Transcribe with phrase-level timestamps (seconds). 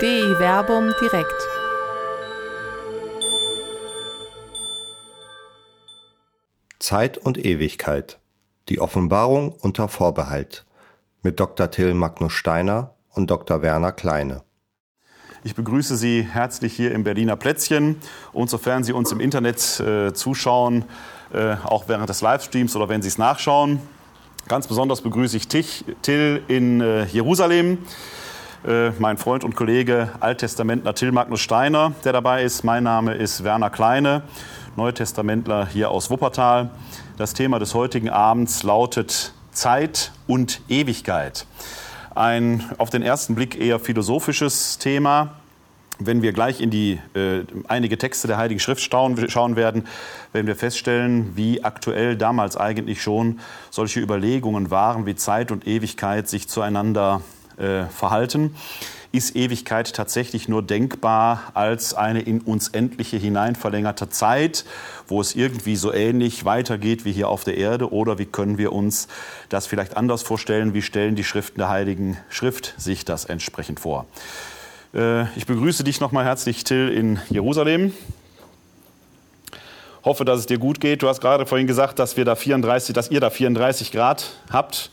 [0.00, 1.46] DI Werbung direkt.
[6.78, 8.18] Zeit und Ewigkeit.
[8.70, 10.64] Die Offenbarung unter Vorbehalt.
[11.22, 11.70] Mit Dr.
[11.70, 13.60] Till Magnus Steiner und Dr.
[13.60, 14.42] Werner Kleine.
[15.44, 17.96] Ich begrüße Sie herzlich hier im Berliner Plätzchen.
[18.32, 20.86] Und sofern Sie uns im Internet äh, zuschauen,
[21.34, 23.80] äh, auch während des Livestreams oder wenn Sie es nachschauen,
[24.48, 27.84] ganz besonders begrüße ich Tich, Till in äh, Jerusalem.
[28.66, 32.62] Äh, mein Freund und Kollege Alttestamentler Till Magnus Steiner, der dabei ist.
[32.62, 34.22] Mein Name ist Werner Kleine,
[34.76, 36.68] Neutestamentler hier aus Wuppertal.
[37.16, 41.46] Das Thema des heutigen Abends lautet Zeit und Ewigkeit.
[42.14, 45.36] Ein auf den ersten Blick eher philosophisches Thema.
[45.98, 49.86] Wenn wir gleich in die äh, einige Texte der Heiligen Schrift schauen, schauen werden,
[50.32, 53.40] werden wir feststellen, wie aktuell damals eigentlich schon
[53.70, 57.22] solche Überlegungen waren, wie Zeit und Ewigkeit sich zueinander
[57.60, 58.54] äh, verhalten.
[59.12, 64.64] Ist Ewigkeit tatsächlich nur denkbar als eine in uns endliche hineinverlängerte Zeit,
[65.08, 67.92] wo es irgendwie so ähnlich weitergeht wie hier auf der Erde?
[67.92, 69.08] Oder wie können wir uns
[69.48, 70.74] das vielleicht anders vorstellen?
[70.74, 74.06] Wie stellen die Schriften der Heiligen Schrift sich das entsprechend vor?
[74.94, 77.92] Äh, ich begrüße dich nochmal herzlich, Till, in Jerusalem.
[80.04, 81.02] Hoffe, dass es dir gut geht.
[81.02, 84.90] Du hast gerade vorhin gesagt, dass, wir da 34, dass ihr da 34 Grad habt.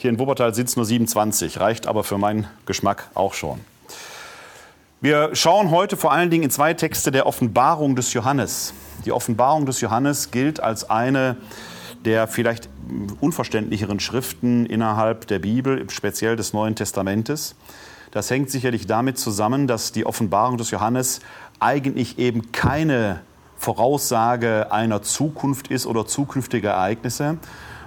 [0.00, 3.60] Hier in Wuppertal sind es nur 27, reicht aber für meinen Geschmack auch schon.
[5.02, 8.72] Wir schauen heute vor allen Dingen in zwei Texte der Offenbarung des Johannes.
[9.04, 11.36] Die Offenbarung des Johannes gilt als eine
[12.06, 12.70] der vielleicht
[13.20, 17.54] unverständlicheren Schriften innerhalb der Bibel, speziell des Neuen Testamentes.
[18.10, 21.20] Das hängt sicherlich damit zusammen, dass die Offenbarung des Johannes
[21.58, 23.20] eigentlich eben keine
[23.58, 27.36] Voraussage einer Zukunft ist oder zukünftiger Ereignisse,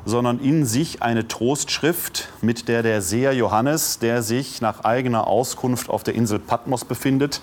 [0.05, 5.89] sondern in sich eine Trostschrift, mit der der Seher Johannes, der sich nach eigener Auskunft
[5.89, 7.41] auf der Insel Patmos befindet,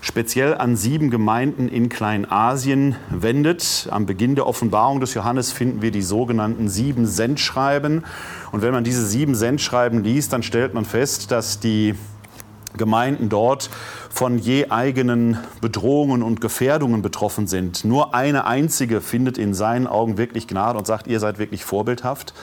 [0.00, 3.88] speziell an sieben Gemeinden in Kleinasien wendet.
[3.90, 8.04] Am Beginn der Offenbarung des Johannes finden wir die sogenannten sieben Sendschreiben.
[8.52, 11.94] Und wenn man diese sieben Sendschreiben liest, dann stellt man fest, dass die
[12.76, 13.70] Gemeinden dort
[14.10, 17.84] von je eigenen Bedrohungen und Gefährdungen betroffen sind.
[17.84, 22.34] Nur eine einzige findet in seinen Augen wirklich Gnade und sagt, ihr seid wirklich vorbildhaft.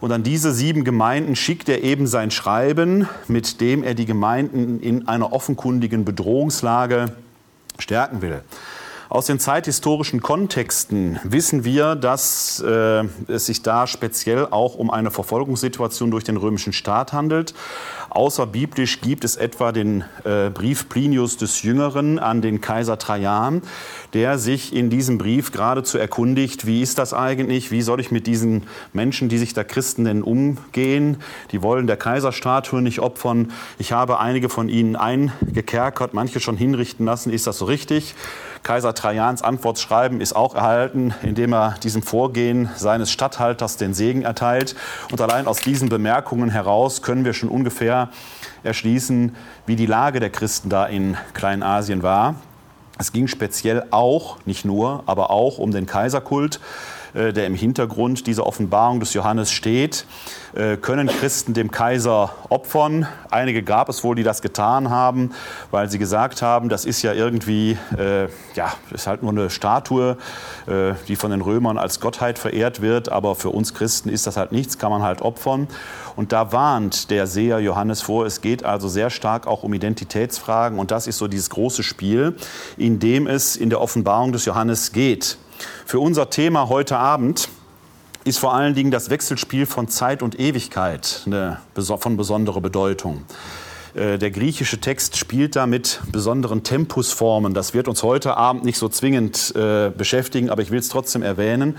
[0.00, 4.80] Und an diese sieben Gemeinden schickt er eben sein Schreiben, mit dem er die Gemeinden
[4.80, 7.12] in einer offenkundigen Bedrohungslage
[7.78, 8.42] stärken will.
[9.14, 15.12] Aus den zeithistorischen Kontexten wissen wir, dass äh, es sich da speziell auch um eine
[15.12, 17.54] Verfolgungssituation durch den römischen Staat handelt.
[18.10, 23.62] Außerbiblisch gibt es etwa den äh, Brief Plinius des Jüngeren an den Kaiser Trajan,
[24.14, 28.28] der sich in diesem Brief geradezu erkundigt, wie ist das eigentlich, wie soll ich mit
[28.28, 31.16] diesen Menschen, die sich da Christen nennen, umgehen.
[31.50, 33.50] Die wollen der Kaiserstatue nicht opfern.
[33.76, 37.32] Ich habe einige von ihnen eingekerkert, manche schon hinrichten lassen.
[37.32, 38.14] Ist das so richtig?
[38.62, 44.76] Kaiser Trajans Antwortschreiben ist auch erhalten, indem er diesem Vorgehen seines Statthalters den Segen erteilt.
[45.10, 48.10] Und allein aus diesen Bemerkungen heraus können wir schon ungefähr
[48.62, 49.34] erschließen,
[49.66, 52.36] wie die Lage der Christen da in Kleinasien war.
[52.98, 56.60] Es ging speziell auch, nicht nur, aber auch um den Kaiserkult.
[57.14, 60.04] Äh, der im Hintergrund dieser Offenbarung des Johannes steht.
[60.52, 63.06] Äh, können Christen dem Kaiser opfern?
[63.30, 65.30] Einige gab es wohl, die das getan haben,
[65.70, 68.24] weil sie gesagt haben, das ist ja irgendwie, äh,
[68.56, 70.16] ja, ist halt nur eine Statue,
[70.66, 74.36] äh, die von den Römern als Gottheit verehrt wird, aber für uns Christen ist das
[74.36, 75.68] halt nichts, kann man halt opfern.
[76.16, 80.80] Und da warnt der Seher Johannes vor, es geht also sehr stark auch um Identitätsfragen
[80.80, 82.34] und das ist so dieses große Spiel,
[82.76, 85.38] in dem es in der Offenbarung des Johannes geht.
[85.86, 87.48] Für unser Thema heute Abend
[88.24, 91.28] ist vor allen Dingen das Wechselspiel von Zeit und Ewigkeit
[91.98, 93.24] von besonderer Bedeutung.
[93.94, 97.54] Äh, der griechische Text spielt da mit besonderen Tempusformen.
[97.54, 101.22] Das wird uns heute Abend nicht so zwingend äh, beschäftigen, aber ich will es trotzdem
[101.22, 101.76] erwähnen.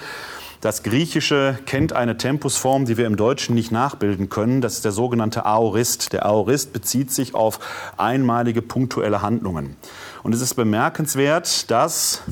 [0.62, 4.62] Das Griechische kennt eine Tempusform, die wir im Deutschen nicht nachbilden können.
[4.62, 6.14] Das ist der sogenannte Aorist.
[6.14, 7.60] Der Aorist bezieht sich auf
[7.98, 9.76] einmalige punktuelle Handlungen.
[10.24, 12.24] Und es ist bemerkenswert, dass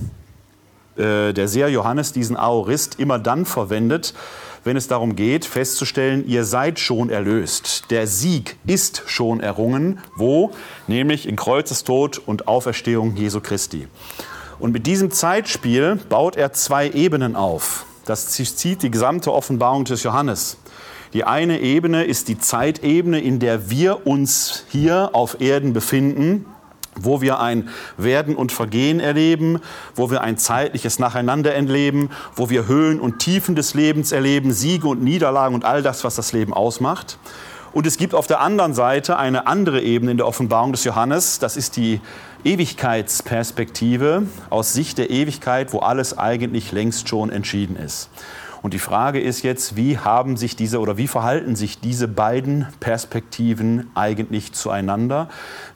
[0.98, 4.14] äh, der Seher Johannes diesen Aorist immer dann verwendet,
[4.64, 7.86] wenn es darum geht, festzustellen, ihr seid schon erlöst.
[7.90, 10.00] Der Sieg ist schon errungen.
[10.16, 10.52] Wo?
[10.88, 13.88] Nämlich in Kreuzestod und Auferstehung Jesu Christi.
[14.60, 17.86] Und mit diesem Zeitspiel baut er zwei Ebenen auf.
[18.06, 20.58] Das zieht die gesamte Offenbarung des Johannes.
[21.14, 26.46] Die eine Ebene ist die Zeitebene, in der wir uns hier auf Erden befinden,
[27.00, 29.60] wo wir ein Werden und Vergehen erleben,
[29.96, 34.88] wo wir ein zeitliches Nacheinander erleben, wo wir Höhen und Tiefen des Lebens erleben, Siege
[34.88, 37.18] und Niederlagen und all das, was das Leben ausmacht.
[37.74, 41.40] Und es gibt auf der anderen Seite eine andere Ebene in der Offenbarung des Johannes.
[41.40, 42.02] Das ist die
[42.44, 48.10] Ewigkeitsperspektive aus Sicht der Ewigkeit, wo alles eigentlich längst schon entschieden ist.
[48.64, 52.66] Und die Frage ist jetzt, wie haben sich diese oder wie verhalten sich diese beiden
[52.80, 55.28] Perspektiven eigentlich zueinander?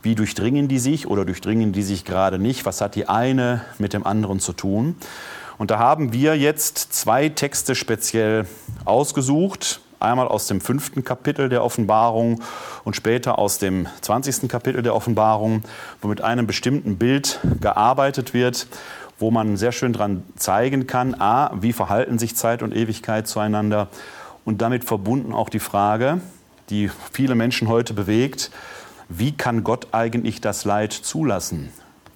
[0.02, 2.66] Wie durchdringen die sich oder durchdringen die sich gerade nicht?
[2.66, 4.96] Was hat die eine mit dem anderen zu tun?
[5.58, 8.46] Und da haben wir jetzt zwei Texte speziell
[8.86, 9.82] ausgesucht.
[10.00, 12.42] Einmal aus dem fünften Kapitel der Offenbarung
[12.86, 15.64] und später aus dem zwanzigsten Kapitel der Offenbarung,
[16.02, 18.68] wo mit einem bestimmten Bild gearbeitet wird,
[19.20, 23.88] wo man sehr schön dran zeigen kann, a, wie verhalten sich Zeit und Ewigkeit zueinander
[24.46, 26.22] und damit verbunden auch die Frage,
[26.70, 28.52] die viele Menschen heute bewegt,
[29.10, 31.70] wie kann Gott eigentlich das Leid zulassen?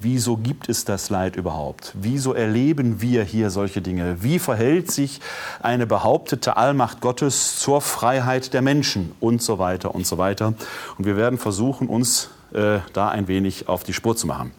[0.03, 1.94] Wieso gibt es das Leid überhaupt?
[1.94, 4.24] Wieso erleben wir hier solche Dinge?
[4.24, 5.21] Wie verhält sich
[5.62, 10.56] eine behauptete Allmacht Gottes zur Freiheit der Menschen und so weiter und so weiter?
[10.98, 14.51] Und wir werden versuchen, uns äh, da ein wenig auf die Spur zu machen.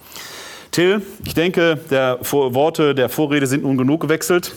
[0.73, 4.55] Till, ich denke, der Worte der Vorrede sind nun genug gewechselt.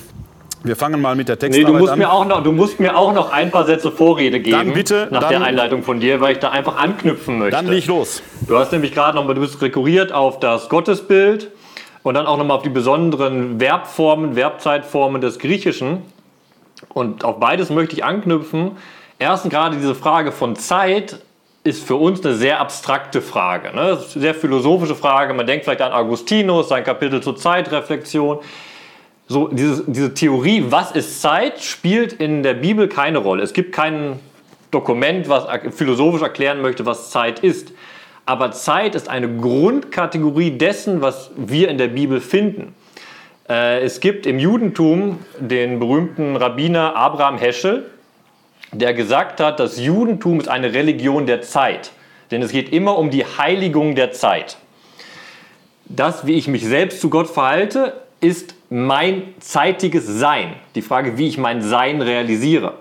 [0.63, 1.99] Wir fangen mal mit der Textarbeit nee, du musst an.
[1.99, 4.57] Mir auch noch, du musst mir auch noch ein paar Sätze Vorrede geben.
[4.57, 5.09] Dann bitte.
[5.11, 7.55] Nach dann, der Einleitung von dir, weil ich da einfach anknüpfen möchte.
[7.55, 8.23] Dann leg los.
[8.47, 11.51] Du hast nämlich gerade nochmal, du bist rekurriert auf das Gottesbild
[12.01, 16.01] und dann auch nochmal auf die besonderen Verbformen, Verbzeitformen des Griechischen.
[16.93, 18.71] Und auf beides möchte ich anknüpfen.
[19.19, 21.19] Erstens gerade diese Frage von Zeit
[21.65, 23.97] ist für uns eine sehr abstrakte Frage, ne?
[23.97, 25.33] sehr philosophische Frage.
[25.33, 28.39] Man denkt vielleicht an Augustinus, sein Kapitel zur Zeitreflexion
[29.27, 33.43] so diese, diese Theorie, was ist Zeit, spielt in der Bibel keine Rolle.
[33.43, 34.19] Es gibt kein
[34.69, 37.73] Dokument, was philosophisch erklären möchte, was Zeit ist.
[38.27, 42.75] Aber Zeit ist eine Grundkategorie dessen, was wir in der Bibel finden.
[43.49, 47.89] Äh, es gibt im Judentum den berühmten Rabbiner Abraham Heschel,
[48.79, 51.91] der gesagt hat, das Judentum ist eine Religion der Zeit.
[52.31, 54.57] Denn es geht immer um die Heiligung der Zeit.
[55.85, 60.53] Das, wie ich mich selbst zu Gott verhalte, ist mein zeitiges Sein.
[60.73, 62.73] Die Frage, wie ich mein Sein realisiere.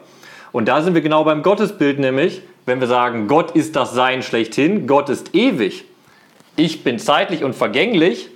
[0.52, 4.22] Und da sind wir genau beim Gottesbild, nämlich, wenn wir sagen, Gott ist das Sein
[4.22, 5.84] schlechthin, Gott ist ewig,
[6.56, 8.30] ich bin zeitlich und vergänglich,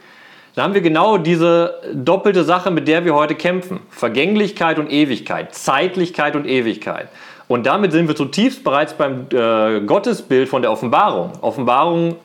[0.55, 3.79] dann haben wir genau diese doppelte Sache, mit der wir heute kämpfen.
[3.91, 7.09] Vergänglichkeit und Ewigkeit, Zeitlichkeit und Ewigkeit.
[7.49, 11.33] Und damit sind wir zutiefst bereits beim äh, Gottesbild von der Offenbarung.
[11.41, 12.17] Offenbarung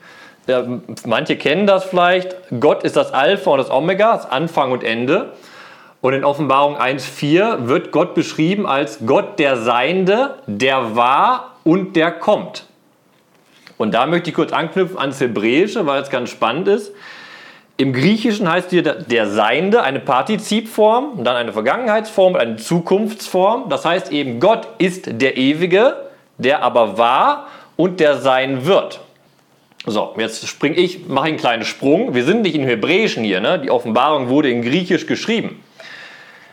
[0.46, 0.62] ja,
[1.06, 2.36] manche kennen das vielleicht.
[2.60, 5.32] Gott ist das Alpha und das Omega, das Anfang und Ende.
[6.02, 12.12] Und in Offenbarung 1.4 wird Gott beschrieben als Gott der Seiende, der war und der
[12.12, 12.66] kommt.
[13.78, 16.92] Und da möchte ich kurz anknüpfen ans Hebräische, weil es ganz spannend ist.
[17.76, 23.68] Im Griechischen heißt hier der Seiende eine Partizipform dann eine Vergangenheitsform eine Zukunftsform.
[23.68, 25.96] Das heißt eben, Gott ist der Ewige,
[26.38, 29.00] der aber war und der sein wird.
[29.86, 32.14] So, jetzt springe ich, mache einen kleinen Sprung.
[32.14, 33.58] Wir sind nicht im Hebräischen hier, ne?
[33.58, 35.62] die Offenbarung wurde in Griechisch geschrieben.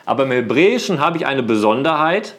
[0.06, 2.34] Aber im Hebräischen habe ich eine Besonderheit,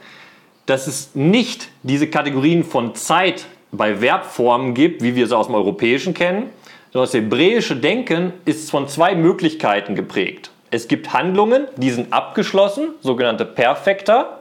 [0.66, 5.54] dass es nicht diese Kategorien von Zeit bei Verbformen gibt, wie wir sie aus dem
[5.54, 6.50] Europäischen kennen,
[6.92, 10.50] sondern das hebräische Denken ist von zwei Möglichkeiten geprägt.
[10.70, 14.38] Es gibt Handlungen, die sind abgeschlossen, sogenannte Perfekter,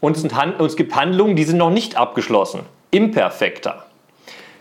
[0.00, 3.86] und es gibt Handlungen, die sind noch nicht abgeschlossen, Imperfekter.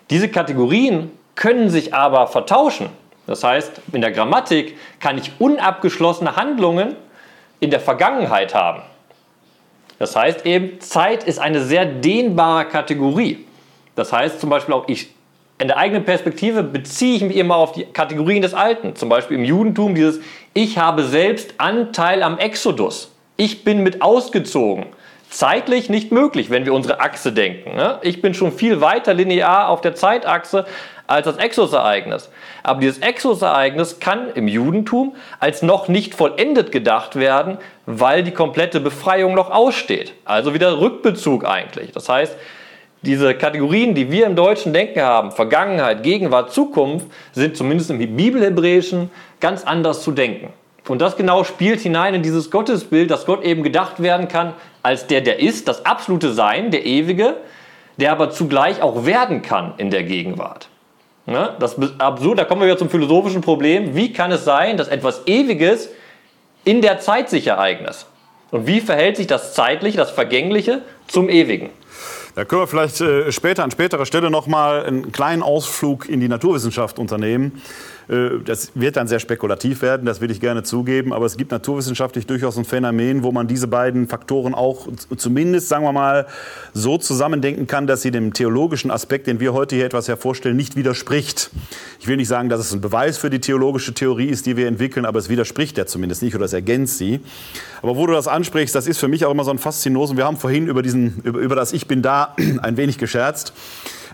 [0.10, 2.88] Diese Kategorien können sich aber vertauschen.
[3.27, 6.96] Das heißt, in der Grammatik kann ich unabgeschlossene Handlungen
[7.60, 8.84] in der Vergangenheit haben.
[10.00, 13.46] Das heißt eben, Zeit ist eine sehr dehnbare Kategorie.
[13.96, 15.12] Das heißt zum Beispiel auch, ich,
[15.63, 18.96] in der eigenen Perspektive beziehe ich mich immer auf die Kategorien des Alten.
[18.96, 20.20] Zum Beispiel im Judentum dieses
[20.53, 23.12] Ich habe selbst Anteil am Exodus.
[23.38, 24.86] Ich bin mit ausgezogen
[25.34, 27.75] zeitlich nicht möglich, wenn wir unsere Achse denken.
[27.75, 27.98] Ne?
[28.03, 30.65] Ich bin schon viel weiter linear auf der Zeitachse
[31.08, 32.29] als das Exosereignis.
[32.62, 38.79] Aber dieses Exosereignis kann im Judentum als noch nicht vollendet gedacht werden, weil die komplette
[38.79, 40.13] Befreiung noch aussteht.
[40.24, 41.91] Also wieder Rückbezug eigentlich.
[41.91, 42.36] Das heißt,
[43.03, 49.12] diese Kategorien, die wir im deutschen Denken haben, Vergangenheit, Gegenwart, Zukunft, sind zumindest im Bibelhebräischen
[49.39, 50.53] ganz anders zu denken.
[50.88, 55.07] Und das genau spielt hinein in dieses Gottesbild, dass Gott eben gedacht werden kann als
[55.07, 57.38] der, der ist, das absolute Sein, der Ewige,
[57.98, 60.69] der aber zugleich auch werden kann in der Gegenwart.
[61.25, 61.55] Ne?
[61.60, 63.95] Das ist absurd, da kommen wir wieder zum philosophischen Problem.
[63.95, 65.89] Wie kann es sein, dass etwas Ewiges
[66.65, 68.05] in der Zeit sich ereignet?
[68.51, 71.69] Und wie verhält sich das Zeitliche, das Vergängliche zum Ewigen?
[72.36, 76.20] Da können wir vielleicht äh, später an späterer Stelle noch mal einen kleinen Ausflug in
[76.20, 77.62] die Naturwissenschaft unternehmen.
[78.07, 81.51] Äh, das wird dann sehr spekulativ werden, das will ich gerne zugeben, aber es gibt
[81.51, 86.27] naturwissenschaftlich durchaus ein Phänomen, wo man diese beiden Faktoren auch zumindest, sagen wir mal,
[86.74, 90.75] so zusammendenken kann, dass sie dem theologischen Aspekt, den wir heute hier etwas hervorstellen, nicht
[90.75, 91.51] widerspricht.
[92.00, 94.67] Ich will nicht sagen, dass es ein Beweis für die theologische Theorie ist, die wir
[94.67, 97.22] entwickeln, aber es widerspricht ja zumindest nicht oder es ergänzt sie.
[97.81, 100.17] Aber wo du das ansprichst, das ist für mich auch immer so ein Faszinosum.
[100.17, 103.53] Wir haben vorhin über, diesen, über, über das Ich bin da ein wenig gescherzt.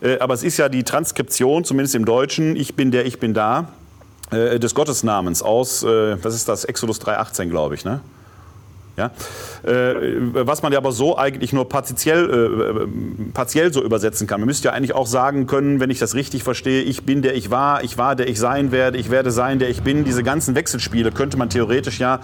[0.01, 3.34] Äh, aber es ist ja die Transkription, zumindest im Deutschen, ich bin der, ich bin
[3.34, 3.69] da,
[4.32, 8.02] äh, des Gottesnamens aus, äh, was ist das, Exodus 3,18, glaube ich, ne?
[9.00, 9.12] Ja?
[9.64, 9.96] Äh,
[10.46, 14.42] was man ja aber so eigentlich nur partiell, äh, partiell so übersetzen kann.
[14.42, 17.34] Man müsste ja eigentlich auch sagen können, wenn ich das richtig verstehe, ich bin der
[17.34, 20.04] ich war, ich war der ich sein werde, ich werde sein der ich bin.
[20.04, 22.20] Diese ganzen Wechselspiele könnte man theoretisch ja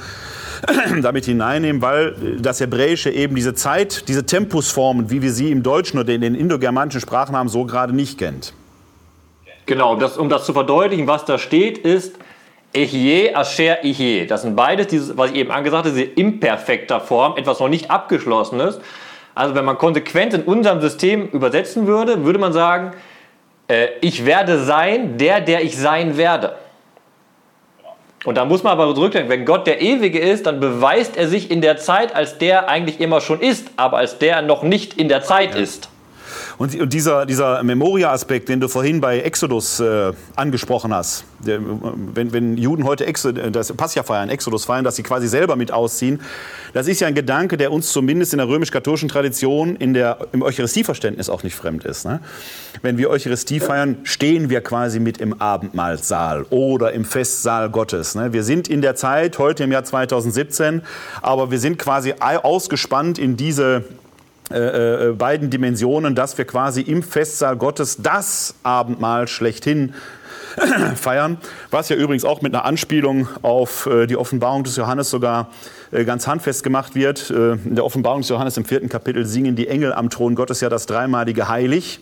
[1.02, 5.98] damit hineinnehmen, weil das Hebräische eben diese Zeit, diese Tempusformen, wie wir sie im Deutschen
[5.98, 8.54] oder in den indogermanischen Sprachen haben, so gerade nicht kennt.
[9.66, 12.18] Genau, das, um das zu verdeutlichen, was da steht, ist
[12.74, 14.28] Echie, Asher, Ichie.
[14.28, 17.90] Das sind beides, dieses, was ich eben angesagt habe, diese imperfekter Form, etwas noch nicht
[17.90, 18.80] abgeschlossenes.
[19.34, 22.92] Also wenn man konsequent in unserem System übersetzen würde, würde man sagen,
[23.68, 26.58] äh, ich werde sein, der, der ich sein werde.
[28.26, 31.52] Und da muss man aber zurückdenken, wenn Gott der Ewige ist, dann beweist er sich
[31.52, 35.10] in der Zeit als der eigentlich immer schon ist, aber als der noch nicht in
[35.10, 35.90] der Zeit ist.
[36.58, 42.32] Und, und dieser, dieser Memoria-Aspekt, den du vorhin bei Exodus äh, angesprochen hast, der, wenn,
[42.32, 46.22] wenn Juden heute Exod, das Pascha feiern, Exodus feiern, dass sie quasi selber mit ausziehen,
[46.74, 50.42] das ist ja ein Gedanke, der uns zumindest in der römisch-katholischen Tradition in der, im
[50.42, 52.06] Eucharistieverständnis auch nicht fremd ist.
[52.06, 52.22] Ne?
[52.82, 58.16] Wenn wir Eucharistie feiern, stehen wir quasi mit im Abendmahlsaal oder im Festsaal Gottes.
[58.16, 58.32] Ne?
[58.34, 60.82] Wir sind in der Zeit, heute im Jahr 2017,
[61.22, 63.84] aber wir sind quasi ausgespannt in diese
[64.52, 69.96] äh, äh, beiden Dimensionen, dass wir quasi im Festsaal Gottes das Abendmahl schlechthin
[70.96, 71.38] feiern,
[71.72, 75.50] was ja übrigens auch mit einer Anspielung auf äh, die Offenbarung des Johannes sogar
[76.06, 77.30] ganz handfest gemacht wird.
[77.30, 80.68] In der Offenbarung des Johannes im vierten Kapitel singen die Engel am Thron Gottes ja
[80.68, 82.02] das dreimalige Heilig.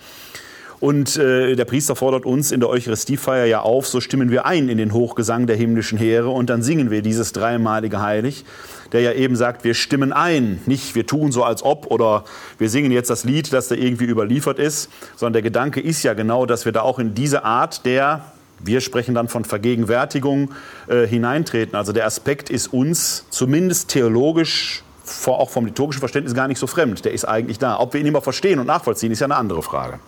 [0.84, 4.68] Und äh, der Priester fordert uns in der Eucharistiefeier ja auf, so stimmen wir ein
[4.68, 8.44] in den Hochgesang der himmlischen Heere und dann singen wir dieses dreimalige Heilig
[8.92, 12.26] der ja eben sagt, wir stimmen ein, nicht wir tun so als ob oder
[12.60, 16.14] wir singen jetzt das Lied, das da irgendwie überliefert ist, sondern der Gedanke ist ja
[16.14, 18.26] genau, dass wir da auch in diese Art der
[18.60, 20.52] wir sprechen dann von Vergegenwärtigung
[20.88, 21.76] äh, hineintreten.
[21.76, 24.84] Also der Aspekt ist uns zumindest theologisch,
[25.26, 27.04] auch vom liturgischen Verständnis gar nicht so fremd.
[27.04, 27.80] Der ist eigentlich da.
[27.80, 30.00] Ob wir ihn immer verstehen und nachvollziehen, ist ja eine andere Frage.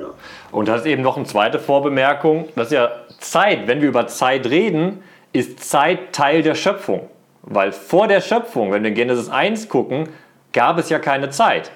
[0.00, 0.06] Ja.
[0.50, 2.48] Und das ist eben noch eine zweite Vorbemerkung.
[2.56, 3.66] Das ist ja Zeit.
[3.66, 5.02] Wenn wir über Zeit reden,
[5.32, 7.08] ist Zeit Teil der Schöpfung.
[7.42, 10.08] Weil vor der Schöpfung, wenn wir in Genesis 1 gucken,
[10.52, 11.70] gab es ja keine Zeit.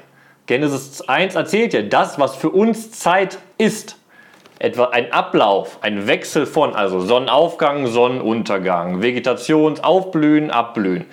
[0.46, 3.96] Genesis 1 erzählt ja, das, was für uns Zeit ist,
[4.58, 11.06] etwa ein Ablauf, ein Wechsel von, also Sonnenaufgang, Sonnenuntergang, Vegetationsaufblühen, Abblühen.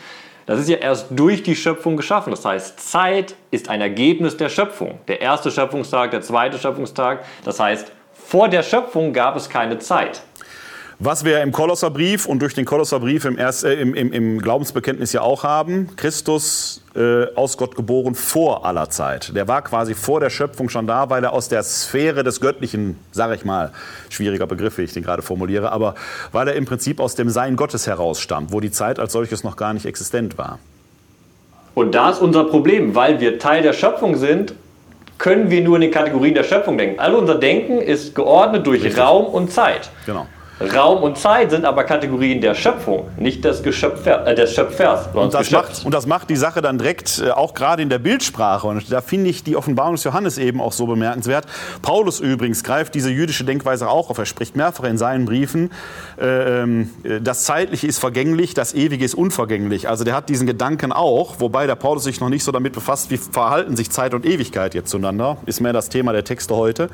[0.52, 2.32] Das ist ja erst durch die Schöpfung geschaffen.
[2.32, 5.00] Das heißt, Zeit ist ein Ergebnis der Schöpfung.
[5.08, 7.24] Der erste Schöpfungstag, der zweite Schöpfungstag.
[7.46, 10.24] Das heißt, vor der Schöpfung gab es keine Zeit.
[11.04, 15.12] Was wir im Kolosserbrief und durch den Kolosserbrief im, Erst, äh, im, im, im, Glaubensbekenntnis
[15.14, 19.36] ja auch haben, Christus äh, aus Gott geboren vor aller Zeit.
[19.36, 23.00] Der war quasi vor der Schöpfung schon da, weil er aus der Sphäre des Göttlichen,
[23.12, 23.72] sage ich mal,
[24.12, 25.96] schwieriger Begriff, wie ich den gerade formuliere, aber
[26.34, 29.56] weil er im Prinzip aus dem Sein Gottes herausstammt, wo die Zeit als solches noch
[29.56, 30.60] gar nicht existent war.
[31.74, 34.54] Und da ist unser Problem, weil wir Teil der Schöpfung sind,
[35.18, 37.00] können wir nur in den Kategorien der Schöpfung denken.
[37.00, 39.02] Also unser Denken ist geordnet durch Richtig.
[39.02, 39.90] Raum und Zeit.
[40.06, 40.28] Genau.
[40.74, 45.10] Raum und Zeit sind aber Kategorien der Schöpfung, nicht des, Geschöpfer, äh, des Schöpfers.
[45.14, 48.00] Und das, macht, und das macht die Sache dann direkt äh, auch gerade in der
[48.00, 48.68] Bildsprache.
[48.68, 51.46] Und da finde ich die Offenbarung des Johannes eben auch so bemerkenswert.
[51.82, 54.18] Paulus übrigens greift diese jüdische Denkweise auch auf.
[54.18, 55.72] Er spricht mehrfach in seinen Briefen,
[56.20, 56.90] äh, ähm,
[57.22, 59.90] das Zeitliche ist vergänglich, das Ewige ist unvergänglich.
[59.90, 63.12] Also der hat diesen Gedanken auch, wobei der Paulus sich noch nicht so damit befasst,
[63.12, 65.38] wie verhalten sich Zeit und Ewigkeit jetzt zueinander.
[65.46, 66.90] Ist mehr das Thema der Texte heute.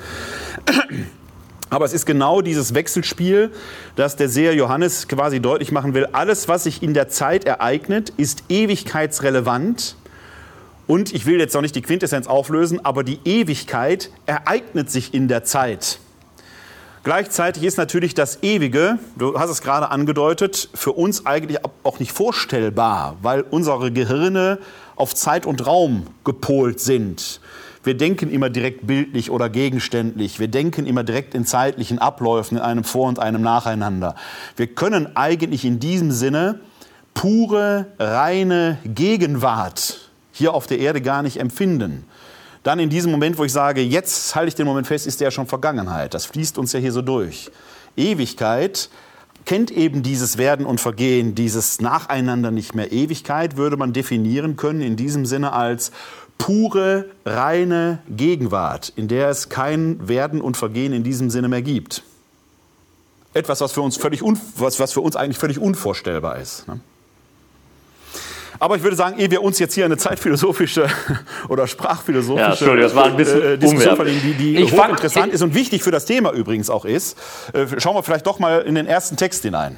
[1.69, 3.51] Aber es ist genau dieses Wechselspiel,
[3.95, 6.07] das der Seher Johannes quasi deutlich machen will.
[6.13, 9.95] Alles, was sich in der Zeit ereignet, ist ewigkeitsrelevant.
[10.88, 15.27] Und ich will jetzt noch nicht die Quintessenz auflösen, aber die Ewigkeit ereignet sich in
[15.27, 16.00] der Zeit.
[17.03, 22.12] Gleichzeitig ist natürlich das Ewige, du hast es gerade angedeutet, für uns eigentlich auch nicht
[22.12, 24.59] vorstellbar, weil unsere Gehirne
[24.95, 27.39] auf Zeit und Raum gepolt sind.
[27.88, 30.41] Wir denken immer direkt bildlich oder gegenständlich.
[30.41, 34.15] Wir denken immer direkt in zeitlichen Abläufen, in einem Vor- und einem Nacheinander.
[34.58, 36.60] Wir können eigentlich in diesem Sinne
[37.13, 42.03] pure, reine Gegenwart hier auf der Erde gar nicht empfinden.
[42.63, 45.32] dann in diesem Moment, wo ich sage, jetzt halte ich den Moment fest, ist der
[45.32, 46.13] schon Vergangenheit.
[46.13, 47.50] Das fließt uns ja hier so durch.
[47.96, 48.89] Ewigkeit
[49.46, 52.91] kennt eben dieses Werden und Vergehen, dieses Nacheinander nicht mehr.
[52.91, 55.94] Ewigkeit würde man definieren können in diesem Sinne als
[56.38, 62.03] pure, reine Gegenwart, in der es kein Werden und Vergehen in diesem Sinne mehr gibt.
[63.34, 66.67] Etwas, was für uns, völlig was, was für uns eigentlich völlig unvorstellbar ist.
[66.67, 66.79] Ne?
[68.60, 70.88] Aber ich würde sagen, ehe wir uns jetzt hier eine zeitphilosophische
[71.50, 75.41] oder sprachphilosophische ja, das war ein bisschen äh, Diskussion verlegen, die, die ich hochinteressant ist
[75.44, 77.17] und wichtig für das Thema übrigens auch ist,
[77.53, 79.77] äh, schauen wir vielleicht doch mal in den ersten Text hinein.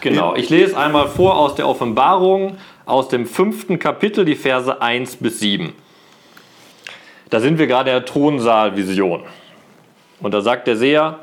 [0.00, 5.16] Genau, ich lese einmal vor aus der Offenbarung, aus dem fünften Kapitel, die Verse 1
[5.16, 5.72] bis 7.
[7.30, 9.22] Da sind wir gerade in der Thronsaalvision.
[10.20, 11.20] Und da sagt der Seher,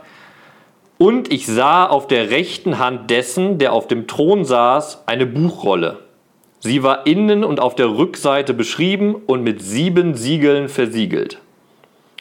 [0.98, 6.00] und ich sah auf der rechten Hand dessen, der auf dem Thron saß, eine Buchrolle.
[6.60, 11.39] Sie war innen und auf der Rückseite beschrieben und mit sieben Siegeln versiegelt.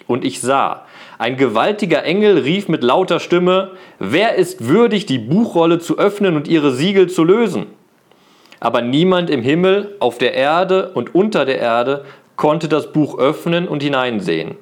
[0.07, 0.87] Und ich sah,
[1.19, 6.49] ein gewaltiger Engel rief mit lauter Stimme, Wer ist würdig, die Buchrolle zu öffnen und
[6.49, 7.67] ihre Siegel zu lösen?
[8.61, 12.05] Aber niemand im Himmel, auf der Erde und unter der Erde
[12.37, 14.57] konnte das Buch öffnen und hineinsehen.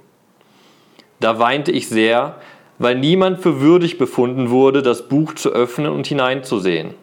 [1.21, 2.37] Da weinte ich sehr,
[2.78, 6.95] weil niemand für würdig befunden wurde, das Buch zu öffnen und hineinzusehen.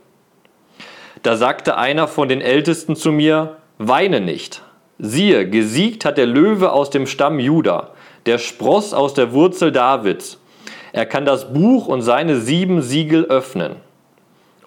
[1.21, 4.61] Da sagte einer von den Ältesten zu mir, Weine nicht.
[4.99, 7.89] Siehe, gesiegt hat der Löwe aus dem Stamm Juda,
[8.25, 10.39] der Spross aus der Wurzel Davids.
[10.93, 13.75] Er kann das Buch und seine sieben Siegel öffnen.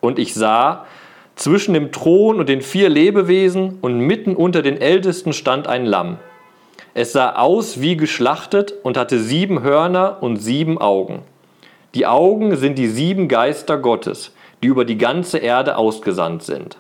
[0.01, 0.85] Und ich sah,
[1.39, 6.19] zwischen dem Thron und den vier Lebewesen und mitten unter den Ältesten stand ein Lamm
[6.99, 11.23] es sah aus wie geschlachtet und hatte sieben Hörner und sieben Augen.
[11.95, 14.33] Die Augen sind die sieben Geister Gottes,
[14.65, 16.77] die über die ganze Erde ausgesandt sind.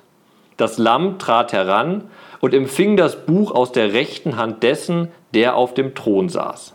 [0.56, 2.10] Das Lamm trat heran
[2.40, 6.74] und empfing das Buch aus der rechten Hand dessen, der auf dem Thron saß.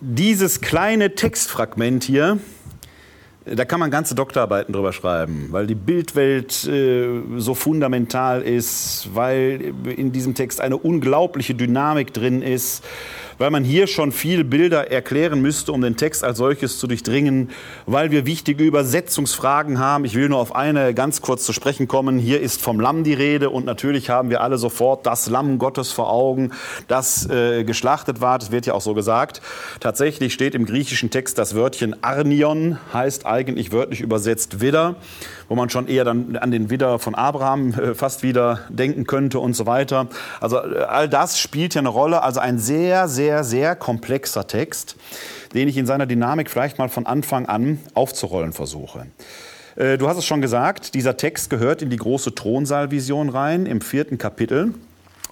[0.00, 2.38] Dieses kleine Textfragment hier
[3.46, 9.72] da kann man ganze Doktorarbeiten drüber schreiben, weil die Bildwelt äh, so fundamental ist, weil
[9.96, 12.84] in diesem Text eine unglaubliche Dynamik drin ist,
[13.38, 17.50] weil man hier schon viel Bilder erklären müsste, um den Text als solches zu durchdringen,
[17.86, 20.04] weil wir wichtige Übersetzungsfragen haben.
[20.04, 22.18] Ich will nur auf eine ganz kurz zu sprechen kommen.
[22.18, 25.92] Hier ist vom Lamm die Rede und natürlich haben wir alle sofort das Lamm Gottes
[25.92, 26.52] vor Augen,
[26.88, 28.38] das äh, geschlachtet war.
[28.38, 29.40] Das wird ja auch so gesagt.
[29.80, 34.96] Tatsächlich steht im griechischen Text das Wörtchen Arnion, heißt eigentlich wörtlich übersetzt Widder
[35.48, 39.38] wo man schon eher dann an den Widder von Abraham äh, fast wieder denken könnte
[39.38, 40.08] und so weiter.
[40.40, 42.22] Also äh, all das spielt ja eine Rolle.
[42.22, 44.96] Also ein sehr, sehr, sehr komplexer Text,
[45.54, 49.06] den ich in seiner Dynamik vielleicht mal von Anfang an aufzurollen versuche.
[49.76, 53.80] Äh, du hast es schon gesagt, dieser Text gehört in die große Thronsaalvision rein, im
[53.80, 54.74] vierten Kapitel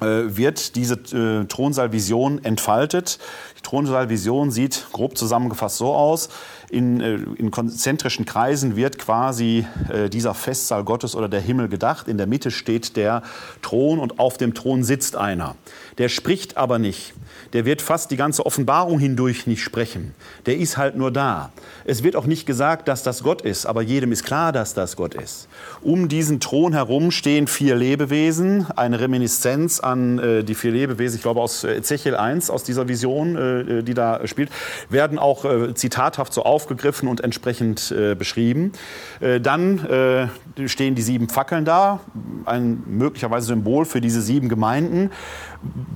[0.00, 3.20] wird diese äh, Thronsaalvision entfaltet.
[3.56, 6.28] Die Thronsaalvision sieht grob zusammengefasst so aus
[6.74, 12.08] in, äh, in konzentrischen Kreisen wird quasi äh, dieser Festsaal Gottes oder der Himmel gedacht.
[12.08, 13.22] In der Mitte steht der
[13.62, 15.56] Thron und auf dem Thron sitzt einer.
[15.98, 17.14] Der spricht aber nicht.
[17.52, 20.14] Der wird fast die ganze Offenbarung hindurch nicht sprechen.
[20.46, 21.52] Der ist halt nur da.
[21.84, 24.96] Es wird auch nicht gesagt, dass das Gott ist, aber jedem ist klar, dass das
[24.96, 25.48] Gott ist.
[25.80, 31.22] Um diesen Thron herum stehen vier Lebewesen, eine Reminiszenz an äh, die vier Lebewesen, ich
[31.22, 34.50] glaube aus Ezechiel 1, aus dieser Vision, äh, die da spielt,
[34.88, 38.72] werden auch äh, zitathaft so aufgegriffen und entsprechend äh, beschrieben.
[39.20, 42.00] Äh, dann äh, stehen die sieben Fackeln da,
[42.46, 45.10] ein möglicherweise Symbol für diese sieben Gemeinden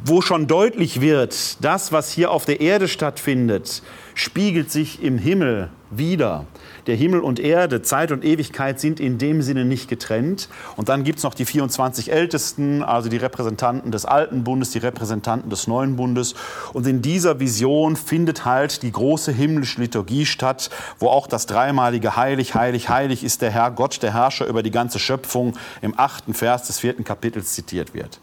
[0.05, 3.83] wo schon deutlich wird, das, was hier auf der Erde stattfindet,
[4.15, 6.47] spiegelt sich im Himmel wieder.
[6.89, 10.49] Der Himmel und Erde, Zeit und Ewigkeit sind in dem Sinne nicht getrennt.
[10.75, 14.79] Und dann gibt es noch die 24 Ältesten, also die Repräsentanten des Alten Bundes, die
[14.79, 16.35] Repräsentanten des Neuen Bundes.
[16.73, 22.17] Und in dieser Vision findet halt die große himmlische Liturgie statt, wo auch das dreimalige
[22.17, 26.33] Heilig, Heilig, Heilig ist der Herr Gott, der Herrscher über die ganze Schöpfung im achten
[26.33, 28.19] Vers des vierten Kapitels zitiert wird.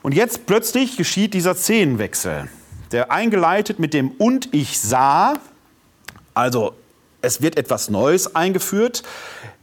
[0.00, 2.48] Und jetzt plötzlich geschieht dieser Szenenwechsel,
[2.92, 5.34] der eingeleitet mit dem Und ich sah,
[6.32, 6.72] also
[7.20, 9.02] es wird etwas Neues eingeführt.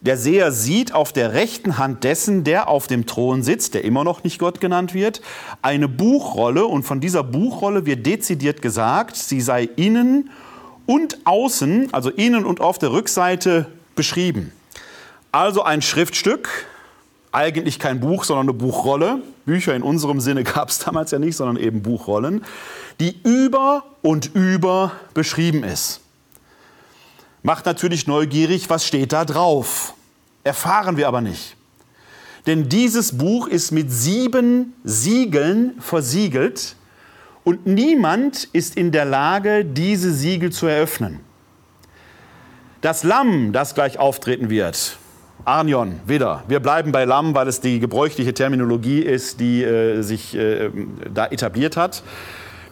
[0.01, 4.03] Der Seher sieht auf der rechten Hand dessen, der auf dem Thron sitzt, der immer
[4.03, 5.21] noch nicht Gott genannt wird,
[5.61, 6.65] eine Buchrolle.
[6.65, 10.29] Und von dieser Buchrolle wird dezidiert gesagt, sie sei innen
[10.85, 14.51] und außen, also innen und auf der Rückseite beschrieben.
[15.31, 16.49] Also ein Schriftstück,
[17.31, 19.19] eigentlich kein Buch, sondern eine Buchrolle.
[19.45, 22.43] Bücher in unserem Sinne gab es damals ja nicht, sondern eben Buchrollen,
[22.99, 26.01] die über und über beschrieben ist.
[27.45, 29.93] Macht natürlich neugierig, was steht da drauf.
[30.43, 31.55] Erfahren wir aber nicht.
[32.47, 36.75] Denn dieses Buch ist mit sieben Siegeln versiegelt
[37.43, 41.19] und niemand ist in der Lage, diese Siegel zu eröffnen.
[42.81, 44.97] Das Lamm, das gleich auftreten wird,
[45.43, 46.43] Arnion, Widder.
[46.47, 50.71] Wir bleiben bei Lamm, weil es die gebräuchliche Terminologie ist, die äh, sich äh,
[51.13, 52.01] da etabliert hat.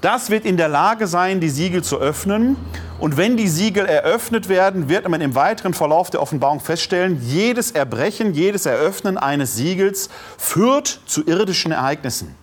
[0.03, 2.57] Das wird in der Lage sein, die Siegel zu öffnen.
[2.99, 7.71] Und wenn die Siegel eröffnet werden, wird man im weiteren Verlauf der Offenbarung feststellen, jedes
[7.71, 12.35] Erbrechen, jedes Eröffnen eines Siegels führt zu irdischen Ereignissen.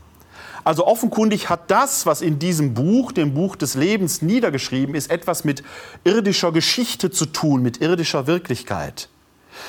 [0.64, 5.44] Also offenkundig hat das, was in diesem Buch, dem Buch des Lebens niedergeschrieben ist, etwas
[5.44, 5.62] mit
[6.03, 9.11] irdischer Geschichte zu tun, mit irdischer Wirklichkeit.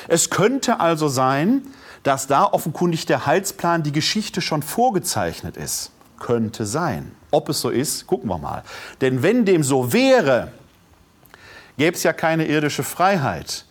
[0.08, 1.64] Es könnte also sein,
[2.04, 5.92] dass da offenkundig der Heilsplan, die Geschichte schon vorgezeichnet ist.
[6.20, 7.12] Könnte sein.
[7.32, 8.64] Ob es so ist, gucken wir mal.
[9.00, 10.52] Denn wenn dem so wäre,
[11.78, 13.66] gäbe es ja keine irdische Freiheit.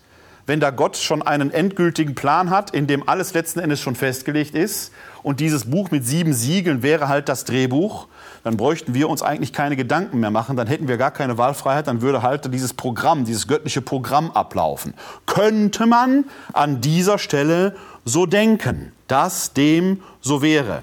[0.47, 4.55] Wenn da Gott schon einen endgültigen Plan hat, in dem alles letzten Endes schon festgelegt
[4.55, 4.91] ist
[5.23, 8.09] und dieses Buch mit sieben Siegeln wäre halt das Drehbuch,
[8.43, 11.87] dann bräuchten wir uns eigentlich keine Gedanken mehr machen, dann hätten wir gar keine Wahlfreiheit,
[11.87, 14.95] dann würde halt dieses Programm, dieses göttliche Programm ablaufen.
[15.27, 20.83] Könnte man an dieser Stelle so denken, dass dem so wäre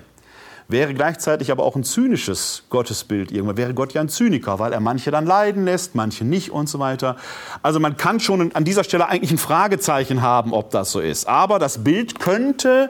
[0.67, 3.31] wäre gleichzeitig aber auch ein zynisches Gottesbild.
[3.31, 6.67] Irgendwann wäre Gott ja ein Zyniker, weil er manche dann leiden lässt, manche nicht und
[6.67, 7.15] so weiter.
[7.63, 11.27] Also man kann schon an dieser Stelle eigentlich ein Fragezeichen haben, ob das so ist.
[11.27, 12.89] Aber das Bild könnte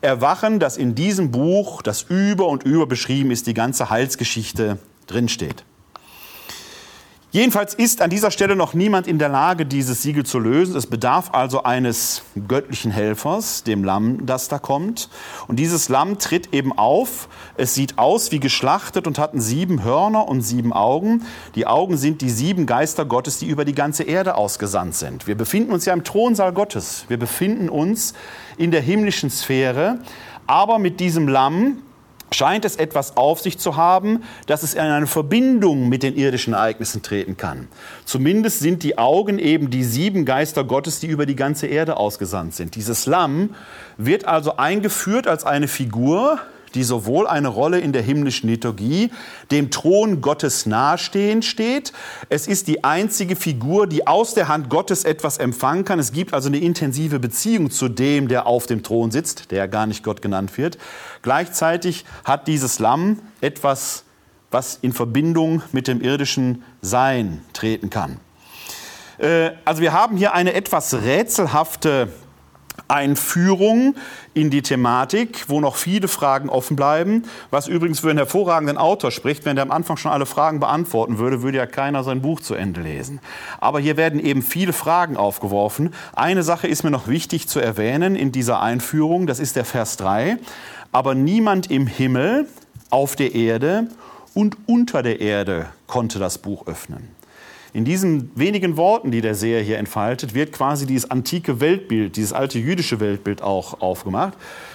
[0.00, 5.64] erwachen, dass in diesem Buch, das über und über beschrieben ist, die ganze Heilsgeschichte drinsteht.
[7.34, 10.76] Jedenfalls ist an dieser Stelle noch niemand in der Lage, dieses Siegel zu lösen.
[10.76, 15.08] Es bedarf also eines göttlichen Helfers, dem Lamm, das da kommt.
[15.48, 17.28] Und dieses Lamm tritt eben auf.
[17.56, 21.24] Es sieht aus wie geschlachtet und hat sieben Hörner und sieben Augen.
[21.56, 25.26] Die Augen sind die sieben Geister Gottes, die über die ganze Erde ausgesandt sind.
[25.26, 27.04] Wir befinden uns ja im Thronsaal Gottes.
[27.08, 28.14] Wir befinden uns
[28.58, 29.98] in der himmlischen Sphäre.
[30.46, 31.78] Aber mit diesem Lamm
[32.32, 36.54] scheint es etwas auf sich zu haben, dass es in eine Verbindung mit den irdischen
[36.54, 37.68] Ereignissen treten kann.
[38.04, 42.54] Zumindest sind die Augen eben die sieben Geister Gottes, die über die ganze Erde ausgesandt
[42.54, 42.74] sind.
[42.74, 43.54] Dieses Lamm
[43.96, 46.40] wird also eingeführt als eine Figur,
[46.74, 49.10] die sowohl eine Rolle in der himmlischen Liturgie,
[49.50, 51.92] dem Thron Gottes nahestehend steht.
[52.28, 55.98] Es ist die einzige Figur, die aus der Hand Gottes etwas empfangen kann.
[55.98, 59.86] Es gibt also eine intensive Beziehung zu dem, der auf dem Thron sitzt, der gar
[59.86, 60.78] nicht Gott genannt wird.
[61.22, 64.04] Gleichzeitig hat dieses Lamm etwas,
[64.50, 68.18] was in Verbindung mit dem irdischen Sein treten kann.
[69.18, 72.08] Äh, also wir haben hier eine etwas rätselhafte
[72.88, 73.94] Einführung
[74.34, 79.10] in die Thematik, wo noch viele Fragen offen bleiben, was übrigens für einen hervorragenden Autor
[79.10, 79.44] spricht.
[79.44, 82.54] Wenn der am Anfang schon alle Fragen beantworten würde, würde ja keiner sein Buch zu
[82.54, 83.20] Ende lesen.
[83.60, 85.94] Aber hier werden eben viele Fragen aufgeworfen.
[86.14, 89.96] Eine Sache ist mir noch wichtig zu erwähnen in dieser Einführung, das ist der Vers
[89.96, 90.38] 3.
[90.92, 92.46] Aber niemand im Himmel,
[92.90, 93.88] auf der Erde
[94.34, 97.08] und unter der Erde konnte das Buch öffnen.
[97.74, 102.32] In diesen wenigen Worten, die der Seher hier entfaltet, wird quasi dieses antike Weltbild, dieses
[102.32, 104.34] alte jüdische Weltbild auch aufgemacht.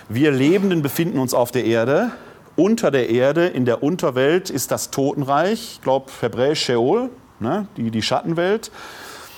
[0.09, 2.11] Wir Lebenden befinden uns auf der Erde.
[2.57, 7.09] Unter der Erde, in der Unterwelt, ist das Totenreich, ich glaube hebräisch Sheol,
[7.39, 8.69] ne, die, die Schattenwelt.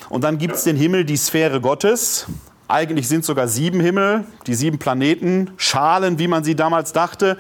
[0.10, 2.26] Und dann gibt es den Himmel, die Sphäre Gottes.
[2.68, 7.38] Eigentlich sind sogar sieben Himmel, die sieben Planeten, Schalen, wie man sie damals dachte.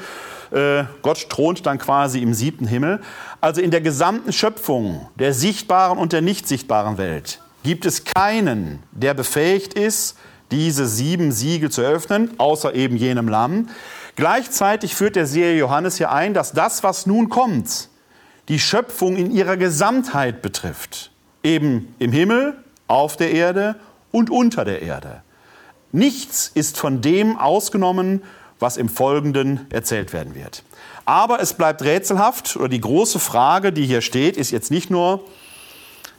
[0.51, 3.01] Äh, Gott thront dann quasi im siebten Himmel.
[3.39, 8.83] Also in der gesamten Schöpfung, der sichtbaren und der nicht sichtbaren Welt, gibt es keinen,
[8.91, 10.17] der befähigt ist,
[10.51, 13.69] diese sieben Siegel zu öffnen, außer eben jenem Lamm.
[14.15, 17.87] Gleichzeitig führt der Seher Johannes hier ein, dass das, was nun kommt,
[18.49, 21.11] die Schöpfung in ihrer Gesamtheit betrifft.
[21.43, 23.77] Eben im Himmel, auf der Erde
[24.11, 25.23] und unter der Erde.
[25.93, 28.21] Nichts ist von dem ausgenommen,
[28.62, 30.63] was im Folgenden erzählt werden wird.
[31.06, 35.26] Aber es bleibt rätselhaft, oder die große Frage, die hier steht, ist jetzt nicht nur,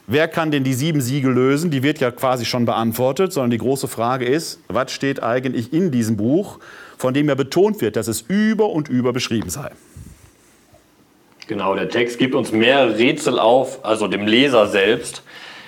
[0.06, 3.58] wer kann denn die sieben Siegel lösen, die wird ja quasi schon beantwortet, sondern die
[3.58, 6.58] große Frage ist, was steht eigentlich in diesem Buch,
[6.98, 9.70] von dem ja betont wird, dass es über und über beschrieben sei.
[11.48, 15.22] Genau, der Text gibt uns mehr Rätsel auf, also dem Leser selbst,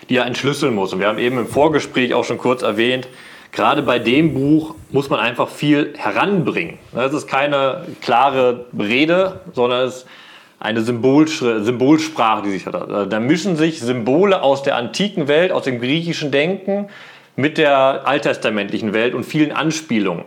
[0.09, 0.93] die er entschlüsseln muss.
[0.93, 3.09] Und wir haben eben im Vorgespräch auch schon kurz erwähnt,
[3.55, 6.79] gerade bei dem Buch muss man einfach viel heranbringen.
[6.95, 10.07] Es ist keine klare Rede, sondern es ist
[10.61, 13.13] eine Symbolsprache, die sich hat.
[13.13, 16.89] Da mischen sich Symbole aus der antiken Welt, aus dem griechischen Denken
[17.37, 20.25] mit der alttestamentlichen Welt und vielen Anspielungen,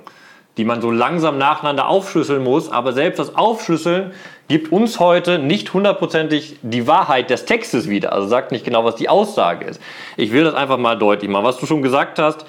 [0.58, 2.70] die man so langsam nacheinander aufschlüsseln muss.
[2.72, 4.12] Aber selbst das Aufschlüsseln
[4.48, 8.14] gibt uns heute nicht hundertprozentig die Wahrheit des Textes wieder.
[8.14, 9.82] Also sagt nicht genau, was die Aussage ist.
[10.18, 11.46] Ich will das einfach mal deutlich machen.
[11.46, 12.46] Was du schon gesagt hast,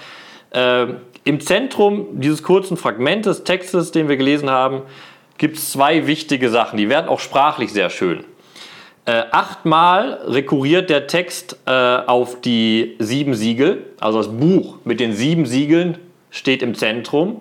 [0.51, 0.87] Äh,
[1.25, 4.83] Im Zentrum dieses kurzen Fragmentes, Textes, den wir gelesen haben,
[5.37, 6.77] gibt es zwei wichtige Sachen.
[6.77, 8.25] Die werden auch sprachlich sehr schön.
[9.05, 15.15] Äh, achtmal rekurriert der Text äh, auf die sieben Siegel, also das Buch mit den
[15.15, 15.97] sieben Siegeln
[16.31, 17.41] steht im Zentrum.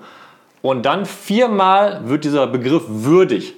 [0.61, 3.53] Und dann viermal wird dieser Begriff würdig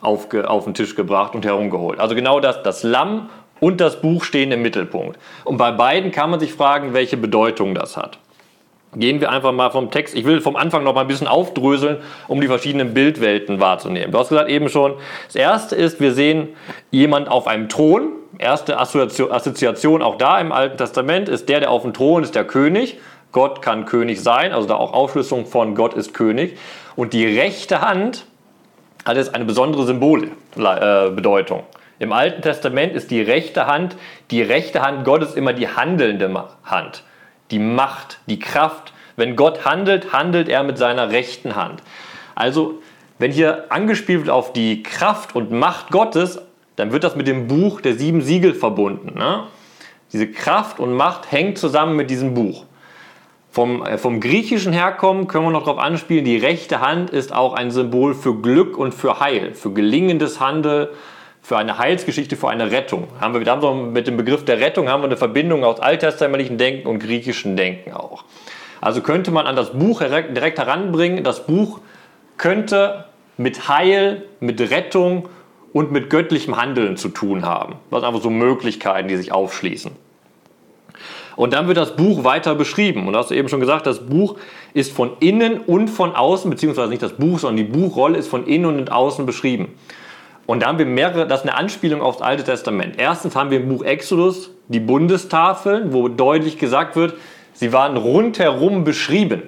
[0.00, 2.00] auf, auf den Tisch gebracht und herumgeholt.
[2.00, 3.28] Also genau das, das Lamm
[3.60, 5.18] und das Buch stehen im Mittelpunkt.
[5.44, 8.18] Und bei beiden kann man sich fragen, welche Bedeutung das hat.
[8.94, 10.14] Gehen wir einfach mal vom Text.
[10.14, 14.12] Ich will vom Anfang noch mal ein bisschen aufdröseln, um die verschiedenen Bildwelten wahrzunehmen.
[14.12, 14.94] Du hast gesagt eben schon,
[15.26, 16.48] das erste ist, wir sehen
[16.90, 18.12] jemand auf einem Thron.
[18.38, 22.44] Erste Assoziation auch da im Alten Testament ist der, der auf dem Thron ist, der
[22.44, 22.98] König.
[23.32, 26.58] Gott kann König sein, also da auch Aufschlüsselung von Gott ist König.
[26.94, 28.26] Und die rechte Hand
[29.06, 31.60] hat jetzt eine besondere Symbolbedeutung.
[31.60, 33.96] Äh, im Alten Testament ist die rechte Hand,
[34.30, 36.30] die rechte Hand Gottes immer die handelnde
[36.64, 37.04] Hand,
[37.52, 38.92] die Macht, die Kraft.
[39.16, 41.82] Wenn Gott handelt, handelt er mit seiner rechten Hand.
[42.34, 42.80] Also,
[43.18, 46.40] wenn hier angespielt wird auf die Kraft und Macht Gottes,
[46.76, 49.16] dann wird das mit dem Buch der sieben Siegel verbunden.
[49.18, 49.44] Ne?
[50.12, 52.64] Diese Kraft und Macht hängt zusammen mit diesem Buch.
[53.50, 57.52] Vom, äh, vom Griechischen herkommen können wir noch darauf anspielen, die rechte Hand ist auch
[57.52, 60.88] ein Symbol für Glück und für Heil, für gelingendes Handeln,
[61.42, 63.08] für eine Heilsgeschichte, für eine Rettung.
[63.20, 66.56] Haben wir, haben wir mit dem Begriff der Rettung haben wir eine Verbindung aus alttestamentlichen
[66.56, 68.24] Denken und griechischen Denken auch.
[68.80, 71.80] Also könnte man an das Buch direkt heranbringen, das Buch
[72.36, 75.28] könnte mit Heil, mit Rettung
[75.72, 77.76] und mit göttlichem Handeln zu tun haben.
[77.90, 79.92] Das sind einfach so Möglichkeiten, die sich aufschließen.
[81.34, 83.06] Und dann wird das Buch weiter beschrieben.
[83.06, 84.36] Und du hast eben schon gesagt, das Buch
[84.74, 88.46] ist von innen und von außen, beziehungsweise nicht das Buch, sondern die Buchrolle ist von
[88.46, 89.74] innen und außen beschrieben.
[90.46, 92.96] Und da haben wir mehrere, das ist eine Anspielung aufs Alte Testament.
[92.98, 97.14] Erstens haben wir im Buch Exodus die Bundestafeln, wo deutlich gesagt wird,
[97.52, 99.42] sie waren rundherum beschrieben.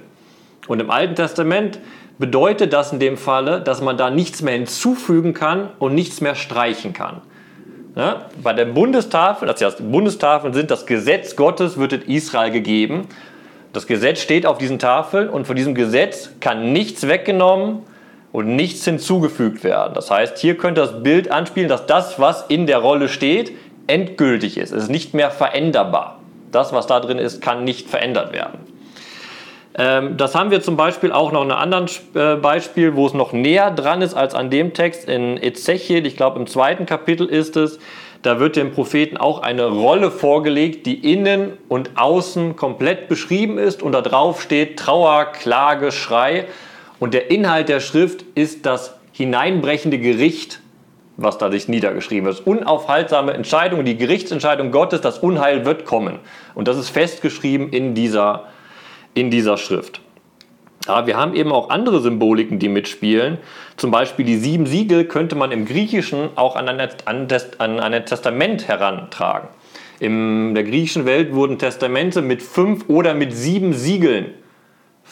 [0.69, 1.81] Und im Alten Testament
[2.19, 6.37] bedeutet das in dem Falle, dass man da nichts mehr hinzufügen kann und nichts mehr
[6.37, 7.23] streichen kann.
[7.97, 13.09] Ja, bei der Bundestafel, das heißt, Bundestafeln sind das Gesetz Gottes, wird Israel gegeben.
[13.73, 17.83] Das Gesetz steht auf diesen Tafeln und von diesem Gesetz kann nichts weggenommen
[18.35, 19.95] und nichts hinzugefügt werden.
[19.95, 23.53] Das heißt, hier könnte das Bild anspielen, dass das, was in der Rolle steht,
[23.87, 24.73] endgültig ist.
[24.73, 26.19] Es ist nicht mehr veränderbar.
[26.51, 28.59] Das, was da drin ist, kann nicht verändert werden.
[29.79, 33.15] Ähm, das haben wir zum Beispiel auch noch in einem anderen äh, Beispiel, wo es
[33.15, 36.05] noch näher dran ist als an dem Text in Ezechiel.
[36.05, 37.79] Ich glaube, im zweiten Kapitel ist es.
[38.23, 43.81] Da wird dem Propheten auch eine Rolle vorgelegt, die innen und außen komplett beschrieben ist
[43.81, 46.47] und da drauf steht Trauer, Klage, Schrei.
[46.99, 50.61] Und der Inhalt der Schrift ist das hineinbrechende Gericht,
[51.17, 52.41] was da sich niedergeschrieben ist.
[52.47, 56.19] Unaufhaltsame Entscheidung, die Gerichtsentscheidung Gottes, das Unheil wird kommen.
[56.55, 58.47] Und das ist festgeschrieben in dieser,
[59.15, 60.01] in dieser Schrift.
[60.87, 63.39] Aber wir haben eben auch andere Symboliken, die mitspielen.
[63.77, 68.69] Zum Beispiel die sieben Siegel könnte man im Griechischen auch an ein, an ein Testament
[68.69, 69.49] herantragen.
[70.01, 74.35] In der griechischen Welt wurden Testamente mit fünf oder mit sieben Siegeln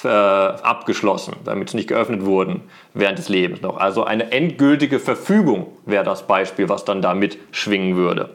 [0.04, 3.76] abgeschlossen, damit sie nicht geöffnet wurden während des Lebens noch.
[3.76, 8.30] Also eine endgültige Verfügung wäre das Beispiel, was dann da mitschwingen würde.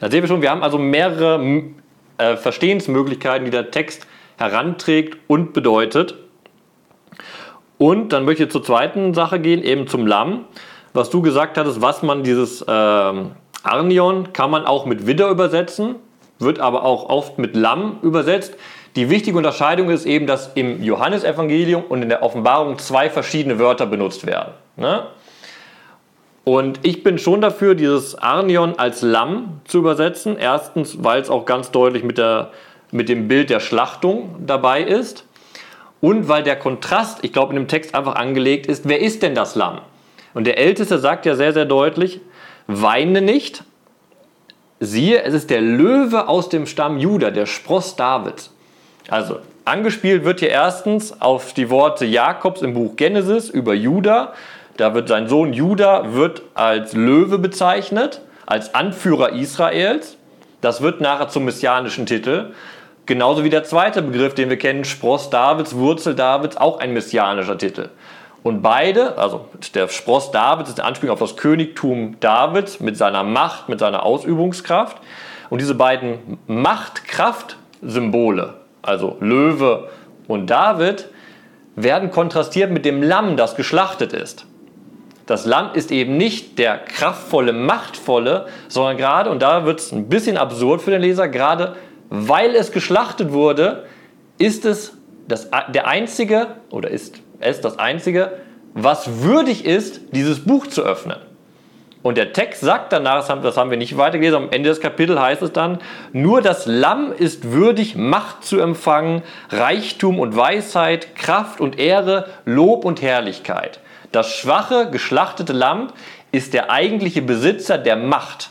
[0.00, 1.62] Da sehen wir schon, wir haben also mehrere
[2.18, 6.14] äh, Verstehensmöglichkeiten, die der Text heranträgt und bedeutet.
[7.78, 10.44] Und dann möchte ich zur zweiten Sache gehen, eben zum Lamm.
[10.92, 12.66] Was du gesagt hattest, was man dieses äh,
[13.62, 15.96] Arnion kann man auch mit Widder übersetzen,
[16.38, 18.56] wird aber auch oft mit Lamm übersetzt.
[18.98, 23.86] Die wichtige Unterscheidung ist eben, dass im Johannesevangelium und in der Offenbarung zwei verschiedene Wörter
[23.86, 24.54] benutzt werden.
[24.74, 25.06] Ne?
[26.42, 30.36] Und ich bin schon dafür, dieses Arnion als Lamm zu übersetzen.
[30.36, 32.50] Erstens, weil es auch ganz deutlich mit, der,
[32.90, 35.24] mit dem Bild der Schlachtung dabei ist.
[36.00, 39.36] Und weil der Kontrast, ich glaube, in dem Text einfach angelegt ist, wer ist denn
[39.36, 39.78] das Lamm?
[40.34, 42.20] Und der Älteste sagt ja sehr, sehr deutlich,
[42.66, 43.62] weine nicht.
[44.80, 48.52] Siehe, es ist der Löwe aus dem Stamm Juda, der Spross Davids.
[49.08, 54.34] Also, angespielt wird hier erstens auf die Worte Jakobs im Buch Genesis über Juda.
[54.76, 60.16] Da wird sein Sohn Juda wird als Löwe bezeichnet, als Anführer Israels.
[60.60, 62.52] Das wird nachher zum messianischen Titel.
[63.06, 67.56] Genauso wie der zweite Begriff, den wir kennen, Spross Davids, Wurzel Davids, auch ein messianischer
[67.56, 67.88] Titel.
[68.42, 73.24] Und beide, also der Spross Davids ist der Anspielung auf das Königtum Davids mit seiner
[73.24, 74.98] Macht, mit seiner Ausübungskraft.
[75.48, 79.88] Und diese beiden Macht-Kraft-Symbole, also Löwe
[80.26, 81.08] und David,
[81.82, 84.46] werden kontrastiert mit dem Lamm, das geschlachtet ist.
[85.26, 90.08] Das Lamm ist eben nicht der kraftvolle, machtvolle, sondern gerade, und da wird es ein
[90.08, 91.76] bisschen absurd für den Leser, gerade
[92.08, 93.84] weil es geschlachtet wurde,
[94.38, 94.94] ist es
[95.28, 98.38] das, der einzige, oder ist es das einzige,
[98.72, 101.18] was würdig ist, dieses Buch zu öffnen.
[102.02, 105.42] Und der Text sagt danach, das haben wir nicht weitergelesen, am Ende des Kapitels heißt
[105.42, 105.78] es dann,
[106.12, 112.84] nur das Lamm ist würdig, Macht zu empfangen, Reichtum und Weisheit, Kraft und Ehre, Lob
[112.84, 113.80] und Herrlichkeit.
[114.12, 115.88] Das schwache, geschlachtete Lamm
[116.30, 118.50] ist der eigentliche Besitzer der Macht.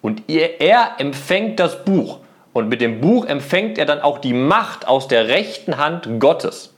[0.00, 2.20] Und er empfängt das Buch.
[2.52, 6.72] Und mit dem Buch empfängt er dann auch die Macht aus der rechten Hand Gottes.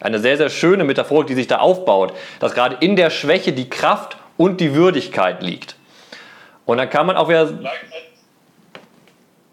[0.00, 3.68] Eine sehr, sehr schöne Metaphorik, die sich da aufbaut, dass gerade in der Schwäche die
[3.68, 5.76] Kraft und die Würdigkeit liegt.
[6.64, 7.42] Und dann kann man auch wieder.
[7.42, 7.50] Ja,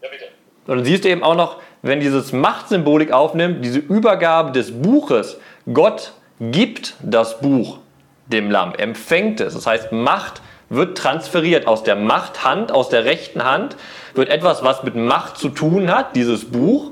[0.01, 0.27] bitte.
[0.65, 5.41] Und dann siehst du eben auch noch, wenn dieses Machtsymbolik aufnimmt, diese Übergabe des Buches,
[5.73, 7.79] Gott gibt das Buch
[8.27, 9.55] dem Lamm, empfängt es.
[9.55, 13.75] Das heißt, Macht wird transferiert aus der Machthand, aus der rechten Hand,
[14.13, 16.91] wird etwas, was mit Macht zu tun hat, dieses Buch,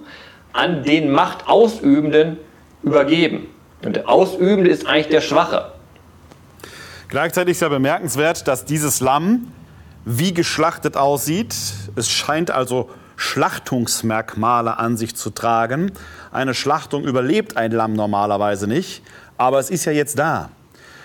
[0.51, 2.39] an den Machtausübenden
[2.84, 3.47] übergeben.
[3.86, 5.75] Und der Ausübende ist eigentlich der Schwache.
[7.15, 9.47] Gleichzeitig ist ja bemerkenswert, dass dieses Lamm
[10.04, 11.56] wie geschlachtet aussieht.
[11.95, 15.93] Es scheint also Schlachtungsmerkmale an sich zu tragen.
[16.34, 19.01] Eine Schlachtung überlebt ein Lamm normalerweise nicht,
[19.38, 20.49] aber es ist ja jetzt da.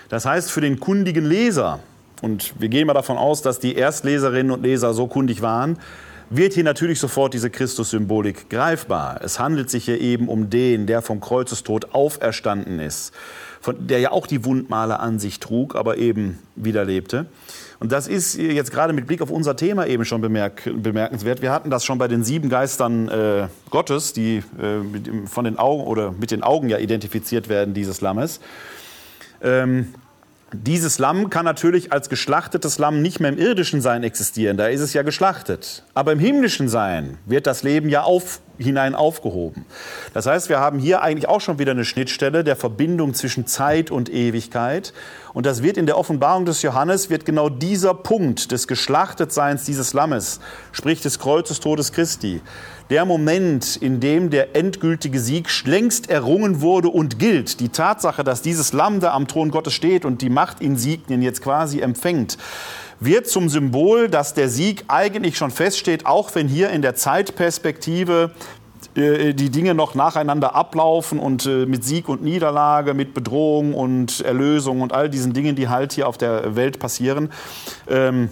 [0.09, 1.79] Das heißt, für den kundigen Leser,
[2.21, 5.77] und wir gehen mal davon aus, dass die Erstleserinnen und Leser so kundig waren,
[6.29, 9.21] wird hier natürlich sofort diese Christus-Symbolik greifbar.
[9.23, 13.13] Es handelt sich hier eben um den, der vom Kreuzestod auferstanden ist,
[13.61, 17.27] von, der ja auch die Wundmale an sich trug, aber eben wieder lebte.
[17.79, 21.41] Und das ist jetzt gerade mit Blick auf unser Thema eben schon bemerk bemerkenswert.
[21.41, 25.57] Wir hatten das schon bei den sieben Geistern äh, Gottes, die äh, mit, von den
[25.57, 28.39] Augen oder mit den Augen ja identifiziert werden dieses Lammes.
[29.41, 29.93] Ähm,
[30.53, 34.81] dieses Lamm kann natürlich als geschlachtetes Lamm nicht mehr im irdischen Sein existieren, da ist
[34.81, 35.83] es ja geschlachtet.
[35.93, 39.65] Aber im himmlischen Sein wird das Leben ja auf, hinein aufgehoben.
[40.13, 43.91] Das heißt, wir haben hier eigentlich auch schon wieder eine Schnittstelle der Verbindung zwischen Zeit
[43.91, 44.93] und Ewigkeit.
[45.33, 49.93] Und das wird in der Offenbarung des Johannes, wird genau dieser Punkt des Geschlachtetseins dieses
[49.93, 50.39] Lammes,
[50.71, 52.41] sprich des Kreuzestodes Christi,
[52.89, 58.41] der Moment, in dem der endgültige Sieg längst errungen wurde und gilt, die Tatsache, dass
[58.41, 62.37] dieses Lamm da am Thron Gottes steht und die Machtinsignien jetzt quasi empfängt,
[63.01, 68.31] wird zum Symbol, dass der Sieg eigentlich schon feststeht, auch wenn hier in der Zeitperspektive
[68.95, 74.21] äh, die Dinge noch nacheinander ablaufen und äh, mit Sieg und Niederlage, mit Bedrohung und
[74.21, 77.31] Erlösung und all diesen Dingen, die halt hier auf der Welt passieren.
[77.89, 78.29] Ähm,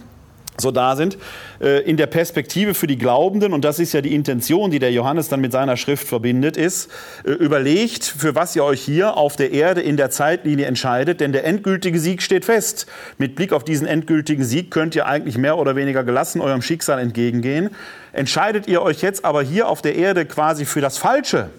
[0.60, 1.18] so da sind,
[1.62, 4.92] äh, in der Perspektive für die Glaubenden, und das ist ja die Intention, die der
[4.92, 6.90] Johannes dann mit seiner Schrift verbindet, ist,
[7.26, 11.32] äh, überlegt, für was ihr euch hier auf der Erde in der Zeitlinie entscheidet, denn
[11.32, 12.88] der endgültige Sieg steht fest.
[13.18, 17.00] Mit Blick auf diesen endgültigen Sieg könnt ihr eigentlich mehr oder weniger gelassen eurem Schicksal
[17.00, 17.70] entgegengehen.
[18.12, 21.50] Entscheidet ihr euch jetzt aber hier auf der Erde quasi für das Falsche,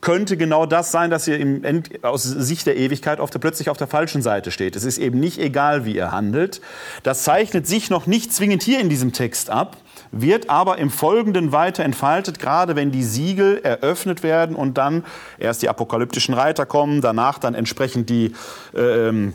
[0.00, 3.68] könnte genau das sein, dass ihr im End, aus Sicht der Ewigkeit auf der, plötzlich
[3.68, 4.76] auf der falschen Seite steht.
[4.76, 6.60] Es ist eben nicht egal, wie ihr handelt.
[7.02, 9.76] Das zeichnet sich noch nicht zwingend hier in diesem Text ab,
[10.12, 15.04] wird aber im Folgenden weiter entfaltet, gerade wenn die Siegel eröffnet werden und dann
[15.38, 18.32] erst die apokalyptischen Reiter kommen, danach dann entsprechend die
[18.76, 19.34] ähm,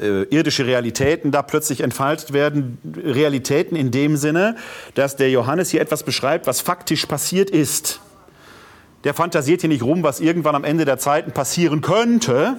[0.00, 2.78] äh, irdische Realitäten da plötzlich entfaltet werden.
[3.04, 4.56] Realitäten in dem Sinne,
[4.94, 8.00] dass der Johannes hier etwas beschreibt, was faktisch passiert ist
[9.04, 12.56] der fantasiert hier nicht rum, was irgendwann am Ende der Zeiten passieren könnte.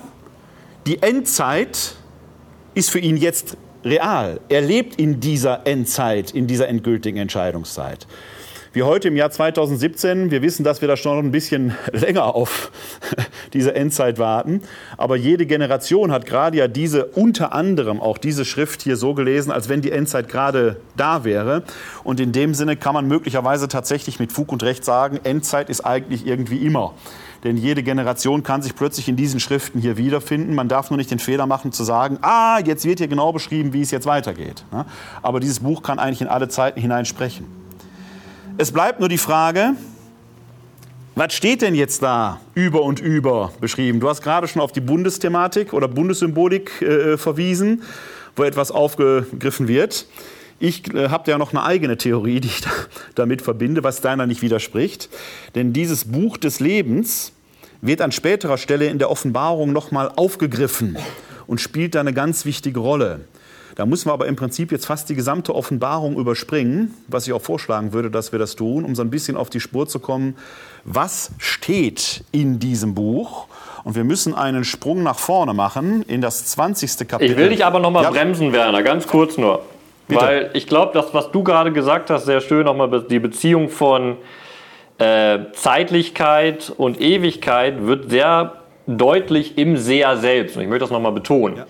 [0.86, 1.96] Die Endzeit
[2.74, 4.40] ist für ihn jetzt real.
[4.50, 8.08] Er lebt in dieser Endzeit, in dieser endgültigen Entscheidungszeit
[8.74, 12.36] wir heute im Jahr 2017, wir wissen, dass wir da schon noch ein bisschen länger
[12.36, 12.72] auf
[13.54, 14.62] diese Endzeit warten.
[14.98, 19.52] Aber jede Generation hat gerade ja diese, unter anderem auch diese Schrift hier so gelesen,
[19.52, 21.64] als wenn die Endzeit gerade da wäre.
[22.04, 25.82] Und in dem Sinne kann man möglicherweise tatsächlich mit Fug und Recht sagen, Endzeit ist
[25.82, 26.96] eigentlich irgendwie immer.
[27.44, 30.56] Denn jede Generation kann sich plötzlich in diesen Schriften hier wiederfinden.
[30.56, 33.74] Man darf nur nicht den Fehler machen zu sagen, ah, jetzt wird hier genau beschrieben,
[33.74, 34.66] wie es jetzt weitergeht.
[35.22, 37.63] Aber dieses Buch kann eigentlich in alle Zeiten hinein sprechen.
[38.60, 39.74] Es bleibt nur die Frage,
[41.16, 44.00] was steht denn jetzt da über und über beschrieben?
[44.00, 47.82] Du hast gerade schon auf die Bundesthematik oder Bundessymbolik äh, verwiesen,
[48.36, 50.06] wo etwas aufgegriffen wird.
[50.60, 52.70] Ich äh, habe ja noch eine eigene Theorie, die ich da,
[53.16, 55.10] damit verbinde, was deiner nicht widerspricht.
[55.56, 57.32] Denn dieses Buch des Lebens
[57.82, 60.96] wird an späterer Stelle in der Offenbarung nochmal aufgegriffen
[61.48, 63.22] und spielt da eine ganz wichtige Rolle.
[63.76, 67.42] Da müssen wir aber im Prinzip jetzt fast die gesamte Offenbarung überspringen, was ich auch
[67.42, 70.36] vorschlagen würde, dass wir das tun, um so ein bisschen auf die Spur zu kommen,
[70.84, 73.48] was steht in diesem Buch.
[73.84, 77.08] Und wir müssen einen Sprung nach vorne machen in das 20.
[77.08, 77.32] Kapitel.
[77.32, 78.12] Ich will dich aber noch mal ja.
[78.12, 79.64] bremsen, Werner, ganz kurz nur.
[80.08, 80.22] Bitte.
[80.22, 84.18] Weil ich glaube, das, was du gerade gesagt hast, sehr schön, nochmal die Beziehung von
[85.00, 88.54] äh, Zeitlichkeit und Ewigkeit wird sehr
[88.86, 90.58] deutlich im Seher selbst.
[90.58, 91.58] Und ich möchte das nochmal betonen.
[91.58, 91.66] Ja.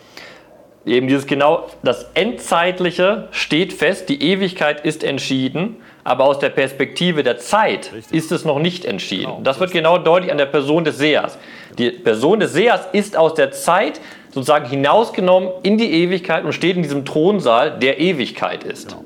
[0.86, 7.24] Eben dieses genau, das Endzeitliche steht fest, die Ewigkeit ist entschieden, aber aus der Perspektive
[7.24, 8.18] der Zeit Richtig.
[8.18, 9.24] ist es noch nicht entschieden.
[9.24, 9.42] Genau.
[9.44, 11.38] Das wird genau deutlich an der Person des Sehers.
[11.78, 16.76] Die Person des Sehers ist aus der Zeit sozusagen hinausgenommen in die Ewigkeit und steht
[16.76, 18.90] in diesem Thronsaal, der Ewigkeit ist.
[18.90, 19.06] Genau.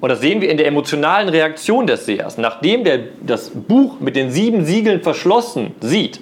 [0.00, 2.38] Und das sehen wir in der emotionalen Reaktion des Sehers.
[2.38, 6.20] Nachdem der das Buch mit den sieben Siegeln verschlossen sieht,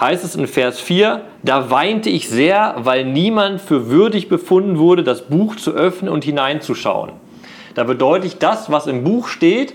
[0.00, 5.04] heißt es in Vers 4, da weinte ich sehr, weil niemand für würdig befunden wurde,
[5.04, 7.12] das Buch zu öffnen und hineinzuschauen.
[7.74, 9.74] Da wird deutlich, das, was im Buch steht,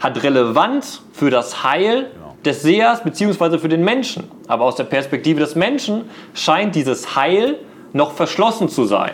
[0.00, 2.10] hat Relevanz für das Heil
[2.44, 3.58] des Sehers bzw.
[3.58, 4.24] für den Menschen.
[4.48, 6.04] Aber aus der Perspektive des Menschen
[6.34, 7.58] scheint dieses Heil
[7.92, 9.12] noch verschlossen zu sein.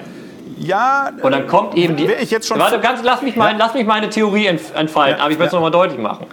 [0.59, 2.07] Ja, und dann kommt eben die.
[2.21, 3.65] Ich jetzt schon warte, ganz, lass, mich mein, ja.
[3.65, 5.57] lass mich meine Theorie entfalten, ja, aber ich will es ja.
[5.57, 6.27] nochmal deutlich machen.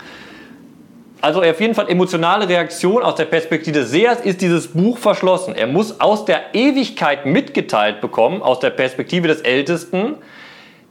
[1.25, 5.55] Also auf jeden Fall emotionale Reaktion aus der Perspektive des Sehers ist dieses Buch verschlossen.
[5.55, 10.17] Er muss aus der Ewigkeit mitgeteilt bekommen, aus der Perspektive des Ältesten,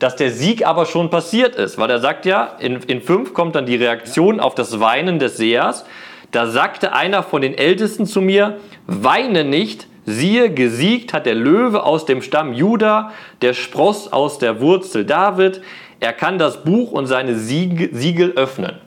[0.00, 1.78] dass der Sieg aber schon passiert ist.
[1.78, 5.36] Weil er sagt ja, in, in 5 kommt dann die Reaktion auf das Weinen des
[5.36, 5.84] Sehers.
[6.32, 8.56] Da sagte einer von den Ältesten zu mir,
[8.88, 14.60] weine nicht, siehe, gesiegt hat der Löwe aus dem Stamm Juda, der Spross aus der
[14.60, 15.60] Wurzel David.
[16.00, 18.83] Er kann das Buch und seine Siegel öffnen.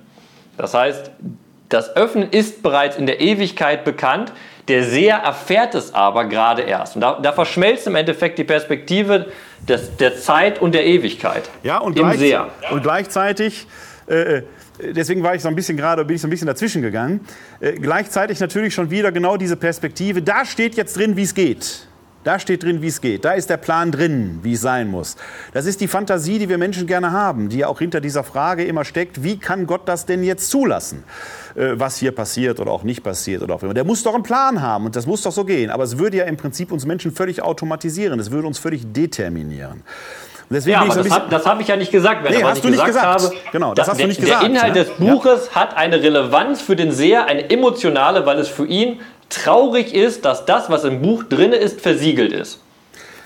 [0.58, 1.12] Das heißt,
[1.70, 4.32] das Öffnen ist bereits in der Ewigkeit bekannt,
[4.68, 6.96] der Seher erfährt es aber gerade erst.
[6.96, 9.28] Und da, da verschmelzt im Endeffekt die Perspektive
[9.68, 11.50] des, der Zeit und der Ewigkeit.
[11.64, 12.50] Ja, und, gleich, Seher.
[12.72, 13.66] und gleichzeitig.
[14.10, 14.44] Äh, äh,
[14.80, 17.22] deswegen war ich so ein bisschen gerade, bin ich so ein bisschen dazwischen gegangen.
[17.60, 20.22] Äh, gleichzeitig natürlich schon wieder genau diese Perspektive.
[20.22, 21.88] Da steht jetzt drin, wie es geht.
[22.28, 23.24] Da steht drin, wie es geht.
[23.24, 25.16] Da ist der Plan drin, wie es sein muss.
[25.54, 28.66] Das ist die Fantasie, die wir Menschen gerne haben, die ja auch hinter dieser Frage
[28.66, 31.06] immer steckt, wie kann Gott das denn jetzt zulassen,
[31.56, 33.74] äh, was hier passiert oder auch nicht passiert oder auch immer.
[33.74, 35.70] Der muss doch einen Plan haben und das muss doch so gehen.
[35.70, 38.20] Aber es würde ja im Prinzip uns Menschen völlig automatisieren.
[38.20, 39.84] Es würde uns völlig determinieren.
[40.50, 42.26] Deswegen ja, aber so das habe hab ich ja nicht gesagt.
[42.26, 43.06] Wenn nee, hast du nicht gesagt.
[43.06, 44.44] Habe, genau, das hast der, du nicht gesagt.
[44.44, 44.84] Der Inhalt ne?
[44.84, 45.62] des Buches ja.
[45.62, 49.00] hat eine Relevanz für den Seher, eine emotionale, weil es für ihn
[49.30, 52.60] traurig ist, dass das, was im Buch drin ist, versiegelt ist.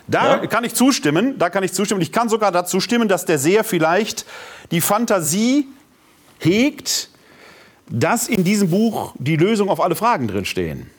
[0.08, 0.48] Da ja?
[0.48, 2.02] kann ich zustimmen, da kann ich zustimmen.
[2.02, 4.26] Ich kann sogar dazu stimmen, dass der Seher vielleicht
[4.72, 5.68] die Fantasie
[6.40, 7.10] hegt,
[7.90, 10.90] dass in diesem Buch die Lösung auf alle Fragen drinstehen,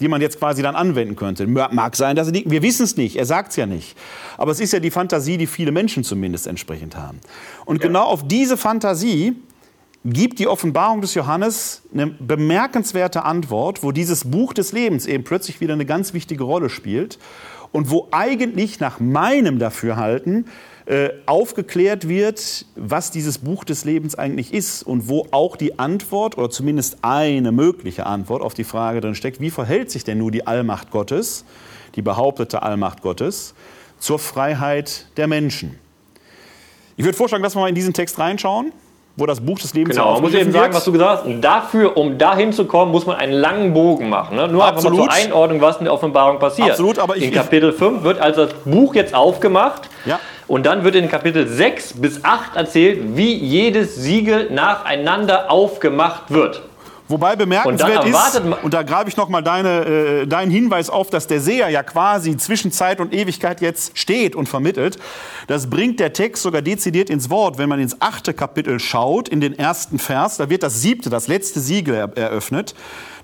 [0.00, 1.46] die man jetzt quasi dann anwenden könnte.
[1.46, 3.96] Mag sein, dass er die, wir wissen es nicht, er sagt es ja nicht.
[4.38, 7.20] Aber es ist ja die Fantasie, die viele Menschen zumindest entsprechend haben.
[7.64, 7.88] Und ja.
[7.88, 9.34] genau auf diese Fantasie
[10.04, 15.60] gibt die Offenbarung des Johannes eine bemerkenswerte Antwort, wo dieses Buch des Lebens eben plötzlich
[15.60, 17.18] wieder eine ganz wichtige Rolle spielt
[17.70, 20.46] und wo eigentlich nach meinem Dafürhalten
[20.86, 26.36] äh, aufgeklärt wird, was dieses Buch des Lebens eigentlich ist und wo auch die Antwort
[26.36, 30.32] oder zumindest eine mögliche Antwort auf die Frage drin steckt, wie verhält sich denn nun
[30.32, 31.44] die Allmacht Gottes,
[31.94, 33.54] die behauptete Allmacht Gottes,
[34.00, 35.78] zur Freiheit der Menschen.
[36.96, 38.72] Ich würde vorschlagen, dass wir mal in diesen Text reinschauen
[39.16, 41.44] wo das Buch des Lebens Genau, man muss eben sagen, was du gesagt hast.
[41.44, 44.36] Dafür, um dahin zu kommen, muss man einen langen Bogen machen.
[44.36, 44.48] Ne?
[44.48, 45.00] Nur Absolut.
[45.00, 46.70] einfach mal zur Einordnung, was in der Offenbarung passiert.
[46.70, 49.90] Absolut, aber ich, in Kapitel 5 wird also das Buch jetzt aufgemacht.
[50.06, 50.18] Ja.
[50.48, 56.62] Und dann wird in Kapitel 6 bis 8 erzählt, wie jedes Siegel nacheinander aufgemacht wird.
[57.08, 61.40] Wobei bemerkenswert ist, und da greife ich nochmal deine, äh, deinen Hinweis auf, dass der
[61.40, 64.98] Seher ja quasi zwischen Zeit und Ewigkeit jetzt steht und vermittelt.
[65.46, 69.40] Das bringt der Text sogar dezidiert ins Wort, wenn man ins achte Kapitel schaut, in
[69.40, 70.36] den ersten Vers.
[70.36, 72.74] Da wird das siebte, das letzte Siegel eröffnet.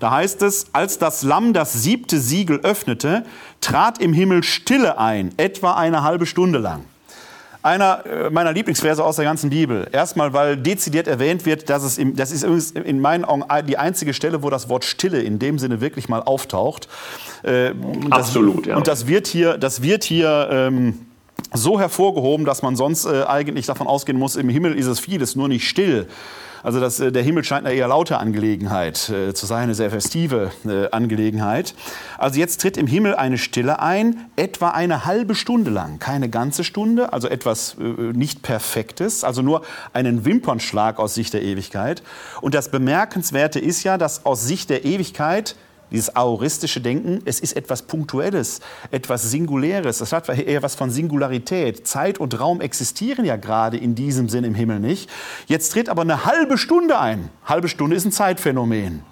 [0.00, 3.24] Da heißt es, als das Lamm das siebte Siegel öffnete,
[3.60, 6.84] trat im Himmel Stille ein, etwa eine halbe Stunde lang
[7.68, 9.86] einer äh, meiner Lieblingsverse aus der ganzen Bibel.
[9.92, 14.14] Erstmal, weil dezidiert erwähnt wird, dass es im, das ist in meinen Augen die einzige
[14.14, 16.88] Stelle, wo das Wort Stille in dem Sinne wirklich mal auftaucht.
[17.42, 17.72] Äh,
[18.10, 18.76] Absolut, ja.
[18.76, 21.06] Und das wird hier, das wird hier ähm,
[21.52, 25.36] so hervorgehoben, dass man sonst äh, eigentlich davon ausgehen muss, im Himmel ist es vieles,
[25.36, 26.08] nur nicht still.
[26.62, 29.90] Also das, äh, der Himmel scheint eine eher laute Angelegenheit äh, zu sein, eine sehr
[29.90, 31.74] festive äh, Angelegenheit.
[32.16, 36.64] Also jetzt tritt im Himmel eine Stille ein, etwa eine halbe Stunde lang, keine ganze
[36.64, 42.02] Stunde, also etwas äh, nicht Perfektes, also nur einen Wimpernschlag aus Sicht der Ewigkeit.
[42.40, 45.56] Und das Bemerkenswerte ist ja, dass aus Sicht der Ewigkeit
[45.90, 48.60] dieses aoristische Denken, es ist etwas Punktuelles,
[48.90, 49.98] etwas Singuläres.
[49.98, 51.86] Das hat eher was von Singularität.
[51.86, 55.10] Zeit und Raum existieren ja gerade in diesem Sinn im Himmel nicht.
[55.46, 57.30] Jetzt tritt aber eine halbe Stunde ein.
[57.44, 59.02] Halbe Stunde ist ein Zeitphänomen.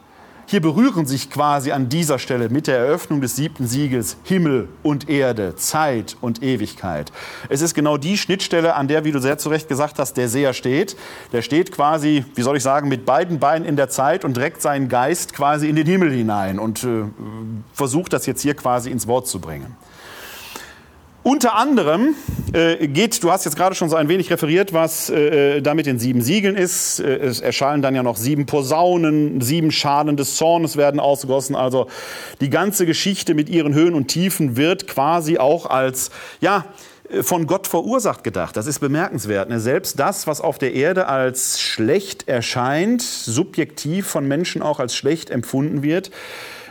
[0.47, 5.09] Hier berühren sich quasi an dieser Stelle mit der Eröffnung des siebten Siegels Himmel und
[5.09, 7.11] Erde, Zeit und Ewigkeit.
[7.49, 10.29] Es ist genau die Schnittstelle, an der, wie du sehr zu Recht gesagt hast, der
[10.29, 10.97] Seher steht.
[11.33, 14.63] Der steht quasi, wie soll ich sagen, mit beiden Beinen in der Zeit und reckt
[14.63, 17.05] seinen Geist quasi in den Himmel hinein und äh,
[17.73, 19.77] versucht das jetzt hier quasi ins Wort zu bringen.
[21.27, 22.15] Unter anderem
[22.53, 25.87] äh, geht, du hast jetzt gerade schon so ein wenig referiert, was äh, da mit
[25.87, 27.01] den sieben Siegeln ist.
[27.01, 31.57] Äh, es erschallen dann ja noch sieben Posaunen, sieben Schalen des Zornes werden ausgegossen.
[31.57, 31.89] Also
[32.41, 36.65] die ganze Geschichte mit ihren Höhen und Tiefen wird quasi auch als, ja,
[37.23, 38.57] von Gott verursacht gedacht.
[38.57, 39.49] Das ist bemerkenswert.
[39.49, 39.59] Ne?
[39.59, 45.31] Selbst das, was auf der Erde als schlecht erscheint, subjektiv von Menschen auch als schlecht
[45.31, 46.13] empfunden wird,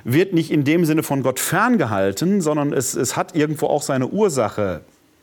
[0.06, 4.08] wird nicht in dem Sinne von Gott ferngehalten, sondern es, es hat irgendwo auch seine
[4.08, 4.82] Ursache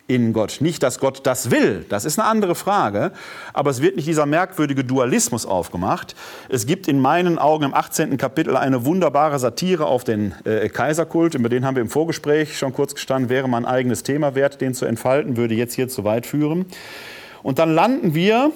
[0.08, 0.56] in Gott.
[0.60, 3.12] Nicht, dass Gott das will, das ist eine andere Frage,
[3.52, 6.16] aber es wird nicht dieser merkwürdige Dualismus aufgemacht.
[6.48, 8.16] Es gibt in meinen Augen im 18.
[8.16, 12.72] Kapitel eine wunderbare Satire auf den äh, Kaiserkult, über den haben wir im Vorgespräch schon
[12.72, 16.02] kurz gestanden, wäre mal ein eigenes Thema wert, den zu entfalten, würde jetzt hier zu
[16.02, 16.66] weit führen.
[17.44, 18.50] Und dann landen wir,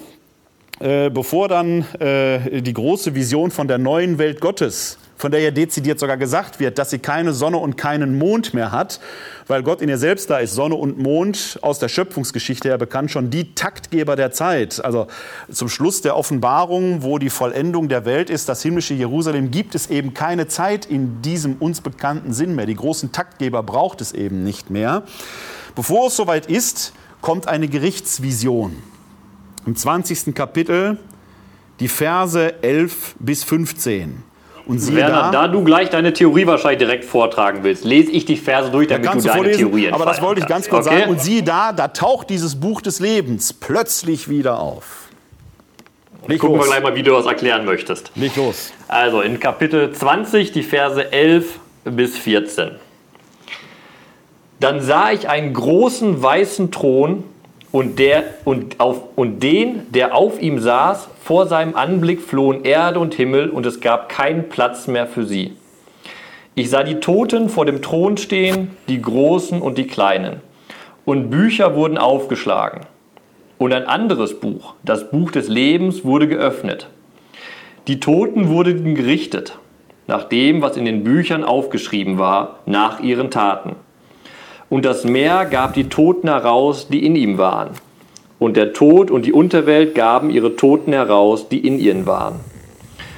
[0.81, 5.51] äh, bevor dann äh, die große Vision von der neuen Welt Gottes von der ja
[5.51, 8.99] dezidiert sogar gesagt wird, dass sie keine Sonne und keinen Mond mehr hat,
[9.47, 10.53] weil Gott in ihr selbst da ist.
[10.53, 14.83] Sonne und Mond aus der Schöpfungsgeschichte her bekannt, schon die Taktgeber der Zeit.
[14.83, 15.07] Also
[15.51, 19.87] zum Schluss der Offenbarung, wo die Vollendung der Welt ist, das himmlische Jerusalem, gibt es
[19.87, 22.67] eben keine Zeit in diesem uns bekannten Sinn mehr.
[22.67, 25.03] Die großen Taktgeber braucht es eben nicht mehr.
[25.75, 28.75] Bevor es soweit ist, kommt eine Gerichtsvision.
[29.65, 30.35] Im 20.
[30.35, 30.99] Kapitel
[31.79, 34.26] die Verse 11 bis 15.
[34.67, 38.25] Und siehe Werner, da, da du gleich deine Theorie wahrscheinlich direkt vortragen willst, lese ich
[38.25, 40.99] die Verse durch, damit du, deine vorlesen, Theorie Aber das wollte ich ganz kurz okay.
[40.99, 41.11] sagen.
[41.11, 45.07] Und siehe da, da taucht dieses Buch des Lebens plötzlich wieder auf.
[46.27, 46.65] Leg Gucken los.
[46.65, 48.11] wir gleich mal, wie du das erklären möchtest.
[48.15, 48.73] Leg los.
[48.89, 52.71] Also in Kapitel 20, die Verse 11 bis 14.
[54.59, 57.23] Dann sah ich einen großen weißen Thron
[57.71, 62.99] und, der, und, auf, und den, der auf ihm saß, vor seinem Anblick flohen Erde
[62.99, 65.53] und Himmel und es gab keinen Platz mehr für sie.
[66.55, 70.41] Ich sah die Toten vor dem Thron stehen, die Großen und die Kleinen.
[71.05, 72.81] Und Bücher wurden aufgeschlagen.
[73.57, 76.87] Und ein anderes Buch, das Buch des Lebens, wurde geöffnet.
[77.87, 79.57] Die Toten wurden gerichtet,
[80.07, 83.75] nach dem, was in den Büchern aufgeschrieben war, nach ihren Taten.
[84.69, 87.69] Und das Meer gab die Toten heraus, die in ihm waren
[88.39, 92.39] und der Tod und die Unterwelt gaben ihre Toten heraus, die in ihnen waren.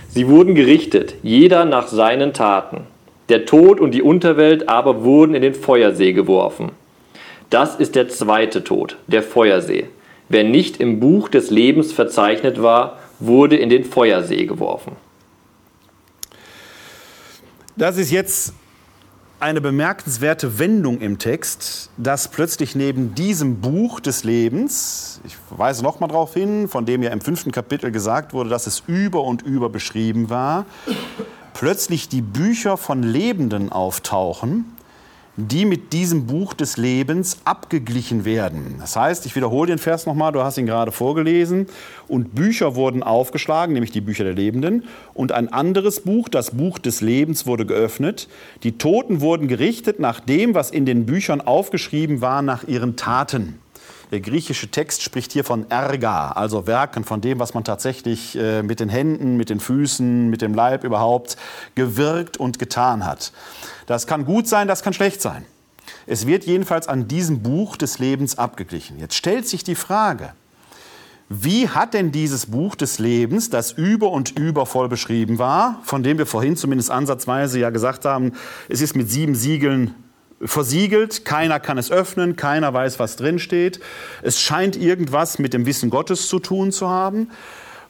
[0.10, 2.88] Sie wurden gerichtet, jeder nach seinen Taten.
[3.28, 6.72] Der Tod und die Unterwelt aber wurden in den Feuersee geworfen.
[7.50, 9.86] Das ist der zweite Tod, der Feuersee.
[10.30, 14.94] Wer nicht im Buch des Lebens verzeichnet war, wurde in den Feuersee geworfen.
[17.76, 18.54] Das ist jetzt
[19.40, 26.00] eine bemerkenswerte Wendung im Text, dass plötzlich neben diesem Buch des Lebens, ich weise noch
[26.00, 29.42] mal darauf hin, von dem ja im fünften Kapitel gesagt wurde, dass es über und
[29.42, 30.66] über beschrieben war,
[31.54, 34.66] plötzlich die Bücher von Lebenden auftauchen,
[35.48, 38.76] die mit diesem Buch des Lebens abgeglichen werden.
[38.80, 41.68] Das heißt, ich wiederhole den Vers nochmal, du hast ihn gerade vorgelesen,
[42.08, 44.84] und Bücher wurden aufgeschlagen, nämlich die Bücher der Lebenden,
[45.14, 48.28] und ein anderes Buch, das Buch des Lebens, wurde geöffnet.
[48.64, 53.60] Die Toten wurden gerichtet nach dem, was in den Büchern aufgeschrieben war, nach ihren Taten.
[54.12, 58.64] Der griechische Text spricht hier von Erga, also Werken, von dem, was man tatsächlich äh,
[58.64, 61.38] mit den Händen, mit den Füßen, mit dem Leib überhaupt
[61.76, 63.32] gewirkt und getan hat.
[63.86, 65.46] Das kann gut sein, das kann schlecht sein.
[66.08, 69.00] Es wird jedenfalls an diesem Buch des Lebens abgeglichen.
[69.00, 70.34] Jetzt stellt sich die Frage,
[71.32, 76.02] wie hat denn dieses Buch des Lebens, das über und über voll beschrieben war, von
[76.02, 78.34] dem wir vorhin zumindest ansatzweise ja gesagt haben,
[78.68, 79.94] es ist mit sieben Siegeln
[80.42, 83.80] versiegelt, keiner kann es öffnen, keiner weiß, was drin steht.
[84.22, 87.30] Es scheint irgendwas mit dem Wissen Gottes zu tun zu haben.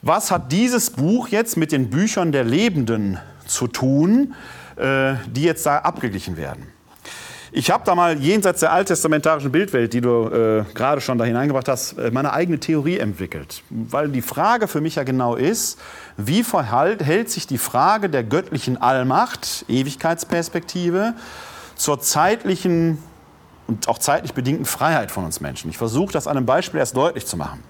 [0.01, 4.33] Was hat dieses Buch jetzt mit den Büchern der Lebenden zu tun,
[4.77, 6.67] äh, die jetzt da abgeglichen werden?
[7.51, 11.67] Ich habe da mal jenseits der alttestamentarischen Bildwelt, die du äh, gerade schon da hineingebracht
[11.67, 13.63] hast, äh, meine eigene Theorie entwickelt.
[13.71, 15.79] Weil die Frage für mich ja genau ist,
[16.15, 21.15] wie verhält sich die Frage der göttlichen Allmacht, Ewigkeitsperspektive,
[21.79, 22.97] zur zeitlichen
[23.67, 25.69] und auch zeitlich bedingten Freiheit von uns Menschen.
[25.69, 27.63] Ich versuche das an einem Beispiel erst deutlich zu machen.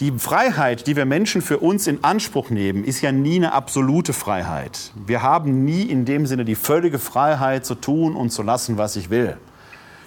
[0.00, 4.12] Die Freiheit, die wir Menschen für uns in Anspruch nehmen, ist ja nie eine absolute
[4.12, 4.92] Freiheit.
[5.06, 8.96] Wir haben nie in dem Sinne die völlige Freiheit zu tun und zu lassen, was
[8.96, 9.36] ich will.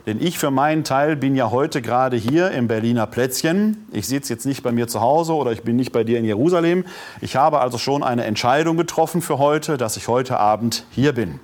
[0.05, 3.85] Denn ich für meinen Teil bin ja heute gerade hier im Berliner Plätzchen.
[3.93, 6.25] Ich sitze jetzt nicht bei mir zu Hause oder ich bin nicht bei dir in
[6.25, 6.83] Jerusalem.
[7.21, 11.39] Ich habe also schon eine Entscheidung getroffen für heute, dass ich heute Abend hier bin.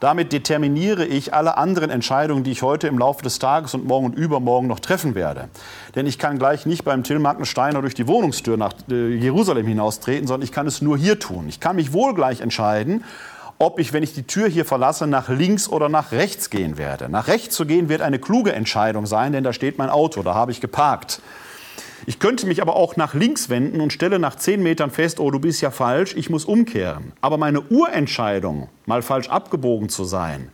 [0.00, 4.06] Damit determiniere ich alle anderen Entscheidungen, die ich heute im Laufe des Tages und morgen
[4.06, 5.48] und übermorgen noch treffen werde.
[5.94, 10.26] Denn ich kann gleich nicht beim Till Markensteiner durch die Wohnungstür nach äh, Jerusalem hinaustreten,
[10.26, 11.46] sondern ich kann es nur hier tun.
[11.48, 13.04] Ich kann mich wohl gleich entscheiden,
[13.58, 17.10] ob ich, wenn ich die Tür hier verlasse, nach links oder nach rechts gehen werde.
[17.10, 20.34] Nach rechts zu gehen wird eine kluge Entscheidung sein, denn da steht mein Auto, da
[20.34, 21.20] habe ich geparkt.
[22.06, 25.30] Ich könnte mich aber auch nach links wenden und stelle nach zehn Metern fest, oh,
[25.30, 27.12] du bist ja falsch, ich muss umkehren.
[27.20, 30.48] Aber meine Urentscheidung, mal falsch abgebogen zu sein,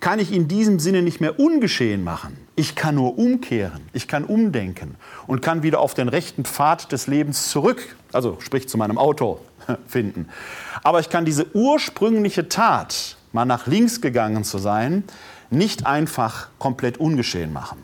[0.00, 2.36] kann ich in diesem Sinne nicht mehr ungeschehen machen.
[2.54, 7.06] Ich kann nur umkehren, ich kann umdenken und kann wieder auf den rechten Pfad des
[7.06, 9.40] Lebens zurück, also sprich zu meinem Auto,
[9.88, 10.28] finden.
[10.82, 15.04] Aber ich kann diese ursprüngliche Tat, mal nach links gegangen zu sein,
[15.50, 17.78] nicht einfach komplett ungeschehen machen.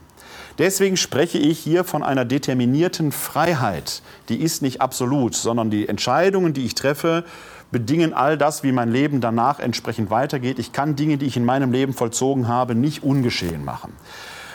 [0.58, 4.02] Deswegen spreche ich hier von einer determinierten Freiheit.
[4.28, 7.24] Die ist nicht absolut, sondern die Entscheidungen, die ich treffe,
[7.70, 10.58] bedingen all das, wie mein Leben danach entsprechend weitergeht.
[10.58, 13.94] Ich kann Dinge, die ich in meinem Leben vollzogen habe, nicht ungeschehen machen.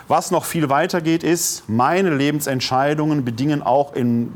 [0.10, 4.32] Was noch viel weiter geht, ist, meine Lebensentscheidungen bedingen auch in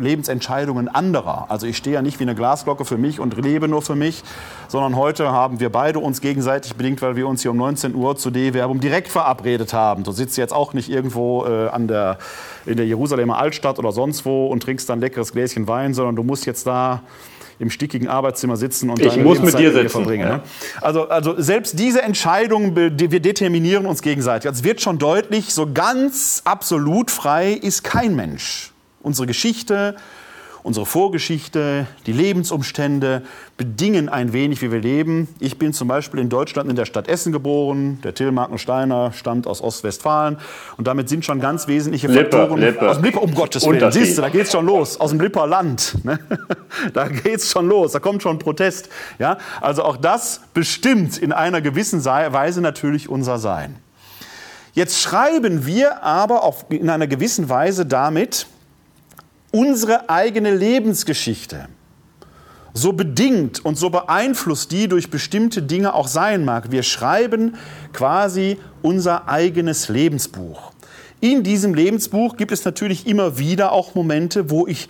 [0.00, 1.46] Lebensentscheidungen anderer.
[1.50, 4.24] Also ich stehe ja nicht wie eine Glasglocke für mich und lebe nur für mich,
[4.66, 8.16] sondern heute haben wir beide uns gegenseitig bedingt, weil wir uns hier um 19 Uhr
[8.16, 10.02] zu D-Werbung direkt verabredet haben.
[10.02, 12.18] Du sitzt jetzt auch nicht irgendwo äh, an der,
[12.66, 16.24] in der Jerusalemer Altstadt oder sonst wo und trinkst dann leckeres Gläschen Wein, sondern du
[16.24, 17.02] musst jetzt da
[17.58, 19.88] im stickigen Arbeitszimmer sitzen und ich muss mit dir sitzen.
[19.88, 20.28] verbringen.
[20.28, 20.36] Ja.
[20.36, 20.42] Ne?
[20.80, 22.90] Also, also selbst diese Entscheidungen, wir
[23.20, 24.48] determinieren uns gegenseitig.
[24.48, 28.72] Also es wird schon deutlich, so ganz absolut frei ist kein Mensch.
[29.02, 29.96] Unsere Geschichte,
[30.64, 33.20] Unsere Vorgeschichte, die Lebensumstände
[33.58, 35.28] bedingen ein wenig, wie wir leben.
[35.38, 37.98] Ich bin zum Beispiel in Deutschland in der Stadt Essen geboren.
[38.02, 40.38] Der Till Markensteiner stammt aus Ostwestfalen.
[40.78, 42.62] Und damit sind schon ganz wesentliche Lippe, Faktoren.
[42.62, 42.88] Lippe.
[42.88, 43.92] Aus dem Lippe, um Gottes Willen.
[43.92, 44.98] Siehst du, da geht's schon los.
[44.98, 46.02] Aus dem Lipper Land.
[46.02, 46.18] Ne?
[46.94, 47.92] Da geht's schon los.
[47.92, 48.88] Da kommt schon Protest.
[49.18, 49.36] Ja?
[49.60, 53.76] Also auch das bestimmt in einer gewissen Weise natürlich unser Sein.
[54.72, 58.46] Jetzt schreiben wir aber auf, in einer gewissen Weise damit,
[59.54, 61.68] unsere eigene Lebensgeschichte
[62.72, 66.72] so bedingt und so beeinflusst die durch bestimmte Dinge auch sein mag.
[66.72, 67.54] Wir schreiben
[67.92, 70.72] quasi unser eigenes Lebensbuch.
[71.20, 74.88] In diesem Lebensbuch gibt es natürlich immer wieder auch Momente, wo ich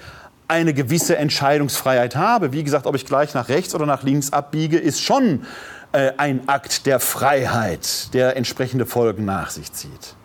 [0.48, 2.54] eine gewisse Entscheidungsfreiheit habe.
[2.54, 5.42] Wie gesagt, ob ich gleich nach rechts oder nach links abbiege, ist schon
[5.92, 10.16] äh, ein Akt der Freiheit, der entsprechende Folgen nach sich zieht.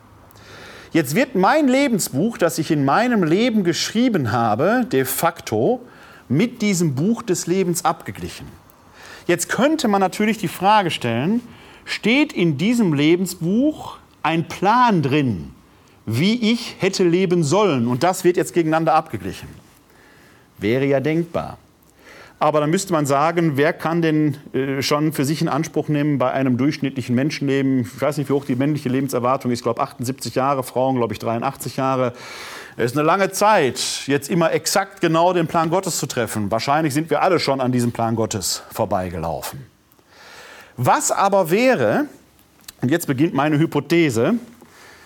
[0.91, 5.81] Jetzt wird mein Lebensbuch, das ich in meinem Leben geschrieben habe, de facto
[6.27, 8.47] mit diesem Buch des Lebens abgeglichen.
[9.27, 11.41] Jetzt könnte man natürlich die Frage stellen,
[11.85, 15.51] steht in diesem Lebensbuch ein Plan drin,
[16.07, 19.49] wie ich hätte leben sollen und das wird jetzt gegeneinander abgeglichen?
[20.57, 21.59] Wäre ja denkbar.
[22.41, 26.17] Aber dann müsste man sagen, wer kann denn äh, schon für sich in Anspruch nehmen,
[26.17, 29.81] bei einem durchschnittlichen Menschenleben, ich weiß nicht, wie hoch die männliche Lebenserwartung ist, ich glaube
[29.81, 32.13] 78 Jahre, Frauen, glaube ich 83 Jahre.
[32.77, 36.49] Es ist eine lange Zeit, jetzt immer exakt genau den Plan Gottes zu treffen.
[36.49, 39.65] Wahrscheinlich sind wir alle schon an diesem Plan Gottes vorbeigelaufen.
[40.77, 42.05] Was aber wäre,
[42.81, 44.35] und jetzt beginnt meine Hypothese,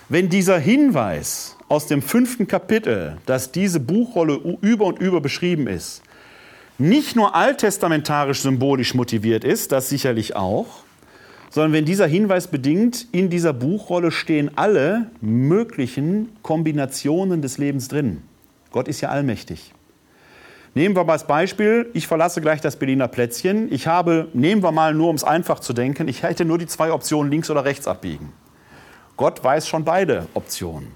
[0.07, 6.03] wenn dieser Hinweis aus dem fünften Kapitel, dass diese Buchrolle über und über beschrieben ist,
[6.77, 10.67] nicht nur alttestamentarisch symbolisch motiviert ist, das sicherlich auch,
[11.49, 18.23] sondern wenn dieser Hinweis bedingt, in dieser Buchrolle stehen alle möglichen Kombinationen des Lebens drin.
[18.71, 19.71] Gott ist ja allmächtig.
[20.73, 23.71] Nehmen wir mal als Beispiel, ich verlasse gleich das Berliner Plätzchen.
[23.71, 26.65] Ich habe, nehmen wir mal nur, um es einfach zu denken, ich hätte nur die
[26.65, 28.33] zwei Optionen links oder rechts abbiegen.
[29.15, 30.87] Gott weiß schon beide Optionen.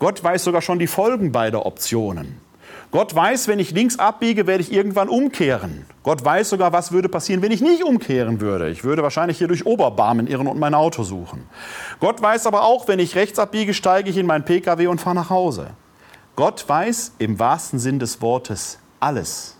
[0.00, 2.38] Gott weiß sogar schon die Folgen beider Optionen.
[2.90, 5.86] Gott weiß, wenn ich links abbiege, werde ich irgendwann umkehren.
[6.02, 8.68] Gott weiß sogar, was würde passieren, wenn ich nicht umkehren würde.
[8.68, 11.44] Ich würde wahrscheinlich hier durch Oberbarmen irren und mein Auto suchen.
[12.00, 15.14] Gott weiß aber auch, wenn ich rechts abbiege, steige ich in meinen Pkw und fahre
[15.14, 15.70] nach Hause.
[16.34, 19.56] Gott weiß im wahrsten Sinn des Wortes alles.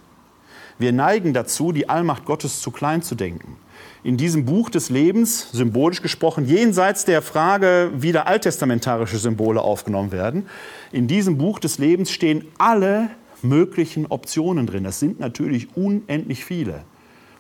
[0.79, 3.59] Wir neigen dazu, die Allmacht Gottes zu klein zu denken
[4.03, 10.13] in diesem Buch des Lebens, symbolisch gesprochen, jenseits der Frage, wie da alttestamentarische Symbole aufgenommen
[10.13, 10.47] werden,
[10.91, 13.11] in diesem Buch des Lebens stehen alle
[13.43, 14.85] möglichen Optionen drin.
[14.85, 16.83] Das sind natürlich unendlich viele.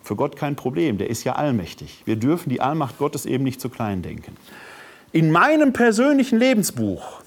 [0.03, 2.03] Für Gott kein Problem, der ist ja allmächtig.
[2.05, 4.37] Wir dürfen die Allmacht Gottes eben nicht zu klein denken.
[5.13, 7.21] In meinem persönlichen Lebensbuch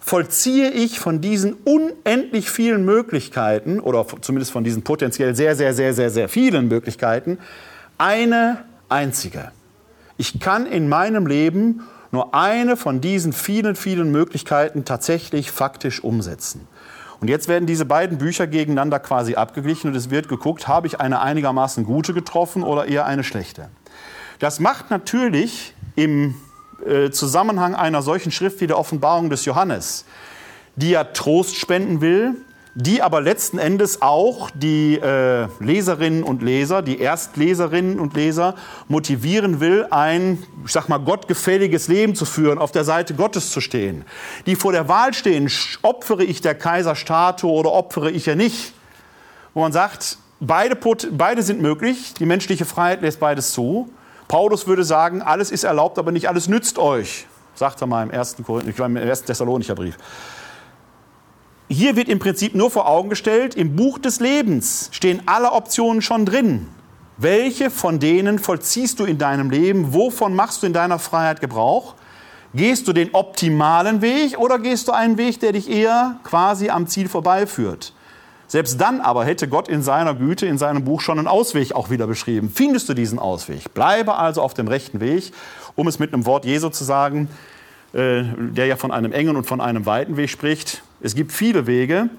[0.00, 5.94] vollziehe ich von diesen unendlich vielen Möglichkeiten oder zumindest von diesen potenziell sehr, sehr, sehr,
[5.94, 7.38] sehr, sehr vielen Möglichkeiten
[7.98, 9.50] eine einzige.
[10.16, 11.82] Ich kann in meinem Leben
[12.12, 16.68] nur eine von diesen vielen, vielen Möglichkeiten tatsächlich faktisch umsetzen.
[17.20, 21.00] Und jetzt werden diese beiden Bücher gegeneinander quasi abgeglichen und es wird geguckt, habe ich
[21.00, 23.70] eine einigermaßen gute getroffen oder eher eine schlechte.
[24.38, 26.34] Das macht natürlich im
[26.84, 30.04] äh, Zusammenhang einer solchen Schrift wie der Offenbarung des Johannes,
[30.76, 32.34] die ja Trost spenden will,
[32.78, 38.54] die aber letzten Endes auch die äh, Leserinnen und Leser, die Erstleserinnen und Leser
[38.86, 43.62] motivieren will, ein, ich sag mal, gottgefälliges Leben zu führen, auf der Seite Gottes zu
[43.62, 44.04] stehen.
[44.44, 45.50] Die vor der Wahl stehen,
[45.80, 48.74] opfere ich der Kaiserstatue oder opfere ich ja nicht.
[49.54, 50.76] Wo man sagt, beide,
[51.12, 53.90] beide sind möglich, die menschliche Freiheit lässt beides zu.
[54.28, 58.10] Paulus würde sagen, alles ist erlaubt, aber nicht alles nützt euch, sagt er mal im
[58.10, 59.96] ersten, im ersten Thessalonicher Brief.
[61.68, 66.00] Hier wird im Prinzip nur vor Augen gestellt, im Buch des Lebens stehen alle Optionen
[66.00, 66.68] schon drin.
[67.16, 69.92] Welche von denen vollziehst du in deinem Leben?
[69.92, 71.94] Wovon machst du in deiner Freiheit Gebrauch?
[72.54, 76.86] Gehst du den optimalen Weg oder gehst du einen Weg, der dich eher quasi am
[76.86, 77.92] Ziel vorbeiführt?
[78.46, 81.90] Selbst dann aber hätte Gott in seiner Güte in seinem Buch schon einen Ausweg auch
[81.90, 82.52] wieder beschrieben.
[82.54, 83.74] Findest du diesen Ausweg?
[83.74, 85.32] Bleibe also auf dem rechten Weg,
[85.74, 87.28] um es mit einem Wort Jesu zu sagen,
[87.92, 90.82] äh, der ja von einem engen und von einem weiten Weg spricht.
[91.00, 92.10] Es gibt viele Wege,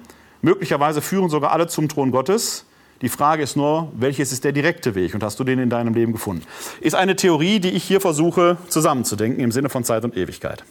[0.41, 2.65] möglicherweise führen sogar alle zum Thron Gottes.
[3.01, 5.93] Die Frage ist nur, welches ist der direkte Weg und hast du den in deinem
[5.93, 6.43] Leben gefunden?
[6.81, 10.63] Ist eine Theorie, die ich hier versuche zusammenzudenken im Sinne von Zeit und Ewigkeit.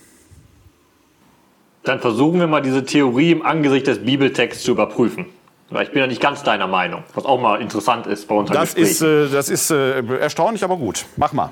[1.84, 5.26] Dann versuchen wir mal diese Theorie im Angesicht des Bibeltexts zu überprüfen.
[5.70, 8.50] Weil ich bin ja nicht ganz deiner Meinung, was auch mal interessant ist bei uns.
[8.50, 11.06] Das ist, äh, das ist äh, erstaunlich, aber gut.
[11.16, 11.50] Mach mal.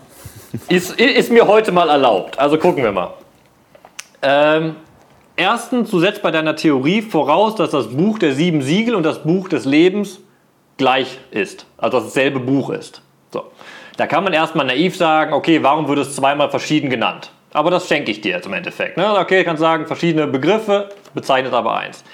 [0.68, 2.38] Ist, ist mir heute mal erlaubt.
[2.38, 3.14] Also gucken wir mal.
[4.22, 4.76] Ähm,
[5.36, 9.24] Erstens, du setzt bei deiner Theorie voraus, dass das Buch der sieben Siegel und das
[9.24, 10.20] Buch des Lebens
[10.76, 13.02] gleich ist, also dasselbe Buch ist.
[13.32, 13.44] So.
[13.96, 17.30] Da kann man erstmal naiv sagen, okay, warum wird es zweimal verschieden genannt?
[17.52, 18.96] Aber das schenke ich dir jetzt im Endeffekt.
[18.96, 19.18] Ne?
[19.18, 22.04] Okay, ich kann sagen, verschiedene Begriffe, bezeichnet aber eins.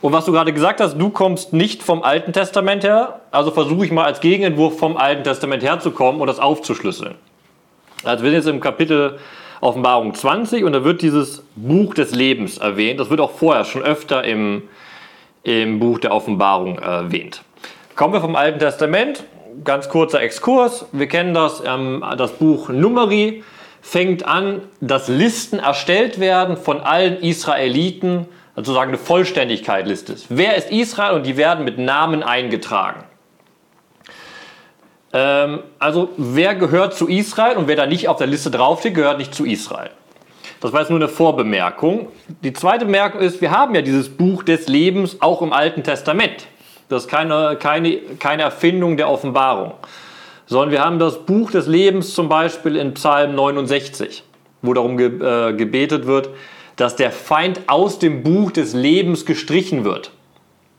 [0.00, 3.84] Und was du gerade gesagt hast, du kommst nicht vom Alten Testament her, also versuche
[3.84, 7.16] ich mal als Gegenentwurf vom Alten Testament herzukommen und das aufzuschlüsseln.
[8.04, 9.18] Also wir sind jetzt im Kapitel
[9.60, 13.00] Offenbarung 20 und da wird dieses Buch des Lebens erwähnt.
[13.00, 14.62] Das wird auch vorher schon öfter im,
[15.42, 17.42] im Buch der Offenbarung erwähnt.
[17.96, 19.24] Kommen wir vom Alten Testament,
[19.64, 20.86] ganz kurzer Exkurs.
[20.92, 23.42] Wir kennen das, ähm, das Buch Numeri
[23.80, 30.26] fängt an, dass Listen erstellt werden von allen Israeliten, sozusagen eine Vollständigkeit listet.
[30.28, 33.04] Wer ist Israel und die werden mit Namen eingetragen.
[35.12, 39.18] Ähm, also wer gehört zu Israel und wer da nicht auf der Liste draufsteht, gehört
[39.18, 39.90] nicht zu Israel.
[40.60, 42.08] Das war jetzt nur eine Vorbemerkung.
[42.42, 46.46] Die zweite Bemerkung ist, wir haben ja dieses Buch des Lebens auch im Alten Testament.
[46.88, 49.74] Das ist keine, keine, keine Erfindung der Offenbarung.
[50.46, 54.24] Sondern wir haben das Buch des Lebens zum Beispiel in Psalm 69,
[54.62, 56.30] wo darum ge, äh, gebetet wird,
[56.76, 60.10] dass der Feind aus dem Buch des Lebens gestrichen wird.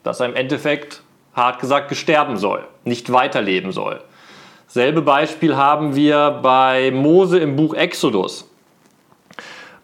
[0.04, 1.04] Dass er im Endeffekt,
[1.34, 4.02] hart gesagt, gesterben soll, nicht weiterleben soll.
[4.72, 8.48] Selbe Beispiel haben wir bei Mose im Buch Exodus,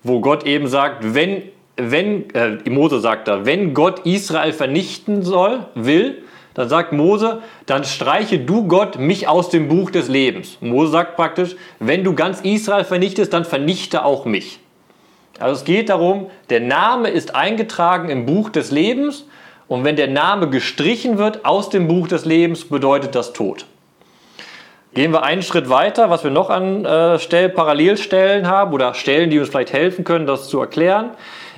[0.03, 1.41] wo Gott eben sagt, wenn,
[1.75, 6.21] wenn äh, Mose sagt da, wenn Gott Israel vernichten soll, will,
[6.53, 10.59] dann sagt Mose, dann streiche du Gott mich aus dem Buch des Lebens.
[10.61, 14.59] Mose sagt praktisch, wenn du ganz Israel vernichtest, dann vernichte auch mich.
[15.39, 19.25] Also es geht darum, der Name ist eingetragen im Buch des Lebens
[19.67, 23.65] und wenn der Name gestrichen wird aus dem Buch des Lebens, bedeutet das Tod.
[24.95, 29.29] Gehen wir einen Schritt weiter, was wir noch an äh, Stell Parallelstellen haben oder Stellen,
[29.29, 31.09] die uns vielleicht helfen können, das zu erklären,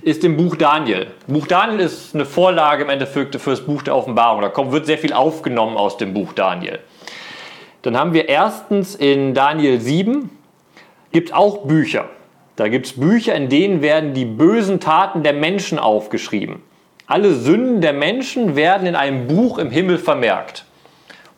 [0.01, 1.05] ist im Buch Daniel.
[1.27, 4.41] Buch Daniel ist eine Vorlage im Endeffekt für das Buch der Offenbarung.
[4.41, 6.79] Da kommt, wird sehr viel aufgenommen aus dem Buch Daniel.
[7.83, 10.31] Dann haben wir erstens in Daniel 7
[11.11, 12.05] gibt auch Bücher.
[12.55, 16.63] Da gibt es Bücher, in denen werden die bösen Taten der Menschen aufgeschrieben.
[17.05, 20.65] Alle Sünden der Menschen werden in einem Buch im Himmel vermerkt.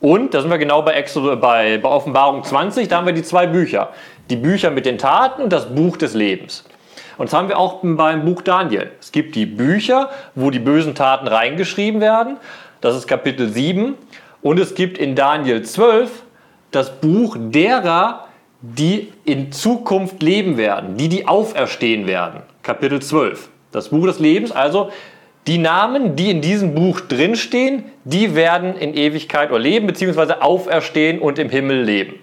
[0.02, 3.24] Und, da sind wir genau bei, Exodus, bei, bei Offenbarung 20, da haben wir die
[3.24, 3.90] zwei Bücher.
[4.30, 6.64] Die Bücher mit den Taten und das Buch des Lebens.
[7.18, 8.92] Und das haben wir auch beim Buch Daniel.
[9.02, 12.38] Es gibt die Bücher, wo die bösen Taten reingeschrieben werden.
[12.80, 13.96] Das ist Kapitel 7.
[14.42, 16.24] Und es gibt in Daniel 12
[16.72, 18.28] das Buch derer,
[18.62, 22.42] die in Zukunft leben werden, die die auferstehen werden.
[22.64, 23.50] Kapitel 12.
[23.74, 24.90] Das Buch des Lebens, also
[25.48, 31.20] die Namen, die in diesem Buch drinstehen, die werden in Ewigkeit oder leben, beziehungsweise auferstehen
[31.20, 32.16] und im Himmel leben.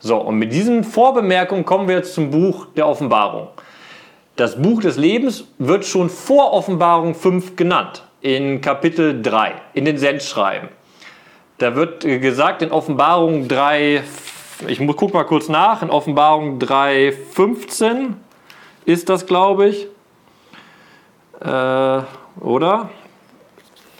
[0.00, 3.48] So, und mit diesen Vorbemerkungen kommen wir jetzt zum Buch der Offenbarung.
[4.36, 9.98] Das Buch des Lebens wird schon vor Offenbarung 5 genannt, in Kapitel 3, in den
[9.98, 10.68] Sendschreiben.
[11.58, 14.02] Da wird gesagt in Offenbarung 3,
[14.68, 18.14] ich gucke mal kurz nach, in Offenbarung 3, 15,
[18.84, 19.88] ist das, glaube ich.
[21.40, 22.02] Äh,
[22.40, 22.90] oder?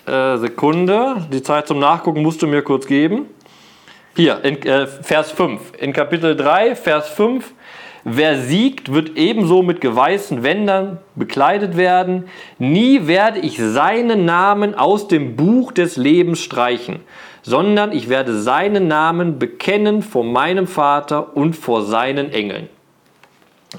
[0.06, 1.26] Äh, Sekunde.
[1.32, 3.26] Die Zeit zum Nachgucken musst du mir kurz geben.
[4.16, 5.72] Hier, in äh, Vers 5.
[5.78, 7.52] In Kapitel 3, Vers 5.
[8.04, 12.24] Wer siegt, wird ebenso mit geweißten Wändern bekleidet werden.
[12.58, 17.00] Nie werde ich seinen Namen aus dem Buch des Lebens streichen,
[17.42, 22.68] sondern ich werde seinen Namen bekennen vor meinem Vater und vor seinen Engeln.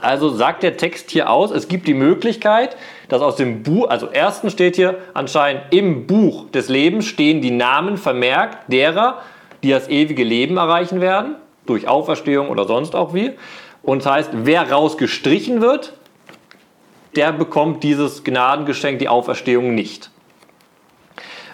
[0.02, 2.78] Also sagt der Text hier aus, es gibt die Möglichkeit,
[3.08, 7.52] dass aus dem Buch, also erstens steht hier anscheinend im Buch des Lebens stehen die
[7.52, 9.22] Namen vermerkt derer,
[9.64, 11.36] die das ewige Leben erreichen werden,
[11.66, 13.32] durch Auferstehung oder sonst auch wie.
[13.82, 15.94] Und das heißt, wer rausgestrichen wird,
[17.16, 20.12] der bekommt dieses Gnadengeschenk, die Auferstehung nicht.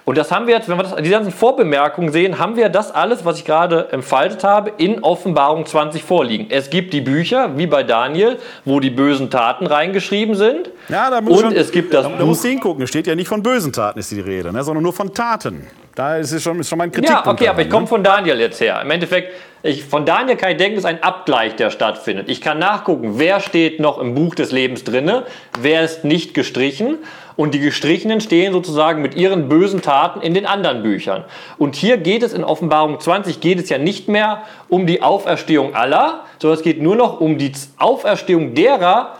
[0.06, 2.94] Und das haben wir jetzt, wenn wir das, die ganzen Vorbemerkungen sehen, haben wir das
[2.94, 6.46] alles, was ich gerade entfaltet habe, in Offenbarung 20 vorliegen.
[6.50, 10.70] Es gibt die Bücher, wie bei Daniel, wo die bösen Taten reingeschrieben sind.
[10.90, 12.84] Ja, da muss und schon, es gibt das da, da musst du hingucken.
[12.84, 15.66] Es steht ja nicht von bösen Taten, ist die Rede, ne, sondern nur von Taten.
[15.96, 17.26] Da ist es schon, ist schon mein Kritikpunkt.
[17.26, 18.82] Ja, okay, aber ich daran, komme von Daniel jetzt her.
[18.84, 19.32] Im Endeffekt,
[19.64, 22.30] ich, von Daniel kann ich denken, es ist ein Abgleich, der stattfindet.
[22.30, 25.24] Ich kann nachgucken, wer steht noch im Buch des Lebens drinne,
[25.60, 26.98] wer ist nicht gestrichen.
[27.36, 31.26] Und die Gestrichenen stehen sozusagen mit ihren bösen Taten in den anderen Büchern.
[31.58, 35.76] Und hier geht es in Offenbarung 20, geht es ja nicht mehr um die Auferstehung
[35.76, 39.14] aller, sondern es geht nur noch um die Auferstehung derer,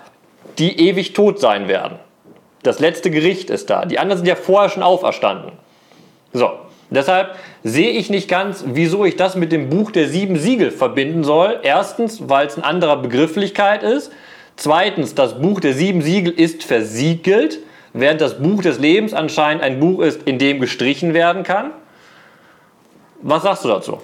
[0.58, 2.00] die ewig tot sein werden.
[2.64, 3.86] Das letzte Gericht ist da.
[3.86, 5.52] Die anderen sind ja vorher schon auferstanden.
[6.34, 6.50] So,
[6.90, 11.24] deshalb sehe ich nicht ganz, wieso ich das mit dem Buch der sieben Siegel verbinden
[11.24, 11.60] soll.
[11.64, 14.12] Erstens, weil es ein anderer Begrifflichkeit ist.
[14.56, 17.60] Zweitens, das Buch der sieben Siegel ist versiegelt,
[17.96, 21.72] während das Buch des Lebens anscheinend ein Buch ist, in dem gestrichen werden kann.
[23.22, 24.02] Was sagst du dazu?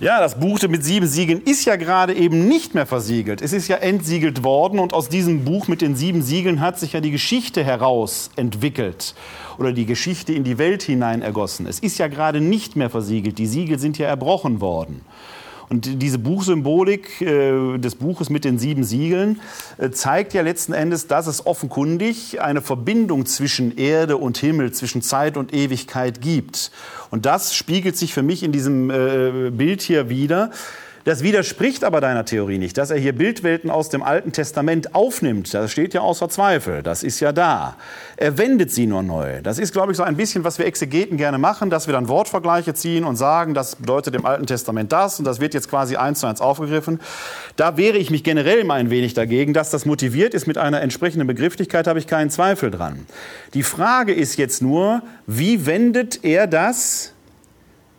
[0.00, 3.42] Ja, das Buch mit sieben Siegeln ist ja gerade eben nicht mehr versiegelt.
[3.42, 6.92] Es ist ja entsiegelt worden und aus diesem Buch mit den sieben Siegeln hat sich
[6.92, 9.16] ja die Geschichte heraus entwickelt
[9.58, 11.66] oder die Geschichte in die Welt hinein ergossen.
[11.66, 13.38] Es ist ja gerade nicht mehr versiegelt.
[13.38, 15.00] Die Siegel sind ja erbrochen worden.
[15.70, 19.40] Und diese Buchsymbolik äh, des Buches mit den sieben Siegeln
[19.76, 25.02] äh, zeigt ja letzten Endes, dass es offenkundig eine Verbindung zwischen Erde und Himmel, zwischen
[25.02, 26.70] Zeit und Ewigkeit gibt.
[27.10, 30.50] Und das spiegelt sich für mich in diesem äh, Bild hier wieder.
[31.08, 35.54] Das widerspricht aber deiner Theorie nicht, dass er hier Bildwelten aus dem Alten Testament aufnimmt.
[35.54, 36.82] Das steht ja außer Zweifel.
[36.82, 37.76] Das ist ja da.
[38.18, 39.40] Er wendet sie nur neu.
[39.40, 42.08] Das ist, glaube ich, so ein bisschen, was wir Exegeten gerne machen, dass wir dann
[42.08, 45.96] Wortvergleiche ziehen und sagen, das bedeutet im Alten Testament das und das wird jetzt quasi
[45.96, 47.00] eins zu eins aufgegriffen.
[47.56, 50.82] Da wehre ich mich generell mal ein wenig dagegen, dass das motiviert ist mit einer
[50.82, 53.06] entsprechenden Begrifflichkeit, habe ich keinen Zweifel dran.
[53.54, 57.14] Die Frage ist jetzt nur, wie wendet er das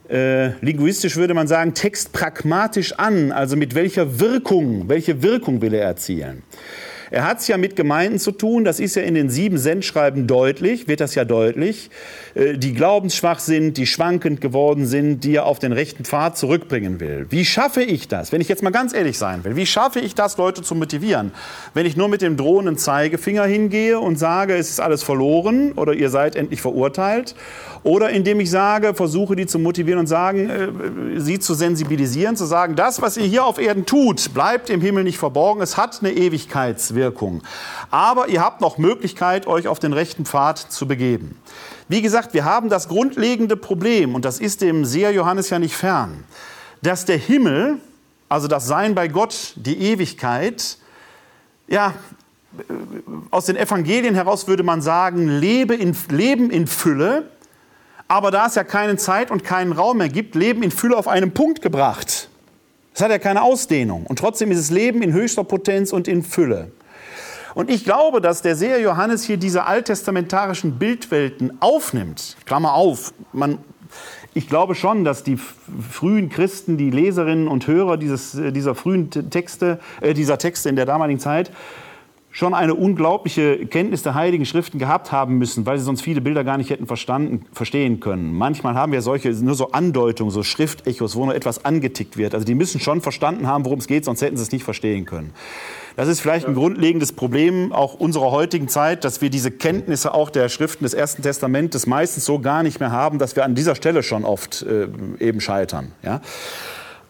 [0.10, 5.84] äh, linguistisch würde man sagen, textpragmatisch an, also mit welcher Wirkung, welche Wirkung will er
[5.84, 6.43] erzielen.
[7.12, 10.28] Er hat es ja mit Gemeinden zu tun, das ist ja in den sieben Sendschreiben
[10.28, 11.89] deutlich, wird das ja deutlich,
[12.36, 16.99] äh, die glaubensschwach sind, die schwankend geworden sind, die er auf den rechten Pfad zurückbringen
[16.99, 17.26] will.
[17.30, 20.14] Wie schaffe ich das, wenn ich jetzt mal ganz ehrlich sein will, wie schaffe ich
[20.14, 21.32] das, Leute zu motivieren,
[21.74, 25.93] wenn ich nur mit dem drohenden Zeigefinger hingehe und sage, es ist alles verloren oder
[25.93, 27.34] ihr seid endlich verurteilt
[27.82, 32.45] oder indem ich sage, versuche die zu motivieren und sagen, äh, sie zu sensibilisieren, zu
[32.45, 35.99] sagen, das, was ihr hier auf Erden tut, bleibt im Himmel nicht verborgen, es hat
[36.01, 36.99] eine Ewigkeitswirkung.
[37.91, 41.38] Aber ihr habt noch Möglichkeit, euch auf den rechten Pfad zu begeben.
[41.88, 45.76] Wie gesagt, wir haben das grundlegende Problem, und das ist dem Seher Johannes ja nicht
[45.76, 46.24] fern,
[46.82, 47.78] dass der Himmel,
[48.30, 50.78] also das Sein bei Gott, die Ewigkeit,
[51.68, 51.93] ja,
[53.32, 57.30] aus den Evangelien heraus würde man sagen, Lebe in, Leben in Fülle,
[58.08, 61.08] aber da es ja keine Zeit und keinen Raum mehr gibt, Leben in Fülle auf
[61.08, 62.30] einen Punkt gebracht.
[62.93, 64.06] Es hat ja keine Ausdehnung.
[64.06, 66.72] Und trotzdem ist es Leben in höchster Potenz und in Fülle.
[67.60, 72.38] Und ich glaube, dass der Seher Johannes hier diese alttestamentarischen Bildwelten aufnimmt.
[72.45, 73.57] Klammer auf, man,
[74.34, 75.38] ich glaube schon, dass die
[75.91, 80.86] frühen Christen, die Leserinnen und Hörer dieses, dieser frühen Texte, äh, dieser Texte in der
[80.86, 81.51] damaligen Zeit,
[82.32, 86.45] schon eine unglaubliche Kenntnis der Heiligen Schriften gehabt haben müssen, weil sie sonst viele Bilder
[86.45, 88.38] gar nicht hätten verstanden, verstehen können.
[88.38, 92.34] Manchmal haben wir solche, nur so Andeutungen, so Schriftechos, wo nur etwas angetickt wird.
[92.36, 95.05] Also die müssen schon verstanden haben, worum es geht, sonst hätten sie es nicht verstehen
[95.05, 95.34] können.
[95.96, 100.30] Das ist vielleicht ein grundlegendes Problem auch unserer heutigen Zeit, dass wir diese Kenntnisse auch
[100.30, 103.76] der Schriften des Ersten Testamentes meistens so gar nicht mehr haben, dass wir an dieser
[103.76, 104.88] Stelle schon oft äh,
[105.20, 105.92] eben scheitern.
[106.04, 106.22] Ja?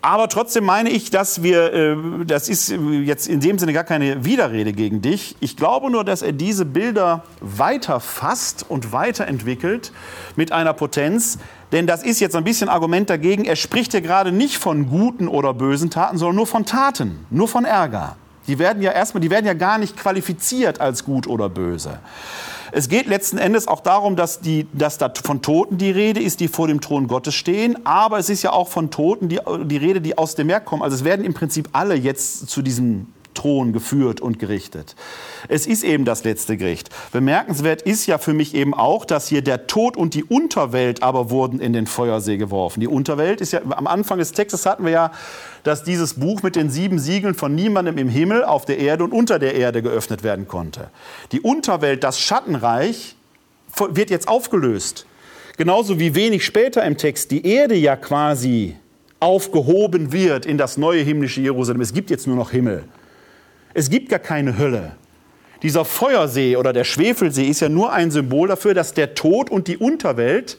[0.02, 2.72] Aber trotzdem meine ich, dass wir, äh, das ist
[3.04, 5.36] jetzt in dem Sinne gar keine Widerrede gegen dich.
[5.42, 9.92] Ich glaube nur, dass er diese Bilder weiter fasst und weiterentwickelt
[10.38, 11.38] mit einer Potenz.
[11.74, 13.44] Denn das ist jetzt ein bisschen Argument dagegen.
[13.44, 17.50] Er spricht ja gerade nicht von guten oder bösen Taten, sondern nur von Taten, nur
[17.50, 18.16] von Ärger.
[18.50, 22.00] Die werden ja erstmal, die werden ja gar nicht qualifiziert als gut oder böse.
[22.72, 26.40] Es geht letzten Endes auch darum, dass, die, dass da von Toten die Rede ist,
[26.40, 27.86] die vor dem Thron Gottes stehen.
[27.86, 30.82] Aber es ist ja auch von Toten die, die Rede, die aus dem Meer kommen.
[30.82, 33.06] Also es werden im Prinzip alle jetzt zu diesem
[33.40, 34.96] Thron geführt und gerichtet.
[35.48, 36.90] Es ist eben das letzte Gericht.
[37.12, 41.30] Bemerkenswert ist ja für mich eben auch, dass hier der Tod und die Unterwelt aber
[41.30, 42.82] wurden in den Feuersee geworfen.
[42.82, 45.12] Die Unterwelt ist ja, am Anfang des Textes hatten wir ja,
[45.64, 49.14] dass dieses Buch mit den sieben Siegeln von niemandem im Himmel, auf der Erde und
[49.14, 50.90] unter der Erde geöffnet werden konnte.
[51.32, 53.16] Die Unterwelt, das Schattenreich,
[53.78, 55.06] wird jetzt aufgelöst.
[55.58, 58.76] Genauso wie wenig später im Text die Erde ja quasi
[59.20, 61.82] aufgehoben wird in das neue himmlische Jerusalem.
[61.82, 62.84] Es gibt jetzt nur noch Himmel.
[63.80, 64.92] Es gibt gar keine Hölle.
[65.64, 69.70] Dieser Feuersee oder der Schwefelsee ist ja nur ein Symbol dafür, dass der Tod und
[69.70, 70.58] die Unterwelt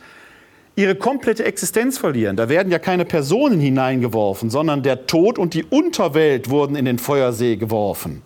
[0.75, 2.37] ihre komplette Existenz verlieren.
[2.37, 6.99] Da werden ja keine Personen hineingeworfen, sondern der Tod und die Unterwelt wurden in den
[6.99, 8.23] Feuersee geworfen.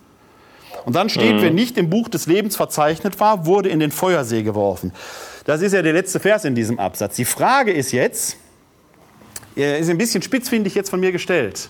[0.85, 1.41] Und dann steht, mhm.
[1.41, 4.93] wer nicht im Buch des Lebens verzeichnet war, wurde in den Feuersee geworfen.
[5.43, 7.17] Das ist ja der letzte Vers in diesem Absatz.
[7.17, 8.37] Die Frage ist jetzt,
[9.55, 11.69] ist ein bisschen spitzfindig jetzt von mir gestellt.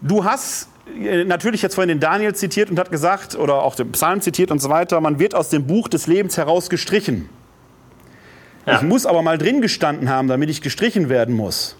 [0.00, 0.79] Du hast äh,
[1.26, 4.60] natürlich jetzt vorhin den Daniel zitiert und hat gesagt, oder auch den Psalm zitiert und
[4.60, 7.28] so weiter, man wird aus dem Buch des Lebens heraus gestrichen.
[8.66, 8.76] Ja.
[8.76, 11.76] Ich muss aber mal drin gestanden haben, damit ich gestrichen werden muss.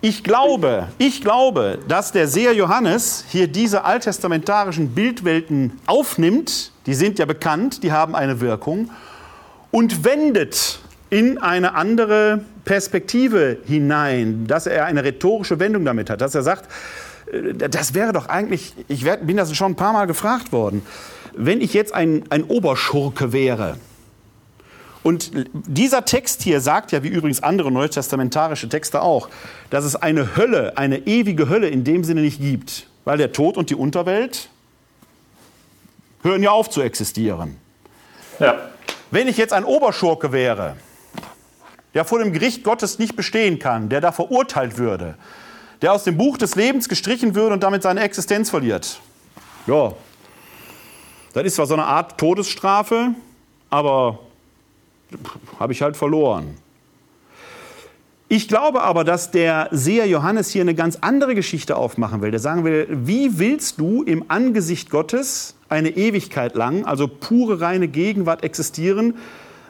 [0.00, 7.20] Ich glaube, ich glaube, dass der Seher Johannes hier diese alttestamentarischen Bildwelten aufnimmt, die sind
[7.20, 8.90] ja bekannt, die haben eine Wirkung,
[9.70, 16.34] und wendet in eine andere Perspektive hinein, dass er eine rhetorische Wendung damit hat, dass
[16.34, 17.01] er sagt, äh,
[17.56, 20.82] das wäre doch eigentlich, ich bin das schon ein paar Mal gefragt worden,
[21.34, 23.76] wenn ich jetzt ein, ein Oberschurke wäre,
[25.02, 29.28] und dieser Text hier sagt ja, wie übrigens andere neutestamentarische Texte auch,
[29.70, 33.56] dass es eine Hölle, eine ewige Hölle in dem Sinne nicht gibt, weil der Tod
[33.56, 34.48] und die Unterwelt
[36.22, 37.56] hören ja auf zu existieren.
[38.38, 38.70] Ja.
[39.10, 40.76] Wenn ich jetzt ein Oberschurke wäre,
[41.94, 45.16] der vor dem Gericht Gottes nicht bestehen kann, der da verurteilt würde,
[45.82, 49.00] der aus dem Buch des Lebens gestrichen würde und damit seine Existenz verliert.
[49.66, 49.92] Ja,
[51.34, 53.14] das ist zwar so eine Art Todesstrafe,
[53.68, 54.20] aber
[55.58, 56.56] habe ich halt verloren.
[58.28, 62.30] Ich glaube aber, dass der Seher Johannes hier eine ganz andere Geschichte aufmachen will.
[62.30, 67.88] Der sagen will, wie willst du im Angesicht Gottes eine Ewigkeit lang, also pure reine
[67.88, 69.16] Gegenwart existieren,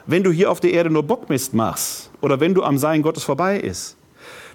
[0.05, 3.23] wenn du hier auf der Erde nur Bockmist machst oder wenn du am Sein Gottes
[3.23, 3.97] vorbei ist?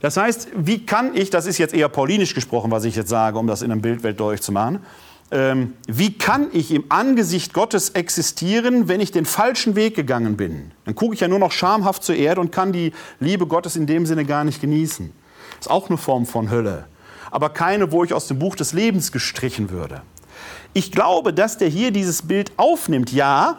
[0.01, 3.39] Das heißt, wie kann ich, das ist jetzt eher paulinisch gesprochen, was ich jetzt sage,
[3.39, 4.81] um das in einem Bildwelt deutlich zu machen,
[5.31, 10.71] ähm, wie kann ich im Angesicht Gottes existieren, wenn ich den falschen Weg gegangen bin?
[10.87, 13.87] Dann gucke ich ja nur noch schamhaft zur Erde und kann die Liebe Gottes in
[13.87, 15.13] dem Sinne gar nicht genießen.
[15.57, 16.87] Das ist auch eine Form von Hölle,
[17.31, 20.03] aber keine, wo ich aus dem Buch des Lebens gestrichen würde.
[20.73, 23.59] Ich glaube, dass der hier dieses Bild aufnimmt, ja,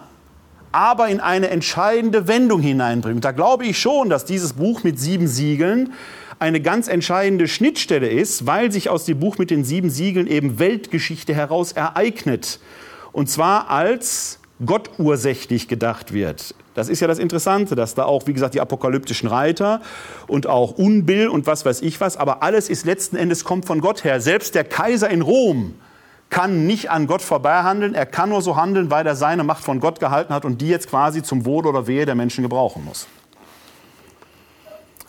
[0.72, 3.24] aber in eine entscheidende Wendung hineinbringt.
[3.26, 5.94] Da glaube ich schon, dass dieses Buch mit sieben Siegeln
[6.40, 10.58] eine ganz entscheidende Schnittstelle ist, weil sich aus dem Buch mit den sieben Siegeln eben
[10.58, 12.60] Weltgeschichte heraus ereignet.
[13.12, 16.56] Und zwar als gottursächlich gedacht wird.
[16.74, 19.82] Das ist ja das Interessante, dass da auch, wie gesagt, die apokalyptischen Reiter
[20.28, 23.82] und auch Unbill und was weiß ich was, aber alles ist letzten Endes kommt von
[23.82, 24.22] Gott her.
[24.22, 25.76] Selbst der Kaiser in Rom
[26.30, 27.96] kann nicht an Gott vorbei handeln.
[27.96, 30.68] Er kann nur so handeln, weil er seine Macht von Gott gehalten hat und die
[30.68, 33.08] jetzt quasi zum Wohl oder Wehe der Menschen gebrauchen muss.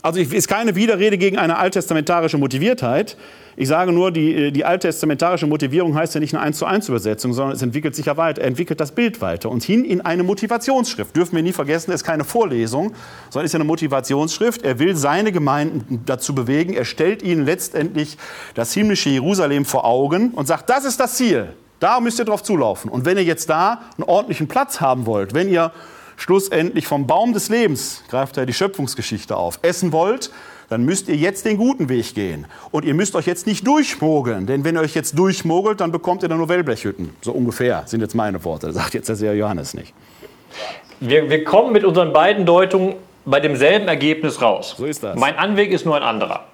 [0.03, 3.18] Also es ist keine Widerrede gegen eine alttestamentarische Motiviertheit.
[3.57, 6.88] Ich sage nur, die, äh, die alttestamentarische Motivierung heißt ja nicht eine 1 zu 1
[6.88, 10.22] Übersetzung, sondern es entwickelt sich ja weiter, entwickelt das Bild weiter und hin in eine
[10.22, 11.14] Motivationsschrift.
[11.14, 12.94] Dürfen wir nie vergessen, es ist keine Vorlesung,
[13.28, 14.62] sondern es ist eine Motivationsschrift.
[14.62, 18.16] Er will seine Gemeinden dazu bewegen, er stellt ihnen letztendlich
[18.55, 21.48] das himmlische Jerusalem vor Augen und sagt, das ist das Ziel.
[21.78, 22.90] Da müsst ihr drauf zulaufen.
[22.90, 25.72] Und wenn ihr jetzt da einen ordentlichen Platz haben wollt, wenn ihr
[26.20, 30.30] schlussendlich vom Baum des Lebens, greift er die Schöpfungsgeschichte auf, essen wollt,
[30.68, 32.46] dann müsst ihr jetzt den guten Weg gehen.
[32.70, 36.22] Und ihr müsst euch jetzt nicht durchmogeln, denn wenn ihr euch jetzt durchmogelt, dann bekommt
[36.22, 37.10] ihr dann nur Wellblechhütten.
[37.22, 39.94] So ungefähr sind jetzt meine Worte, das sagt jetzt der Johannes nicht.
[41.00, 44.74] Wir, wir kommen mit unseren beiden Deutungen bei demselben Ergebnis raus.
[44.76, 45.18] So ist das.
[45.18, 46.44] Mein Anweg ist nur ein anderer.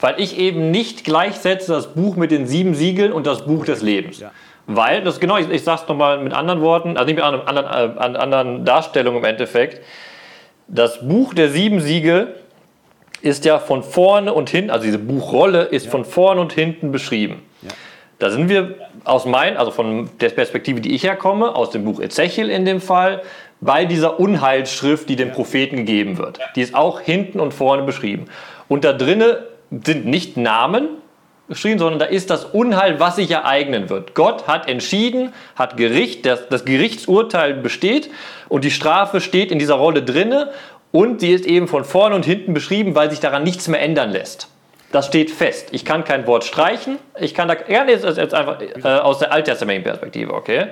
[0.00, 3.80] Weil ich eben nicht gleichsetze das Buch mit den sieben Siegeln und das Buch des
[3.80, 4.20] Lebens.
[4.20, 4.32] Ja.
[4.66, 7.46] Weil, das genau, ich, ich sage es nochmal mit anderen Worten, also nicht mit anderen,
[7.46, 9.82] anderen, äh, anderen Darstellungen im Endeffekt.
[10.68, 12.34] Das Buch der sieben Siegel
[13.20, 15.90] ist ja von vorne und hinten, also diese Buchrolle ist ja.
[15.90, 17.42] von vorne und hinten beschrieben.
[17.62, 17.70] Ja.
[18.18, 22.00] Da sind wir aus meinen, also von der Perspektive, die ich herkomme, aus dem Buch
[22.00, 23.22] Ezechiel in dem Fall,
[23.60, 26.38] bei dieser Unheilsschrift, die dem Propheten gegeben wird.
[26.56, 28.26] Die ist auch hinten und vorne beschrieben.
[28.68, 29.36] Und da drinnen
[29.70, 30.88] sind nicht Namen,
[31.48, 34.14] geschrieben, sondern da ist das Unheil, was sich ereignen wird.
[34.14, 38.10] Gott hat entschieden, hat Gericht, das, das Gerichtsurteil besteht
[38.48, 40.50] und die Strafe steht in dieser Rolle drinne
[40.92, 44.10] und sie ist eben von vorne und hinten beschrieben, weil sich daran nichts mehr ändern
[44.10, 44.48] lässt.
[44.92, 45.68] Das steht fest.
[45.72, 46.98] Ich kann kein Wort streichen.
[47.18, 50.68] Ich kann da gerne jetzt, jetzt einfach äh, aus der alttestamentlichen Perspektive, okay?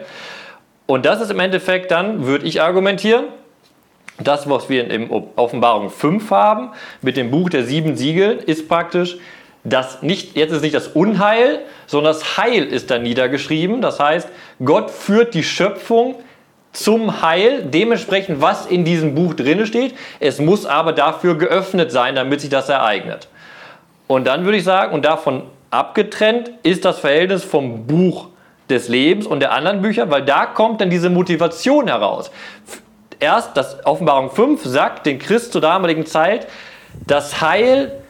[0.86, 3.24] Und das ist im Endeffekt dann, würde ich argumentieren,
[4.18, 6.70] das, was wir in Offenbarung 5 haben,
[7.00, 9.16] mit dem Buch der sieben Siegel, ist praktisch
[9.64, 13.80] das nicht, jetzt ist nicht das Unheil, sondern das Heil ist da niedergeschrieben.
[13.80, 14.28] Das heißt,
[14.64, 16.16] Gott führt die Schöpfung
[16.72, 19.94] zum Heil, dementsprechend, was in diesem Buch drin steht.
[20.20, 23.28] Es muss aber dafür geöffnet sein, damit sich das ereignet.
[24.08, 28.28] Und dann würde ich sagen, und davon abgetrennt ist das Verhältnis vom Buch
[28.68, 32.30] des Lebens und der anderen Bücher, weil da kommt dann diese Motivation heraus.
[33.20, 36.48] Erst das Offenbarung 5 sagt den Christ zur damaligen Zeit,
[37.06, 38.01] das Heil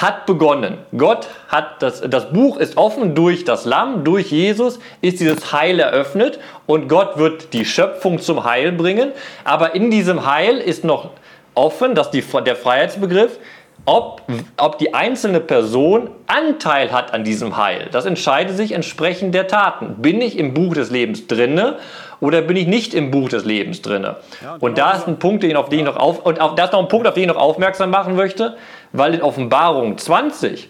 [0.00, 0.78] hat begonnen.
[0.96, 5.78] Gott hat das, das Buch ist offen durch das Lamm, durch Jesus ist dieses Heil
[5.78, 9.12] eröffnet und Gott wird die Schöpfung zum Heil bringen.
[9.44, 11.10] Aber in diesem Heil ist noch
[11.54, 13.38] offen, dass die, der Freiheitsbegriff,
[13.86, 14.22] ob,
[14.56, 17.88] ob die einzelne Person Anteil hat an diesem Heil.
[17.92, 19.96] Das entscheidet sich entsprechend der Taten.
[19.98, 21.76] Bin ich im Buch des Lebens drinne
[22.20, 24.16] oder bin ich nicht im Buch des Lebens drinne?
[24.60, 26.72] Und da ist ein Punkt, den, auf den ich noch auf, und auf, da ist
[26.72, 28.56] noch ein Punkt, auf den ich noch aufmerksam machen möchte,
[28.92, 30.68] weil in Offenbarung 20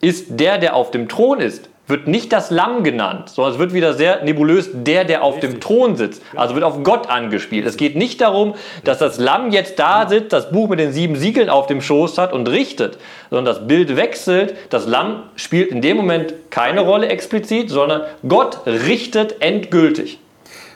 [0.00, 3.72] ist der, der auf dem Thron ist, wird nicht das Lamm genannt, sondern es wird
[3.72, 6.22] wieder sehr nebulös der, der auf dem Thron sitzt.
[6.36, 7.66] Also wird auf Gott angespielt.
[7.66, 11.16] Es geht nicht darum, dass das Lamm jetzt da sitzt, das Buch mit den sieben
[11.16, 12.98] Siegeln auf dem Schoß hat und richtet,
[13.30, 14.54] sondern das Bild wechselt.
[14.68, 20.18] Das Lamm spielt in dem Moment keine Rolle explizit, sondern Gott richtet endgültig.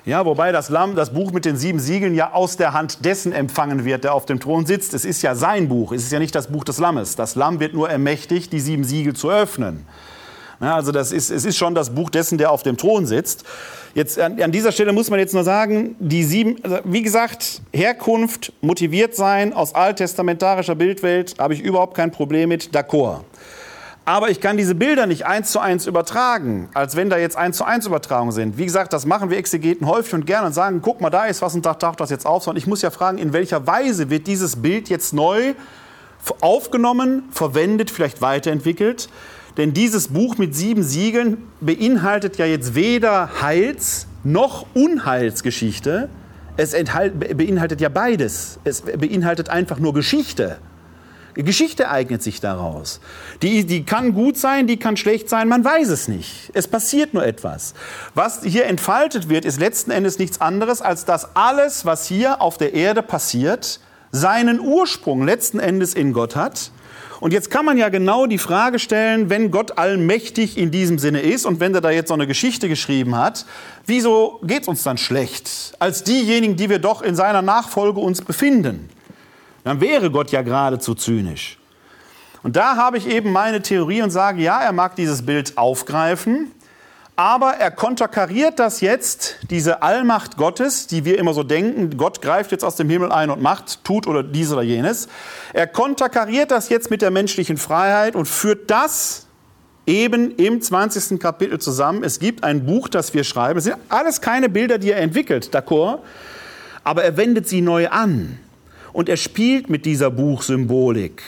[0.05, 3.33] Ja, wobei das Lamm, das Buch mit den sieben Siegeln ja aus der Hand dessen
[3.33, 4.95] empfangen wird, der auf dem Thron sitzt.
[4.95, 7.15] Es ist ja sein Buch, es ist ja nicht das Buch des Lammes.
[7.15, 9.87] Das Lamm wird nur ermächtigt, die sieben Siegel zu öffnen.
[10.61, 13.45] Ja, also das ist, es ist schon das Buch dessen, der auf dem Thron sitzt.
[13.95, 17.63] Jetzt an, an dieser Stelle muss man jetzt nur sagen, die sieben, also wie gesagt,
[17.73, 23.21] Herkunft, motiviert sein aus alttestamentarischer Bildwelt, habe ich überhaupt kein Problem mit, d'accord.
[24.05, 27.57] Aber ich kann diese Bilder nicht eins zu eins übertragen, als wenn da jetzt eins
[27.57, 28.59] zu eins Übertragungen sind.
[28.59, 31.41] Wie gesagt, das machen wir Exegeten häufig und gerne und sagen, guck mal, da ist
[31.41, 32.49] was und da taucht das jetzt auf.
[32.49, 35.55] Und ich muss ja fragen, in welcher Weise wird dieses Bild jetzt neu
[36.41, 39.09] aufgenommen, verwendet, vielleicht weiterentwickelt?
[39.57, 46.09] Denn dieses Buch mit sieben Siegeln beinhaltet ja jetzt weder Heils- noch Unheilsgeschichte.
[46.57, 48.59] Es beinhaltet ja beides.
[48.65, 50.59] Es beinhaltet einfach nur Geschichte.
[51.35, 53.01] Geschichte eignet sich daraus.
[53.41, 56.51] Die, die kann gut sein, die kann schlecht sein, man weiß es nicht.
[56.55, 57.75] Es passiert nur etwas.
[58.15, 62.59] Was hier entfaltet wird, ist letzten Endes nichts anderes, als dass alles, was hier auf
[62.59, 63.81] der Erde passiert,
[64.11, 66.71] seinen Ursprung letzten Endes in Gott hat.
[67.21, 71.21] Und jetzt kann man ja genau die Frage stellen, wenn Gott allmächtig in diesem Sinne
[71.21, 73.47] ist und wenn er da jetzt so eine Geschichte geschrieben hat,
[73.87, 78.23] wieso geht es uns dann schlecht als diejenigen, die wir doch in seiner Nachfolge uns
[78.23, 78.91] befinden?
[79.65, 81.59] Dann wäre Gott ja geradezu zynisch.
[82.43, 86.51] Und da habe ich eben meine Theorie und sage, ja, er mag dieses Bild aufgreifen,
[87.15, 92.51] aber er konterkariert das jetzt, diese Allmacht Gottes, die wir immer so denken, Gott greift
[92.51, 95.09] jetzt aus dem Himmel ein und macht, tut oder dies oder jenes.
[95.53, 99.27] Er konterkariert das jetzt mit der menschlichen Freiheit und führt das
[99.87, 101.21] eben im 20.
[101.21, 102.03] Kapitel zusammen.
[102.03, 103.59] Es gibt ein Buch, das wir schreiben.
[103.59, 105.99] Es sind alles keine Bilder, die er entwickelt, d'accord?
[106.83, 108.39] Aber er wendet sie neu an
[108.93, 111.23] und er spielt mit dieser Buchsymbolik.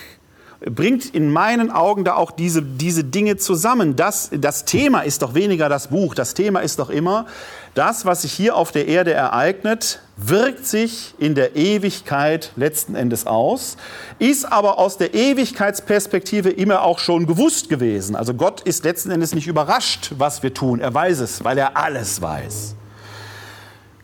[0.61, 3.97] Bringt in meinen Augen da auch diese, diese Dinge zusammen.
[3.97, 6.15] Das, das Thema ist doch weniger das Buch.
[6.15, 7.27] Das Thema ist doch immer,
[7.75, 13.27] das, was sich hier auf der Erde ereignet, wirkt sich in der Ewigkeit letzten Endes
[13.27, 13.77] aus,
[14.19, 18.17] ist aber aus der Ewigkeitsperspektive immer auch schon gewusst gewesen.
[18.17, 20.81] Also Gott ist letzten Endes nicht überrascht, was wir tun.
[20.81, 22.75] Er weiß es, weil er alles weiß.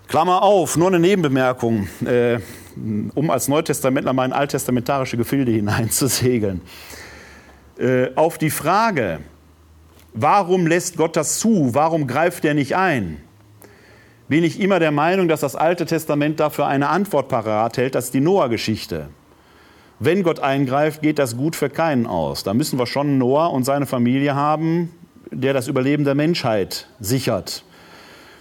[0.08, 1.88] Klammer auf, nur eine Nebenbemerkung.
[2.04, 2.40] Äh,
[2.76, 6.60] um als Neutestamentler mal in alttestamentarische Gefilde hineinzusegeln.
[7.78, 9.20] Äh, auf die Frage,
[10.12, 13.18] warum lässt Gott das zu, warum greift er nicht ein,
[14.28, 18.06] bin ich immer der Meinung, dass das Alte Testament dafür eine Antwort parat hält, das
[18.06, 19.08] ist die Noah-Geschichte.
[19.98, 22.42] Wenn Gott eingreift, geht das gut für keinen aus.
[22.44, 24.92] Da müssen wir schon Noah und seine Familie haben,
[25.30, 27.64] der das Überleben der Menschheit sichert.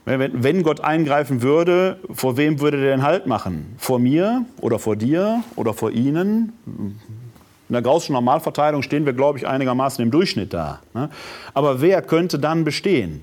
[0.06, 3.76] Wenn Gott eingreifen würde, vor wem würde der denn Halt machen?
[3.78, 6.54] Vor mir oder vor dir oder vor Ihnen?
[6.66, 10.80] In der Gaußschen Normalverteilung stehen wir, glaube ich, einigermaßen im Durchschnitt da.
[10.96, 11.10] Ne?
[11.54, 13.22] Aber wer könnte dann bestehen?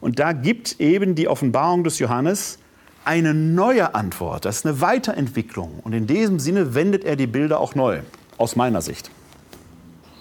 [0.00, 2.60] Und da gibt eben die Offenbarung des Johannes
[3.04, 4.44] eine neue Antwort.
[4.44, 5.80] Das ist eine Weiterentwicklung.
[5.82, 8.00] Und in diesem Sinne wendet er die Bilder auch neu,
[8.36, 9.10] aus meiner Sicht.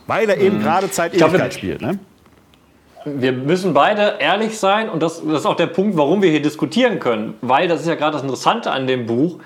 [0.08, 0.62] Weil er eben mhm.
[0.62, 1.82] gerade Zeit Ewigkeit spielt.
[1.82, 2.00] Ne?
[3.18, 6.42] Wir müssen beide ehrlich sein und das, das ist auch der Punkt, warum wir hier
[6.42, 9.40] diskutieren können, weil das ist ja gerade das Interessante an dem Buch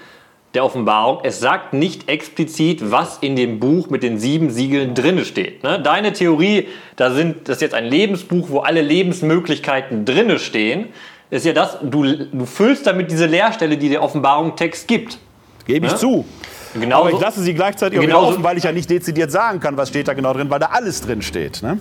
[0.53, 1.19] der Offenbarung.
[1.23, 5.63] Es sagt nicht explizit, was in dem Buch mit den sieben Siegeln drinne steht.
[5.63, 5.79] Ne?
[5.81, 6.67] Deine Theorie,
[6.97, 10.88] da sind das ist jetzt ein Lebensbuch, wo alle Lebensmöglichkeiten drinne stehen,
[11.29, 15.17] ist ja das, du, du füllst damit diese Leerstelle, die der Offenbarung Text gibt.
[15.65, 15.97] Gebe ich Ne?
[15.97, 16.25] zu.
[16.73, 19.77] Genauso- Aber ich lasse sie gleichzeitig genauso- offen, weil ich ja nicht dezidiert sagen kann,
[19.77, 21.61] was steht da genau drin, weil da alles drin steht.
[21.63, 21.79] Ne?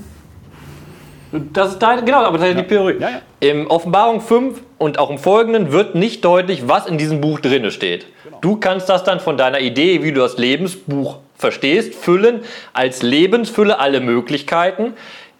[1.33, 2.97] Das ist deine, genau, aber das ist ja die Theorie.
[2.99, 3.21] Ja, ja.
[3.41, 7.71] Im Offenbarung 5 und auch im folgenden wird nicht deutlich, was in diesem Buch drinne
[7.71, 8.07] steht.
[8.25, 8.39] Genau.
[8.41, 12.41] Du kannst das dann von deiner Idee, wie du das Lebensbuch verstehst, füllen
[12.73, 14.95] als Lebensfülle alle Möglichkeiten.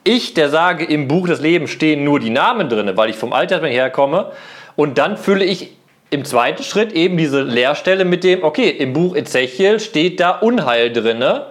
[0.05, 3.33] Ich, der sage, im Buch des Lebens stehen nur die Namen drinne, weil ich vom
[3.33, 4.33] Alter herkomme.
[4.77, 5.73] Und dann fülle ich
[6.11, 10.93] im zweiten Schritt eben diese Leerstelle mit dem, okay, im Buch Ezechiel steht da Unheil
[10.93, 11.47] drinne.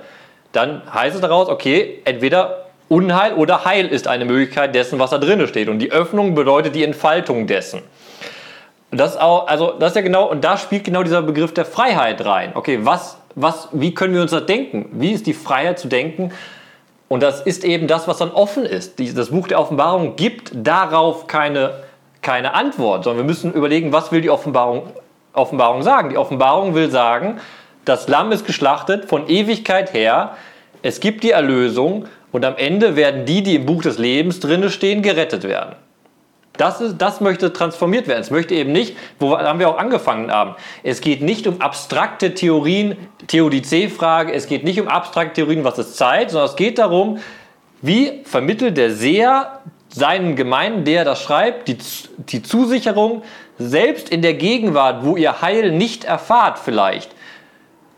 [0.51, 5.19] Dann heißt es daraus, okay, entweder Unheil oder Heil ist eine Möglichkeit dessen, was da
[5.19, 5.69] drinne steht.
[5.69, 7.81] Und die Öffnung bedeutet die Entfaltung dessen.
[8.91, 12.25] Das auch, also das ist ja genau, und da spielt genau dieser Begriff der Freiheit
[12.25, 12.51] rein.
[12.55, 14.89] Okay, was, was, wie können wir uns das denken?
[14.93, 16.31] Wie ist die Freiheit zu denken?
[17.07, 18.99] Und das ist eben das, was dann offen ist.
[19.17, 21.83] Das Buch der Offenbarung gibt darauf keine,
[22.23, 24.83] keine Antwort, sondern wir müssen überlegen, was will die Offenbarung,
[25.33, 26.09] Offenbarung sagen?
[26.09, 27.39] Die Offenbarung will sagen,
[27.85, 30.35] das Lamm ist geschlachtet von Ewigkeit her,
[30.81, 34.69] es gibt die Erlösung und am Ende werden die, die im Buch des Lebens drinne
[34.69, 35.75] stehen, gerettet werden.
[36.59, 38.19] Das, ist, das möchte transformiert werden.
[38.19, 42.33] Es möchte eben nicht, wo haben wir auch angefangen haben, es geht nicht um abstrakte
[42.33, 42.97] Theorien,
[43.27, 47.19] Theodizee-Frage, es geht nicht um abstrakte Theorien, was ist Zeit, sondern es geht darum,
[47.81, 51.77] wie vermittelt der Seher seinen Gemeinden, der das schreibt, die,
[52.17, 53.23] die Zusicherung,
[53.57, 57.09] selbst in der Gegenwart, wo ihr Heil nicht erfahrt vielleicht,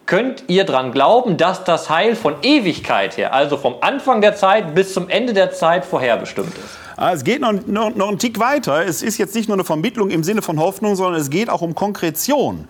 [0.06, 4.76] könnt ihr dran glauben, dass das Heil von Ewigkeit her, also vom Anfang der Zeit
[4.76, 6.78] bis zum Ende der Zeit vorherbestimmt ist.
[6.98, 8.86] Ah, Es geht noch, noch, noch einen Tick weiter.
[8.86, 11.62] Es ist jetzt nicht nur eine Vermittlung im Sinne von Hoffnung, sondern es geht auch
[11.62, 12.68] um Konkretion.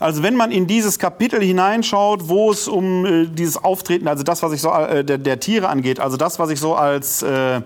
[0.00, 4.42] Also wenn man in dieses Kapitel hineinschaut, wo es um äh, dieses Auftreten, also das,
[4.42, 7.60] was ich so äh, der, der Tiere angeht, also das, was ich so als äh,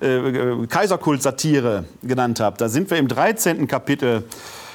[0.00, 3.68] äh, Kaiserkult-Satire genannt habe, da sind wir im 13.
[3.68, 4.24] Kapitel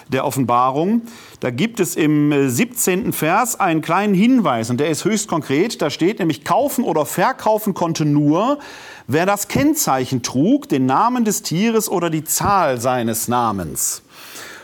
[0.07, 1.01] der Offenbarung.
[1.41, 3.13] Da gibt es im äh, 17.
[3.13, 5.81] Vers einen kleinen Hinweis und der ist höchst konkret.
[5.81, 8.59] Da steht nämlich, kaufen oder verkaufen konnte nur,
[9.07, 14.03] wer das Kennzeichen trug, den Namen des Tieres oder die Zahl seines Namens.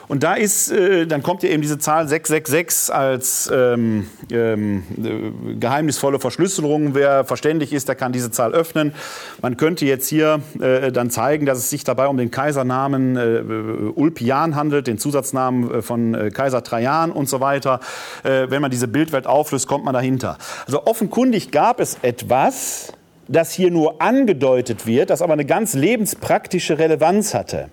[0.07, 5.55] Und da ist, äh, dann kommt ja eben diese Zahl 666 als ähm, ähm, äh,
[5.55, 6.95] geheimnisvolle Verschlüsselung.
[6.95, 8.93] Wer verständig ist, der kann diese Zahl öffnen.
[9.41, 13.91] Man könnte jetzt hier äh, dann zeigen, dass es sich dabei um den Kaisernamen äh,
[13.95, 17.81] Ulpian handelt, den Zusatznamen äh, von äh, Kaiser Trajan und so weiter.
[18.23, 20.37] Äh, wenn man diese Bildwelt auflöst, kommt man dahinter.
[20.65, 22.93] Also offenkundig gab es etwas,
[23.27, 27.69] das hier nur angedeutet wird, das aber eine ganz lebenspraktische Relevanz hatte.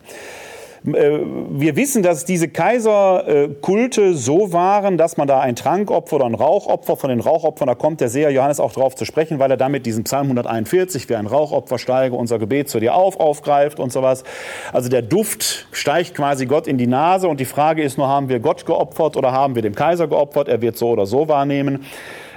[0.87, 1.21] Äh,
[1.57, 6.97] Wir wissen, dass diese Kaiserkulte so waren, dass man da ein Trankopfer oder ein Rauchopfer,
[6.97, 9.87] von den Rauchopfern, da kommt der Seher Johannes auch drauf zu sprechen, weil er damit
[9.87, 14.25] diesen Psalm 141, wie ein Rauchopfer steige unser Gebet zu dir auf, aufgreift und sowas.
[14.73, 18.29] Also der Duft steigt quasi Gott in die Nase und die Frage ist nur, haben
[18.29, 20.49] wir Gott geopfert oder haben wir dem Kaiser geopfert?
[20.49, 21.85] Er wird so oder so wahrnehmen.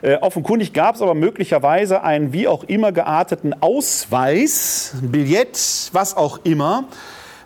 [0.01, 6.39] Äh, offenkundig gab es aber möglicherweise einen wie auch immer gearteten Ausweis, Billett, was auch
[6.43, 6.85] immer,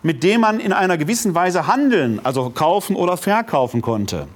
[0.02, 4.26] mit dem man in einer gewissen Weise handeln, also kaufen oder verkaufen konnte.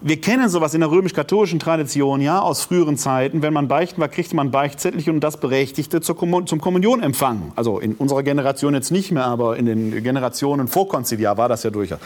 [0.00, 3.40] Wir kennen sowas in der römisch-katholischen Tradition, ja, aus früheren Zeiten.
[3.40, 7.52] Wenn man beichten war, kriegte man Beichtzettelchen und das berechtigte zum Kommunionempfang.
[7.54, 11.70] Also in unserer Generation jetzt nicht mehr, aber in den Generationen vorkonziliar war das ja
[11.70, 12.00] durchaus.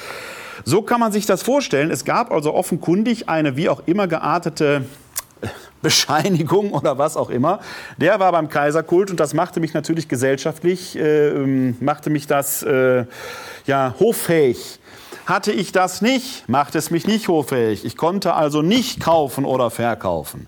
[0.65, 1.91] So kann man sich das vorstellen.
[1.91, 4.85] Es gab also offenkundig eine wie auch immer geartete
[5.87, 7.61] Bescheinigung oder was auch immer.
[7.97, 12.65] Der war beim Kaiserkult und das machte mich natürlich gesellschaftlich, äh, ähm, machte mich das
[12.65, 13.05] äh,
[13.67, 14.81] ja hoffähig.
[15.27, 17.85] Hatte ich das nicht, machte es mich nicht hoffähig.
[17.85, 20.47] Ich konnte also nicht kaufen oder verkaufen.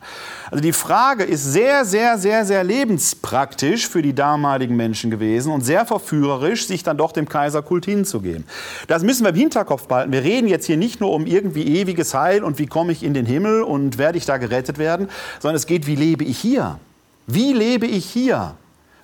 [0.53, 5.63] Also die Frage ist sehr, sehr, sehr, sehr lebenspraktisch für die damaligen Menschen gewesen und
[5.63, 8.45] sehr verführerisch, sich dann doch dem Kaiserkult hinzugeben.
[8.87, 10.13] Das müssen wir im Hinterkopf behalten.
[10.13, 13.15] Wir reden jetzt hier nicht nur um irgendwie ewiges Heil und wie komme ich in
[13.15, 15.09] den Himmel und werde ich da gerettet werden,
[15.41, 16.79] sondern es geht, wie lebe ich hier?
[17.27, 18.55] Wie lebe ich hier?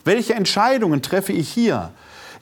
[0.05, 1.91] Welche Entscheidungen treffe ich hier?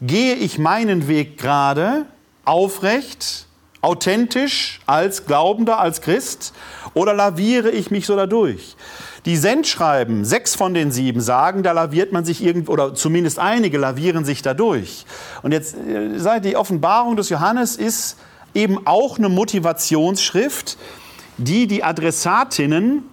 [0.03, 2.05] Gehe ich meinen Weg gerade,
[2.45, 3.47] aufrecht,
[3.81, 6.53] authentisch als Glaubender, als Christ
[6.95, 8.77] oder laviere ich mich so dadurch?
[9.25, 13.79] Die Sendschreiben, sechs von den sieben sagen, da laviert man sich irgendwo, oder zumindest einige
[13.79, 15.07] lavieren sich dadurch.
[15.43, 18.17] Und jetzt äh, seid die Offenbarung des Johannes ist
[18.55, 20.77] eben auch eine Motivationsschrift,
[21.39, 23.05] die die Adressatinnen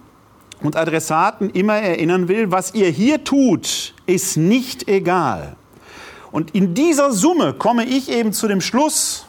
[0.60, 5.56] und Adressaten immer erinnern will, was ihr hier tut, ist nicht egal.
[6.32, 9.26] Und in dieser Summe komme ich eben zu dem Schluss,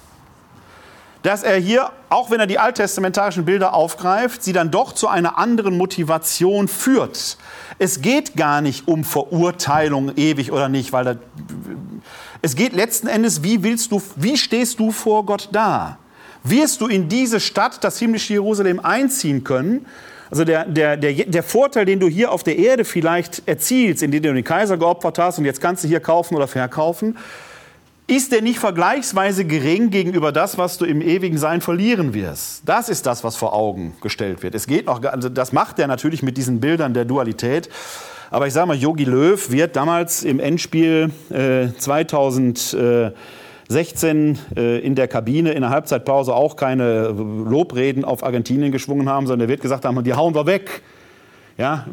[1.24, 5.38] dass er hier, auch wenn er die alttestamentarischen Bilder aufgreift, sie dann doch zu einer
[5.38, 7.38] anderen Motivation führt.
[7.78, 11.16] Es geht gar nicht um Verurteilung ewig oder nicht, weil da,
[12.42, 15.98] es geht letzten Endes, wie willst du, wie stehst du vor Gott da?
[16.44, 19.86] Wirst du in diese Stadt, das himmlische Jerusalem, einziehen können?
[20.32, 24.24] Also der, der, der, der Vorteil, den du hier auf der Erde vielleicht erzielst, indem
[24.24, 27.18] du den Kaiser geopfert hast und jetzt kannst du hier kaufen oder verkaufen,
[28.08, 32.64] ist der nicht vergleichsweise gering gegenüber das, was du im ewigen Sein verlieren wirst.
[32.66, 34.56] Das ist das, was vor Augen gestellt wird.
[34.56, 37.70] Es geht noch, also das macht er natürlich mit diesen Bildern der Dualität.
[38.30, 43.12] Aber ich sage mal, Yogi Löw wird damals im Endspiel äh, 2016 äh,
[43.76, 49.50] in der Kabine in der Halbzeitpause auch keine Lobreden auf Argentinien geschwungen haben, sondern er
[49.50, 50.82] wird gesagt haben, die hauen wir weg.
[51.58, 51.86] Ja,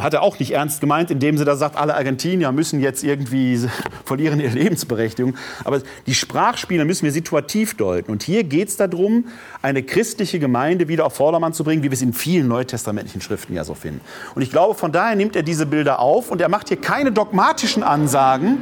[0.00, 3.60] hat er auch nicht ernst gemeint, indem sie da sagt, alle Argentinier müssen jetzt irgendwie
[4.06, 5.34] verlieren ihre Lebensberechtigung.
[5.64, 8.10] Aber die Sprachspiele müssen wir situativ deuten.
[8.10, 9.26] Und hier geht es darum,
[9.60, 13.54] eine christliche Gemeinde wieder auf Vordermann zu bringen, wie wir es in vielen neutestamentlichen Schriften
[13.54, 14.00] ja so finden.
[14.34, 17.12] Und ich glaube, von daher nimmt er diese Bilder auf und er macht hier keine
[17.12, 18.58] dogmatischen Ansagen,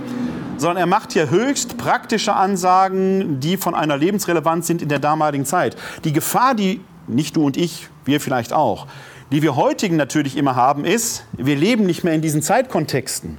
[0.56, 5.44] sondern er macht hier höchst praktische Ansagen, die von einer Lebensrelevanz sind in der damaligen
[5.44, 5.76] Zeit.
[6.04, 8.86] Die Gefahr, die nicht du und ich, wir vielleicht auch,
[9.30, 13.38] die wir heutigen natürlich immer haben, ist, wir leben nicht mehr in diesen Zeitkontexten.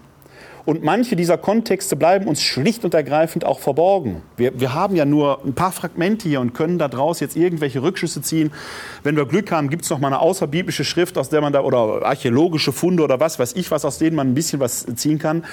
[0.65, 4.23] Und manche dieser Kontexte bleiben uns schlicht und ergreifend auch verborgen.
[4.35, 8.23] Wir, wir haben ja nur ein paar Fragmente hier und können daraus jetzt irgendwelche Rückschlüsse
[8.23, 8.51] ziehen.
[9.03, 11.61] Wenn wir Glück haben, gibt es noch mal eine außerbiblische Schrift, aus der man da,
[11.61, 15.19] oder archäologische Funde oder was weiß ich was, aus denen man ein bisschen was ziehen
[15.19, 15.45] kann.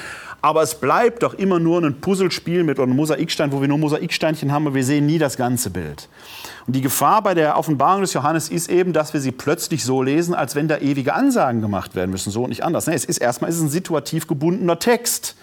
[0.44, 4.50] Aber es bleibt doch immer nur ein Puzzlespiel mit einem Mosaikstein, wo wir nur Mosaiksteinchen
[4.50, 6.08] haben, aber wir sehen nie das ganze Bild.
[6.66, 10.02] Und die Gefahr bei der Offenbarung des Johannes ist eben, dass wir sie plötzlich so
[10.02, 12.88] lesen, als wenn da ewige Ansagen gemacht werden müssen, so und nicht anders.
[12.88, 15.36] Es ist erstmal ist es ein situativ gebundener Text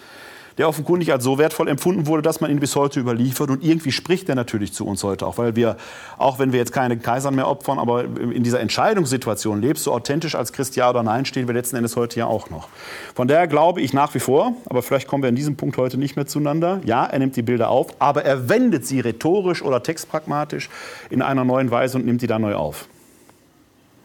[0.60, 3.50] der offenkundig als so wertvoll empfunden wurde, dass man ihn bis heute überliefert.
[3.50, 5.78] Und irgendwie spricht er natürlich zu uns heute auch, weil wir,
[6.18, 10.36] auch wenn wir jetzt keine Kaisern mehr opfern, aber in dieser Entscheidungssituation lebst du authentisch
[10.36, 12.68] als Christ, ja oder nein, stehen wir letzten Endes heute ja auch noch.
[13.16, 15.98] Von daher glaube ich nach wie vor, aber vielleicht kommen wir in diesem Punkt heute
[15.98, 19.82] nicht mehr zueinander, ja, er nimmt die Bilder auf, aber er wendet sie rhetorisch oder
[19.82, 20.70] textpragmatisch
[21.10, 22.90] in einer neuen Weise und nimmt die dann neu auf.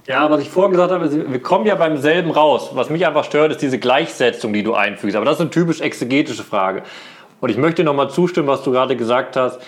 [0.06, 2.70] Ja, was ich vorhin gesagt habe, wir kommen ja beim selben raus.
[2.74, 5.16] Was mich einfach stört, ist diese Gleichsetzung, die du einfügst.
[5.16, 6.82] Aber das ist eine typisch exegetische Frage.
[7.40, 9.60] Und ich möchte nochmal zustimmen, was du gerade gesagt hast.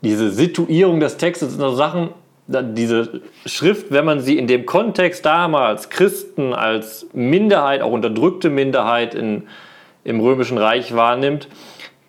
[0.00, 2.10] Diese Situierung des Textes sind so Sachen,
[2.48, 9.14] diese Schrift, wenn man sie in dem Kontext damals Christen als Minderheit, auch unterdrückte Minderheit
[9.14, 9.42] in,
[10.04, 11.48] im Römischen Reich wahrnimmt,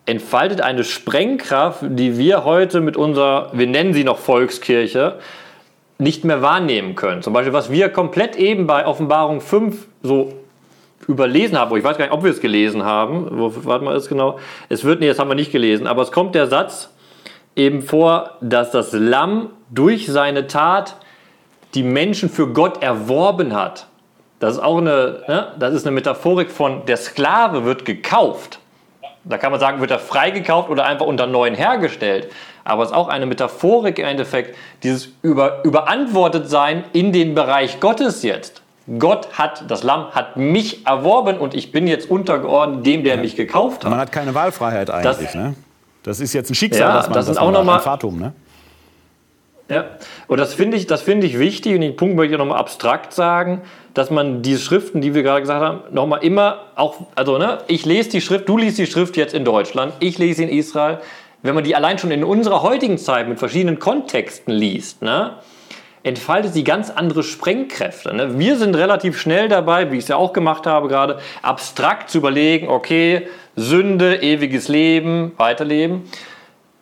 [0.06, 5.20] entfaltet eine Sprengkraft, die wir heute mit unserer, wir nennen sie noch Volkskirche,
[6.00, 7.22] nicht mehr wahrnehmen können.
[7.22, 10.34] Zum Beispiel, was wir komplett eben bei Offenbarung 5 so
[11.08, 14.10] überlesen haben, ich weiß gar nicht, ob wir es gelesen haben, wo, warte mal, ist
[14.10, 16.94] genau, es wird, nee, das haben wir nicht gelesen, aber es kommt der Satz
[17.56, 20.98] eben vor, dass das Lamm durch seine Tat
[21.74, 23.88] die Menschen für Gott erworben hat.
[24.40, 28.60] Das ist auch eine, ne, das ist eine Metaphorik von, der Sklave wird gekauft.
[29.24, 32.30] Da kann man sagen, wird er freigekauft oder einfach unter neuen hergestellt.
[32.68, 37.80] Aber es ist auch eine Metaphorik im Endeffekt, dieses über, überantwortet sein in den Bereich
[37.80, 38.62] Gottes jetzt.
[39.00, 43.22] Gott hat, das Lamm hat mich erworben und ich bin jetzt untergeordnet dem, der ja.
[43.22, 43.92] mich gekauft hat.
[43.92, 45.28] Man hat keine Wahlfreiheit eigentlich.
[45.28, 45.56] Das, ne?
[46.04, 48.34] das ist jetzt ein Schicksal, ja, das man, das ist auch nochmal Fatum, ne?
[49.70, 49.86] Ja,
[50.28, 53.62] und das finde ich, find ich wichtig und den Punkt möchte ich nochmal abstrakt sagen,
[53.94, 57.86] dass man diese Schriften, die wir gerade gesagt haben, nochmal immer auch, also ne, ich
[57.86, 61.00] lese die Schrift, du liest die Schrift jetzt in Deutschland, ich lese sie in Israel,
[61.42, 65.38] wenn man die allein schon in unserer heutigen Zeit mit verschiedenen Kontexten liest, ne,
[66.04, 68.14] entfaltet sie ganz andere Sprengkräfte.
[68.16, 68.40] Ne?
[68.40, 72.20] Wir sind relativ schnell dabei, wie ich es ja auch gemacht habe gerade, abstrakt zu
[72.20, 76.04] überlegen, okay, Sünde, ewiges Leben, Weiterleben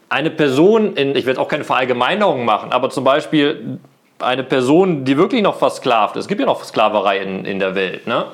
[0.10, 3.80] eine Person, in, ich werde auch keine Verallgemeinerung machen, aber zum Beispiel
[4.20, 7.76] eine Person, die wirklich noch versklavt ist, es gibt ja noch Sklaverei in, in der
[7.76, 8.28] Welt, ne?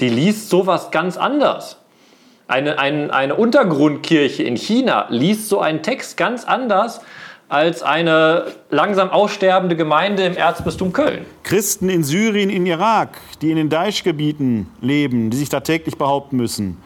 [0.00, 1.80] die liest sowas ganz anders.
[2.46, 7.00] Eine, ein, eine Untergrundkirche in China liest so einen Text ganz anders
[7.48, 11.24] als eine langsam aussterbende Gemeinde im Erzbistum Köln.
[11.42, 16.36] Christen in Syrien, in Irak, die in den Daesh-Gebieten leben, die sich da täglich behaupten
[16.36, 16.78] müssen,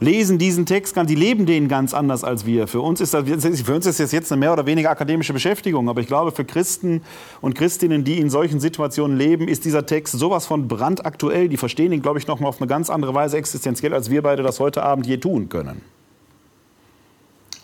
[0.00, 2.66] lesen diesen Text, die leben den ganz anders als wir.
[2.66, 5.88] Für uns ist das, für uns ist das jetzt eine mehr oder weniger akademische Beschäftigung,
[5.88, 7.02] aber ich glaube, für Christen
[7.40, 11.48] und Christinnen, die in solchen Situationen leben, ist dieser Text sowas von brandaktuell.
[11.48, 14.22] Die verstehen ihn, glaube ich, noch mal auf eine ganz andere Weise existenziell, als wir
[14.22, 15.82] beide das heute Abend je tun können.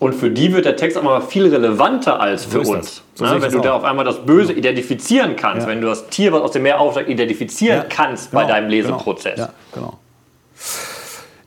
[0.01, 3.03] Und für die wird der Text auch mal viel relevanter als für so uns.
[3.15, 3.41] So ne?
[3.41, 4.59] Wenn du da auf einmal das Böse genau.
[4.59, 5.73] identifizieren kannst, ja.
[5.73, 8.69] wenn du das Tier, was aus dem Meer aufsteigt, identifizieren ja, kannst genau, bei deinem
[8.69, 8.89] genau.
[8.89, 9.37] Leseprozess.
[9.37, 9.47] Genau.
[9.47, 9.99] Ja, genau.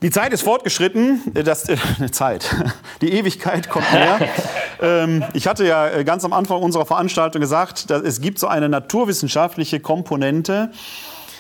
[0.04, 1.78] Die Zeit ist fortgeschritten, das, äh,
[2.12, 2.56] Zeit,
[3.02, 4.20] die Ewigkeit kommt näher.
[4.82, 8.46] ähm, ich hatte ja äh, ganz am Anfang unserer Veranstaltung gesagt, dass es gibt so
[8.46, 10.72] eine naturwissenschaftliche Komponente,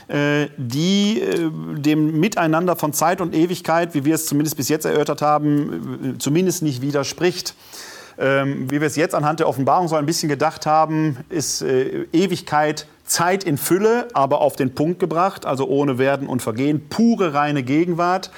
[0.08, 4.86] äh, die äh, dem Miteinander von Zeit und Ewigkeit, wie wir es zumindest bis jetzt
[4.86, 7.54] erörtert haben, äh, zumindest nicht widerspricht.
[8.20, 12.08] Ähm, wie wir es jetzt anhand der Offenbarung so ein bisschen gedacht haben, ist äh,
[12.12, 17.34] Ewigkeit Zeit in Fülle, aber auf den Punkt gebracht, also ohne Werden und Vergehen, pure
[17.34, 18.32] reine Gegenwart.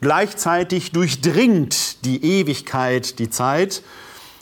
[0.00, 3.82] Gleichzeitig durchdringt die Ewigkeit die Zeit.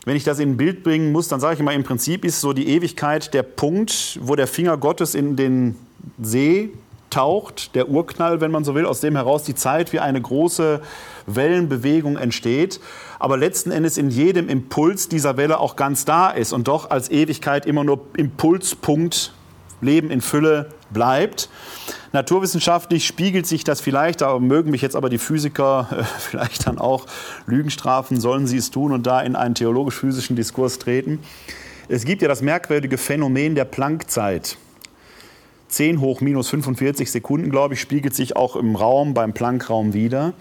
[0.05, 2.41] Wenn ich das in ein Bild bringen muss, dann sage ich immer, im Prinzip ist
[2.41, 5.77] so die Ewigkeit der Punkt, wo der Finger Gottes in den
[6.21, 6.71] See
[7.11, 10.81] taucht, der Urknall, wenn man so will, aus dem heraus die Zeit wie eine große
[11.27, 12.81] Wellenbewegung entsteht,
[13.19, 17.11] aber letzten Endes in jedem Impuls dieser Welle auch ganz da ist und doch als
[17.11, 19.33] Ewigkeit immer nur Impulspunkt
[19.81, 21.49] Leben in Fülle bleibt.
[22.13, 26.79] Naturwissenschaftlich spiegelt sich das vielleicht, da mögen mich jetzt aber die Physiker äh, vielleicht dann
[26.79, 27.07] auch
[27.47, 31.19] Lügen strafen, sollen sie es tun und da in einen theologisch-physischen Diskurs treten.
[31.89, 34.57] Es gibt ja das merkwürdige Phänomen der Planckzeit.
[35.69, 40.35] 10 hoch minus 45 Sekunden, glaube ich, spiegelt sich auch im Raum, beim Planckraum wieder.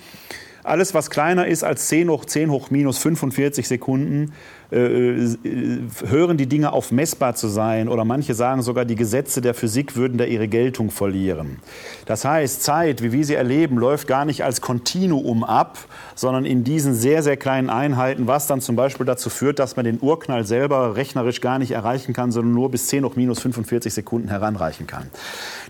[0.63, 4.33] Alles, was kleiner ist als 10 hoch 10 hoch minus 45 Sekunden,
[4.73, 9.95] hören die Dinge auf messbar zu sein oder manche sagen sogar, die Gesetze der Physik
[9.95, 11.59] würden da ihre Geltung verlieren.
[12.05, 15.77] Das heißt, Zeit, wie wir sie erleben, läuft gar nicht als Kontinuum ab,
[16.15, 19.85] sondern in diesen sehr, sehr kleinen Einheiten, was dann zum Beispiel dazu führt, dass man
[19.85, 23.93] den Urknall selber rechnerisch gar nicht erreichen kann, sondern nur bis 10 hoch minus 45
[23.93, 25.07] Sekunden heranreichen kann.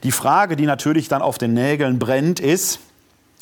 [0.04, 2.80] Die Frage, die natürlich dann auf den Nägeln brennt, ist,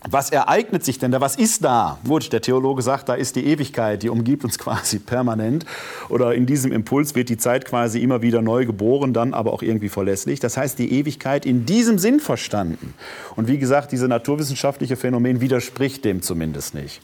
[0.10, 1.22] was ereignet sich denn da?
[1.22, 2.00] Was ist da?
[2.08, 5.66] Gut, der Theologe sagt, da ist die Ewigkeit, die umgibt uns quasi permanent.
[6.10, 9.62] Oder in diesem Impuls wird die Zeit quasi immer wieder neu geboren, dann aber auch
[9.62, 10.40] irgendwie verlässlich.
[10.40, 12.96] Das heißt, die Ewigkeit in diesem Sinn verstanden.
[13.36, 17.02] Und wie gesagt, dieses naturwissenschaftliche Phänomen widerspricht dem zumindest nicht.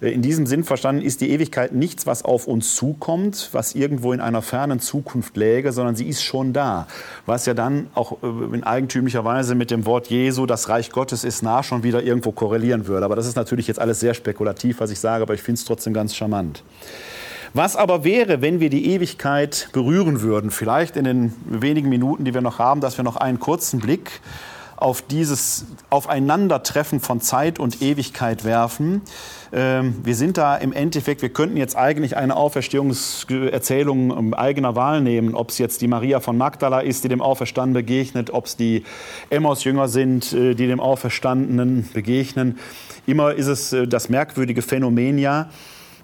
[0.00, 4.12] Äh, in diesem Sinn verstanden ist die Ewigkeit nichts, was auf uns zukommt, was irgendwo
[4.12, 6.86] in einer fernen Zukunft läge, sondern sie ist schon da.
[7.26, 11.24] Was ja dann auch äh, in eigentümlicher Weise mit dem Wort Jesu, das Reich Gottes
[11.24, 13.04] ist nah, schon wieder irgendwo korrelieren würde.
[13.04, 15.64] Aber das ist natürlich jetzt alles sehr spekulativ, was ich sage, aber ich finde es
[15.64, 16.62] trotzdem ganz charmant.
[17.52, 20.52] Was aber wäre, wenn wir die Ewigkeit berühren würden?
[20.52, 24.20] Vielleicht in den wenigen Minuten, die wir noch haben, dass wir noch einen kurzen Blick
[24.76, 29.02] auf dieses Aufeinandertreffen von Zeit und Ewigkeit werfen.
[29.52, 35.34] Ähm, wir sind da im Endeffekt, wir könnten jetzt eigentlich eine Auferstehungserzählung eigener Wahl nehmen,
[35.34, 38.84] ob es jetzt die Maria von Magdala ist, die dem Auferstanden begegnet, ob es die
[39.28, 42.58] Emmaus-Jünger sind, äh, die dem Auferstandenen begegnen.
[43.06, 45.50] Immer ist es äh, das merkwürdige Phänomen ja,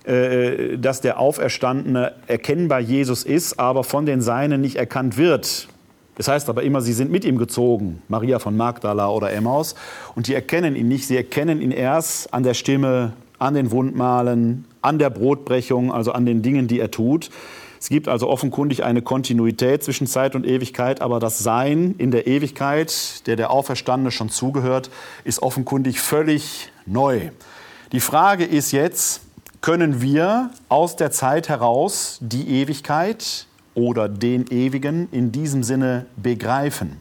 [0.04, 5.68] äh, dass der Auferstandene erkennbar Jesus ist, aber von den Seinen nicht erkannt wird.
[6.16, 9.74] Das heißt aber immer, sie sind mit ihm gezogen, Maria von Magdala oder Emmaus,
[10.14, 11.06] und die erkennen ihn nicht.
[11.06, 16.26] Sie erkennen ihn erst an der Stimme, an den Wundmalen, an der Brotbrechung, also an
[16.26, 17.30] den Dingen, die er tut.
[17.78, 22.26] Es gibt also offenkundig eine Kontinuität zwischen Zeit und Ewigkeit, aber das Sein in der
[22.26, 24.90] Ewigkeit, der der Auferstandene schon zugehört,
[25.24, 27.30] ist offenkundig völlig neu.
[27.92, 29.20] Die Frage ist jetzt,
[29.60, 33.46] können wir aus der Zeit heraus die Ewigkeit,
[33.76, 37.00] oder den Ewigen in diesem Sinne begreifen.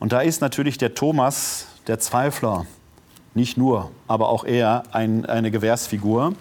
[0.00, 2.66] Und da ist natürlich der Thomas, der Zweifler,
[3.34, 6.34] nicht nur, aber auch er ein, eine Gewährsfigur.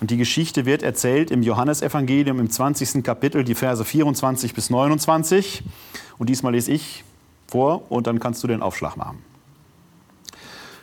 [0.00, 3.04] Und die Geschichte wird erzählt im Johannesevangelium im 20.
[3.04, 5.62] Kapitel, die Verse 24 bis 29.
[6.18, 7.04] Und diesmal lese ich
[7.46, 9.18] vor und dann kannst du den Aufschlag machen.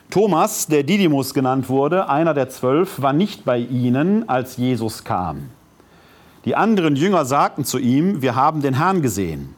[0.09, 5.49] Thomas, der Didymus genannt wurde, einer der zwölf, war nicht bei ihnen, als Jesus kam.
[6.45, 9.53] Die anderen Jünger sagten zu ihm, wir haben den Herrn gesehen.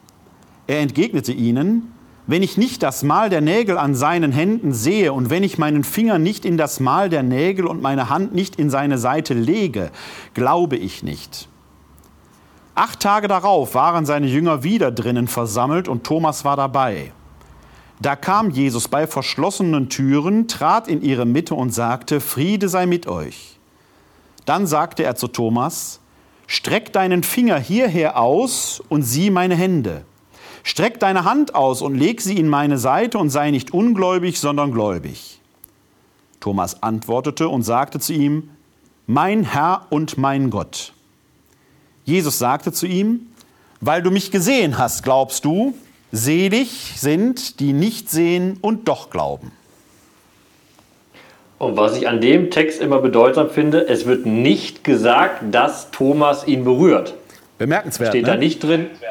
[0.66, 1.91] Er entgegnete ihnen,
[2.26, 5.84] wenn ich nicht das Mal der Nägel an seinen Händen sehe und wenn ich meinen
[5.84, 9.90] Finger nicht in das Mal der Nägel und meine Hand nicht in seine Seite lege,
[10.34, 11.48] glaube ich nicht.
[12.74, 17.12] Acht Tage darauf waren seine Jünger wieder drinnen versammelt und Thomas war dabei.
[18.00, 23.06] Da kam Jesus bei verschlossenen Türen, trat in ihre Mitte und sagte, Friede sei mit
[23.06, 23.58] euch.
[24.44, 26.00] Dann sagte er zu Thomas,
[26.46, 30.04] Streck deinen Finger hierher aus und sieh meine Hände.
[30.64, 34.72] Streck deine Hand aus und leg sie in meine Seite und sei nicht ungläubig, sondern
[34.72, 35.40] gläubig.
[36.40, 38.50] Thomas antwortete und sagte zu ihm,
[39.06, 40.92] Mein Herr und mein Gott.
[42.04, 43.28] Jesus sagte zu ihm,
[43.80, 45.74] Weil du mich gesehen hast, glaubst du,
[46.12, 49.50] selig sind, die nicht sehen und doch glauben.
[51.58, 56.46] Und was ich an dem Text immer bedeutsam finde, es wird nicht gesagt, dass Thomas
[56.46, 57.14] ihn berührt.
[57.58, 58.10] Bemerkenswert.
[58.10, 58.32] Steht ne?
[58.32, 58.90] da nicht drin.
[59.00, 59.08] Ja?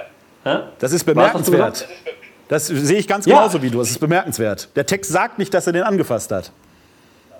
[0.79, 1.87] Das ist bemerkenswert.
[2.47, 3.63] Das sehe ich ganz genauso ja.
[3.63, 3.77] wie du.
[3.79, 4.69] Das ist bemerkenswert.
[4.75, 6.51] Der Text sagt nicht, dass er den angefasst hat.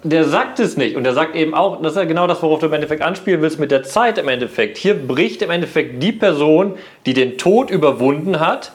[0.03, 0.95] der sagt es nicht.
[0.95, 3.41] Und er sagt eben auch, das ist ja genau das, worauf du im Endeffekt anspielen
[3.41, 4.77] willst mit der Zeit im Endeffekt.
[4.77, 6.75] Hier bricht im Endeffekt die Person,
[7.05, 8.71] die den Tod überwunden hat,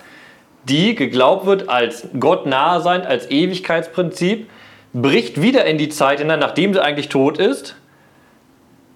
[0.65, 4.49] die geglaubt wird als Gott nahe sein, als Ewigkeitsprinzip,
[4.93, 7.77] bricht wieder in die Zeit hinein, nachdem sie eigentlich tot ist,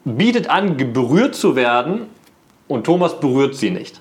[0.05, 2.07] bietet an, berührt zu werden
[2.69, 4.01] und Thomas berührt sie nicht.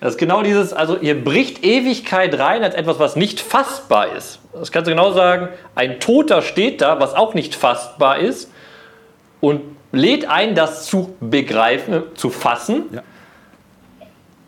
[0.00, 4.38] Das ist genau dieses, also ihr bricht Ewigkeit rein als etwas, was nicht fassbar ist.
[4.54, 8.50] Das kannst du genau sagen, ein Toter steht da, was auch nicht fassbar ist
[9.40, 9.60] und
[9.92, 12.84] lädt ein, das zu begreifen, zu fassen.
[12.92, 13.02] Ja.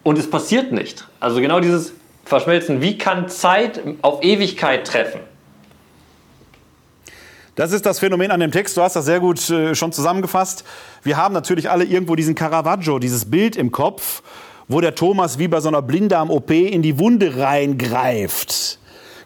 [0.03, 1.07] Und es passiert nicht.
[1.21, 1.93] Also genau dieses
[2.25, 5.21] Verschmelzen, wie kann Zeit auf Ewigkeit treffen?
[7.55, 8.79] Das ist das Phänomen an dem Text.
[8.79, 10.65] Du hast das sehr gut äh, schon zusammengefasst.
[11.03, 14.23] Wir haben natürlich alle irgendwo diesen Caravaggio, dieses Bild im Kopf,
[14.73, 18.79] wo der Thomas wie bei so einer Blinddarm-OP in die Wunde reingreift.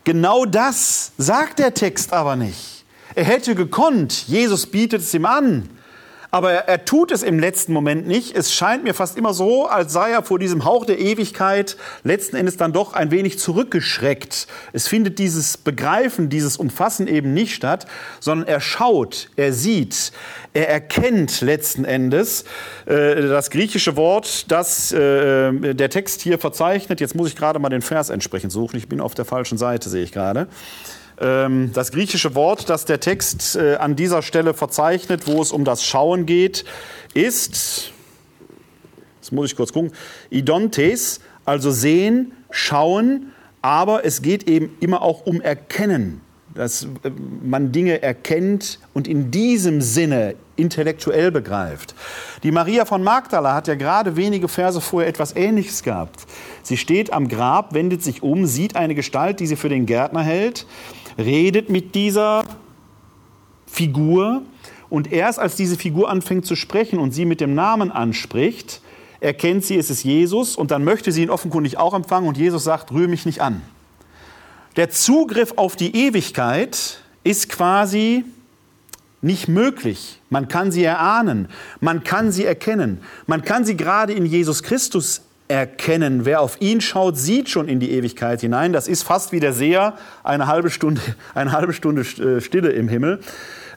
[0.04, 2.84] Genau das sagt der Text aber nicht.
[3.14, 4.28] Er hätte gekonnt.
[4.28, 5.70] Jesus bietet es ihm an.
[6.36, 8.36] Aber er, tut es im letzten Moment nicht.
[8.36, 12.36] Es scheint mir fast immer so, als sei er vor diesem Hauch der Ewigkeit letzten
[12.36, 14.46] Endes dann doch ein wenig zurückgeschreckt.
[14.74, 17.86] Es findet dieses Begreifen, dieses Umfassen eben nicht statt,
[18.20, 20.12] sondern er schaut, er sieht,
[20.52, 22.44] er erkennt letzten Endes
[22.84, 27.00] äh, das griechische Wort, das äh, der Text hier verzeichnet.
[27.00, 28.76] Jetzt muss ich gerade mal den Vers entsprechend suchen.
[28.76, 30.48] Ich bin auf der falschen Seite, sehe ich gerade.
[31.18, 35.64] Ähm, das griechische Wort, das der Text äh, an dieser Stelle verzeichnet, wo es um
[35.64, 36.64] das Schauen geht,
[37.14, 37.92] ist,
[39.20, 39.92] das muss ich kurz gucken,
[40.28, 43.32] idontes, also sehen, schauen,
[43.62, 46.20] aber es geht eben immer auch um Erkennen,
[46.54, 47.10] dass äh,
[47.42, 51.94] man Dinge erkennt und in diesem Sinne intellektuell begreift.
[52.42, 56.26] Die Maria von Magdala hat ja gerade wenige Verse vorher etwas Ähnliches gehabt.
[56.62, 60.22] Sie steht am Grab, wendet sich um, sieht eine Gestalt, die sie für den Gärtner
[60.22, 60.66] hält
[61.18, 62.44] redet mit dieser
[63.66, 64.42] Figur
[64.88, 68.80] und erst als diese Figur anfängt zu sprechen und sie mit dem Namen anspricht,
[69.20, 72.64] erkennt sie, es ist Jesus und dann möchte sie ihn offenkundig auch empfangen und Jesus
[72.64, 73.62] sagt, rühre mich nicht an.
[74.76, 78.24] Der Zugriff auf die Ewigkeit ist quasi
[79.22, 80.20] nicht möglich.
[80.30, 81.48] Man kann sie erahnen,
[81.80, 86.24] man kann sie erkennen, man kann sie gerade in Jesus Christus erkennen.
[86.24, 88.72] Wer auf ihn schaut, sieht schon in die Ewigkeit hinein.
[88.72, 89.94] Das ist fast wie der Seher,
[90.24, 91.00] eine halbe Stunde,
[91.34, 93.20] eine halbe Stunde äh, Stille im Himmel.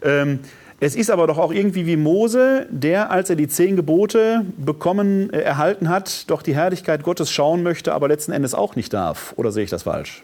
[0.04, 0.40] Ähm,
[0.82, 5.32] es ist aber doch auch irgendwie wie Mose, der, als er die zehn Gebote bekommen,
[5.32, 9.34] äh, erhalten hat, doch die Herrlichkeit Gottes schauen möchte, aber letzten Endes auch nicht darf.
[9.36, 10.24] Oder sehe ich das falsch?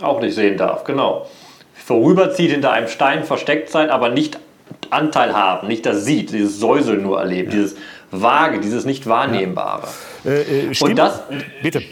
[0.00, 1.26] Auch nicht sehen darf, genau.
[1.74, 4.38] Vorüberzieht hinter einem Stein versteckt sein, aber nicht
[4.90, 7.60] Anteil haben, nicht das sieht, dieses Säuseln nur erlebt, ja.
[7.60, 7.76] dieses
[8.10, 9.88] Vage, dieses nicht wahrnehmbare.
[10.24, 10.30] Ja.
[10.30, 11.22] Äh, äh, Und das,
[11.62, 11.82] bitte.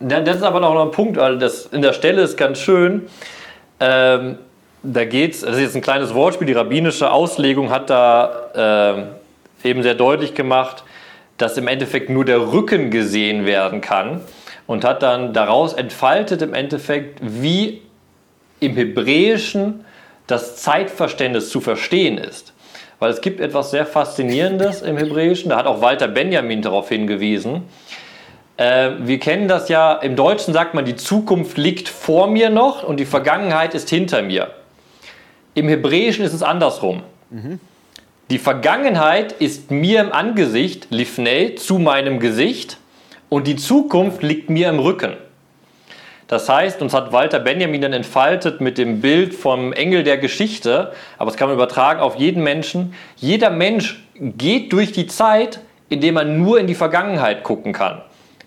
[0.00, 3.08] Das ist aber noch ein Punkt, weil das in der Stelle ist ganz schön.
[3.80, 4.38] Ähm,
[4.82, 9.08] da geht's, das ist jetzt ein kleines Wortspiel, die rabbinische Auslegung hat da
[9.64, 10.84] äh, eben sehr deutlich gemacht,
[11.36, 14.20] dass im Endeffekt nur der Rücken gesehen werden kann
[14.66, 17.82] und hat dann daraus entfaltet im Endeffekt, wie
[18.60, 19.84] im Hebräischen
[20.26, 22.52] das Zeitverständnis zu verstehen ist.
[22.98, 27.62] Weil es gibt etwas sehr Faszinierendes im Hebräischen, da hat auch Walter Benjamin darauf hingewiesen.
[28.56, 32.82] Äh, wir kennen das ja, im Deutschen sagt man, die Zukunft liegt vor mir noch
[32.82, 34.50] und die Vergangenheit ist hinter mir.
[35.54, 37.02] Im Hebräischen ist es andersrum.
[37.30, 37.60] Mhm.
[38.30, 42.78] Die Vergangenheit ist mir im Angesicht, Lifnei, zu meinem Gesicht
[43.28, 45.14] und die Zukunft liegt mir im Rücken.
[46.28, 50.92] Das heißt, uns hat Walter Benjamin dann entfaltet mit dem Bild vom Engel der Geschichte,
[51.16, 52.94] aber das kann man übertragen auf jeden Menschen.
[53.16, 58.02] Jeder Mensch geht durch die Zeit, indem man nur in die Vergangenheit gucken kann,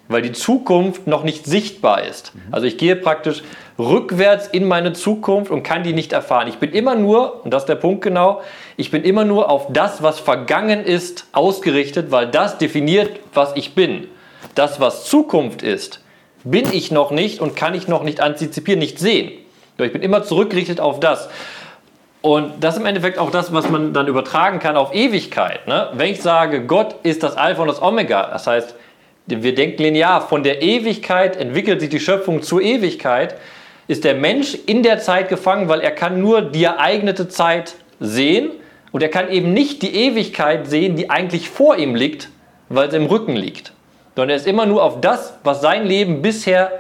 [0.10, 2.36] weil die Zukunft noch nicht sichtbar ist.
[2.36, 2.41] Mhm.
[2.52, 3.41] Also ich gehe praktisch
[3.80, 6.48] rückwärts in meine Zukunft und kann die nicht erfahren.
[6.48, 8.41] Ich bin immer nur, und das ist der Punkt genau,
[8.78, 13.74] ich bin immer nur auf das, was vergangen ist, ausgerichtet, weil das definiert, was ich
[13.74, 14.08] bin.
[14.53, 16.02] Das, was Zukunft ist,
[16.43, 19.31] bin ich noch nicht und kann ich noch nicht antizipieren, nicht sehen.
[19.77, 21.30] Ich bin immer zurückgerichtet auf das.
[22.22, 25.68] Und das ist im Endeffekt auch das, was man dann übertragen kann auf Ewigkeit.
[25.68, 25.89] Ne?
[25.93, 28.76] Wenn ich sage, Gott ist das Alpha und das Omega, das heißt,
[29.26, 33.35] wir denken linear, von der Ewigkeit entwickelt sich die Schöpfung zur Ewigkeit,
[33.88, 38.51] ist der Mensch in der Zeit gefangen, weil er kann nur die ereignete Zeit sehen
[38.91, 42.30] und er kann eben nicht die Ewigkeit sehen, die eigentlich vor ihm liegt,
[42.69, 43.73] weil es im Rücken liegt
[44.15, 46.71] sondern er ist immer nur auf das, was sein Leben bisher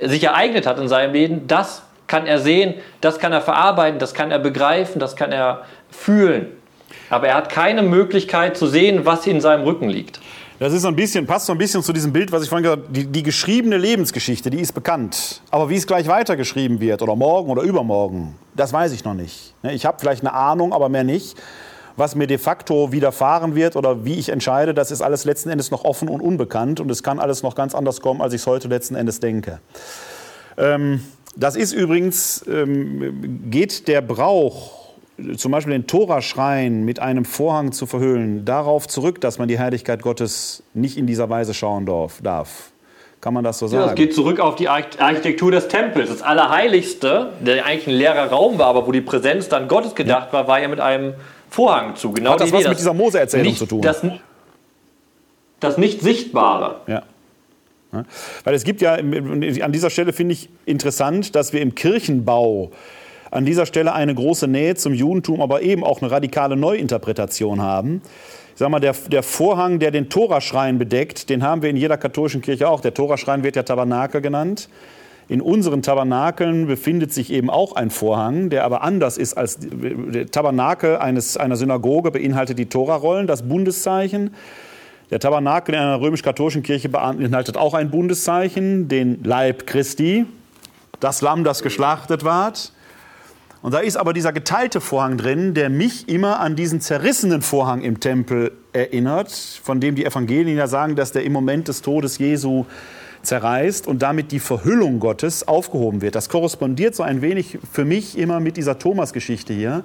[0.00, 4.14] sich ereignet hat in seinem Leben, das kann er sehen, das kann er verarbeiten, das
[4.14, 6.46] kann er begreifen, das kann er fühlen.
[7.10, 10.20] Aber er hat keine Möglichkeit zu sehen, was in seinem Rücken liegt.
[10.58, 12.82] Das ist ein bisschen, passt so ein bisschen zu diesem Bild, was ich vorhin gesagt
[12.82, 12.92] habe.
[12.92, 15.40] Die, die geschriebene Lebensgeschichte, die ist bekannt.
[15.50, 19.54] Aber wie es gleich weitergeschrieben wird, oder morgen oder übermorgen, das weiß ich noch nicht.
[19.62, 21.36] Ich habe vielleicht eine Ahnung, aber mehr nicht.
[21.98, 25.72] Was mir de facto widerfahren wird oder wie ich entscheide, das ist alles letzten Endes
[25.72, 26.78] noch offen und unbekannt.
[26.78, 29.58] Und es kann alles noch ganz anders kommen, als ich es heute letzten Endes denke.
[30.56, 31.00] Ähm,
[31.34, 34.78] das ist übrigens, ähm, geht der Brauch
[35.36, 40.00] zum Beispiel den Toraschrein mit einem Vorhang zu verhüllen, darauf zurück, dass man die Herrlichkeit
[40.00, 41.84] Gottes nicht in dieser Weise schauen
[42.22, 42.70] darf.
[43.20, 43.80] Kann man das so sagen?
[43.80, 46.10] Ja, das geht zurück auf die Architektur des Tempels.
[46.10, 50.28] Das Allerheiligste, der eigentlich ein leerer Raum war, aber wo die Präsenz dann Gottes gedacht
[50.28, 50.32] ja.
[50.32, 51.14] war, war ja mit einem
[51.50, 52.12] Vorhang zu.
[52.12, 53.82] Genau Hat das was mit dieser Mose-Erzählung zu tun?
[53.82, 54.02] Das,
[55.60, 56.80] das nicht Sichtbare.
[56.86, 57.02] Ja.
[58.44, 62.70] Weil es gibt ja, an dieser Stelle finde ich interessant, dass wir im Kirchenbau
[63.30, 68.02] an dieser Stelle eine große Nähe zum Judentum, aber eben auch eine radikale Neuinterpretation haben.
[68.52, 71.96] Ich sag mal, der, der Vorhang, der den Toraschrein bedeckt, den haben wir in jeder
[71.96, 72.80] katholischen Kirche auch.
[72.80, 74.68] Der Toraschrein wird ja Tabernakel genannt.
[75.28, 80.26] In unseren Tabernakeln befindet sich eben auch ein Vorhang, der aber anders ist als der
[80.26, 84.34] Tabernakel eines, einer Synagoge beinhaltet die Torarollen, das Bundeszeichen.
[85.10, 90.24] Der Tabernakel in einer römisch-katholischen Kirche beinhaltet auch ein Bundeszeichen, den Leib Christi,
[90.98, 92.72] das Lamm, das geschlachtet ward.
[93.60, 97.82] Und da ist aber dieser geteilte Vorhang drin, der mich immer an diesen zerrissenen Vorhang
[97.82, 102.16] im Tempel erinnert, von dem die Evangelien ja sagen, dass der im Moment des Todes
[102.18, 102.64] Jesu
[103.22, 106.14] zerreißt und damit die Verhüllung Gottes aufgehoben wird.
[106.14, 109.84] Das korrespondiert so ein wenig für mich immer mit dieser Thomas-Geschichte hier.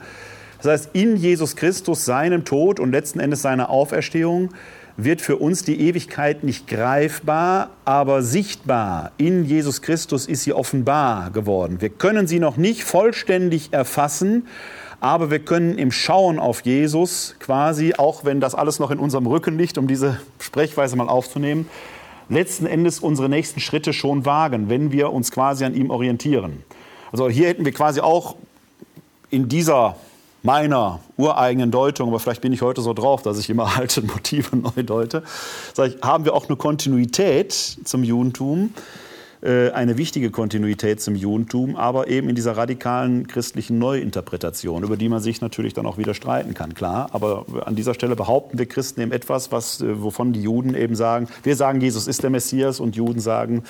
[0.61, 4.49] Das heißt, in Jesus Christus, seinem Tod und letzten Endes seiner Auferstehung,
[4.95, 9.11] wird für uns die Ewigkeit nicht greifbar, aber sichtbar.
[9.17, 11.81] In Jesus Christus ist sie offenbar geworden.
[11.81, 14.47] Wir können sie noch nicht vollständig erfassen,
[14.99, 19.25] aber wir können im Schauen auf Jesus quasi, auch wenn das alles noch in unserem
[19.25, 21.67] Rücken liegt, um diese Sprechweise mal aufzunehmen,
[22.29, 26.63] letzten Endes unsere nächsten Schritte schon wagen, wenn wir uns quasi an ihm orientieren.
[27.11, 28.35] Also hier hätten wir quasi auch
[29.29, 29.95] in dieser
[30.43, 34.55] meiner ureigenen Deutung, aber vielleicht bin ich heute so drauf, dass ich immer alte Motive
[34.55, 35.23] neu deute,
[35.85, 38.73] ich, haben wir auch eine Kontinuität zum Judentum,
[39.43, 45.09] äh, eine wichtige Kontinuität zum Judentum, aber eben in dieser radikalen christlichen Neuinterpretation, über die
[45.09, 47.09] man sich natürlich dann auch wieder streiten kann, klar.
[47.11, 50.95] Aber an dieser Stelle behaupten wir Christen eben etwas, was, äh, wovon die Juden eben
[50.95, 53.63] sagen, wir sagen, Jesus ist der Messias und Juden sagen,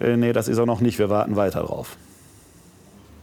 [0.00, 1.96] äh, nee, das ist er noch nicht, wir warten weiter drauf.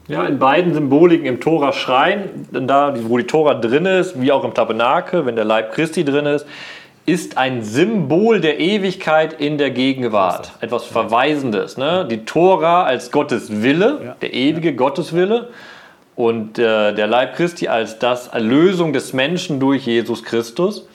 [0.08, 4.54] Ja, in beiden Symboliken im Tora-Schrein, da, wo die Tora drin ist, wie auch im
[4.54, 6.46] Tabernakel, wenn der Leib Christi drin ist,
[7.06, 10.52] ist ein Symbol der Ewigkeit in der Gegenwart.
[10.61, 11.77] Etwas Verweisendes.
[11.77, 12.07] Ne?
[12.10, 15.49] Die Tora als Gottes Wille, der ewige Gotteswille.
[16.15, 20.88] Und äh, der Leib Christi als das Erlösung des Menschen durch Jesus Christus.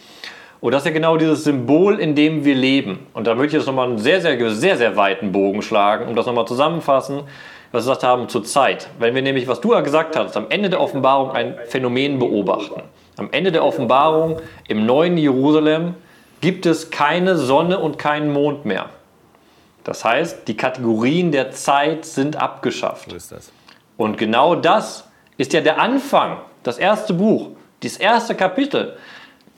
[0.61, 3.07] Und das ist ja genau dieses Symbol, in dem wir leben.
[3.13, 6.17] Und da möchte ich jetzt nochmal einen sehr, sehr, sehr, sehr weiten Bogen schlagen, um
[6.17, 7.23] das nochmal zusammenfassen
[7.73, 8.89] was wir gesagt haben, zur Zeit.
[8.99, 12.83] Wenn wir nämlich, was du ja gesagt hast, am Ende der Offenbarung ein Phänomen beobachten.
[13.17, 15.95] Am Ende der Offenbarung im neuen Jerusalem
[16.41, 18.91] gibt es keine Sonne und keinen Mond mehr.
[19.85, 23.11] Das heißt, die Kategorien der Zeit sind abgeschafft.
[23.11, 23.53] So ist das.
[23.97, 25.05] Und genau das
[25.37, 27.51] ist ja der Anfang, das erste Buch,
[27.83, 28.97] das erste Kapitel.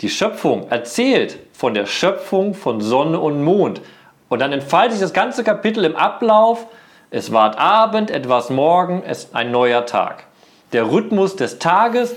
[0.00, 3.80] Die Schöpfung erzählt von der Schöpfung von Sonne und Mond.
[4.28, 6.66] Und dann entfaltet sich das ganze Kapitel im Ablauf
[7.14, 10.24] es ward Abend, etwas Morgen, es ist ein neuer Tag.
[10.72, 12.16] Der Rhythmus des Tages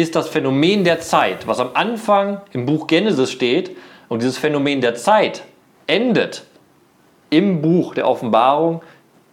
[0.00, 3.76] ist das Phänomen der Zeit, was am Anfang im Buch Genesis steht.
[4.08, 5.42] Und dieses Phänomen der Zeit
[5.86, 6.44] endet
[7.30, 8.82] im Buch der Offenbarung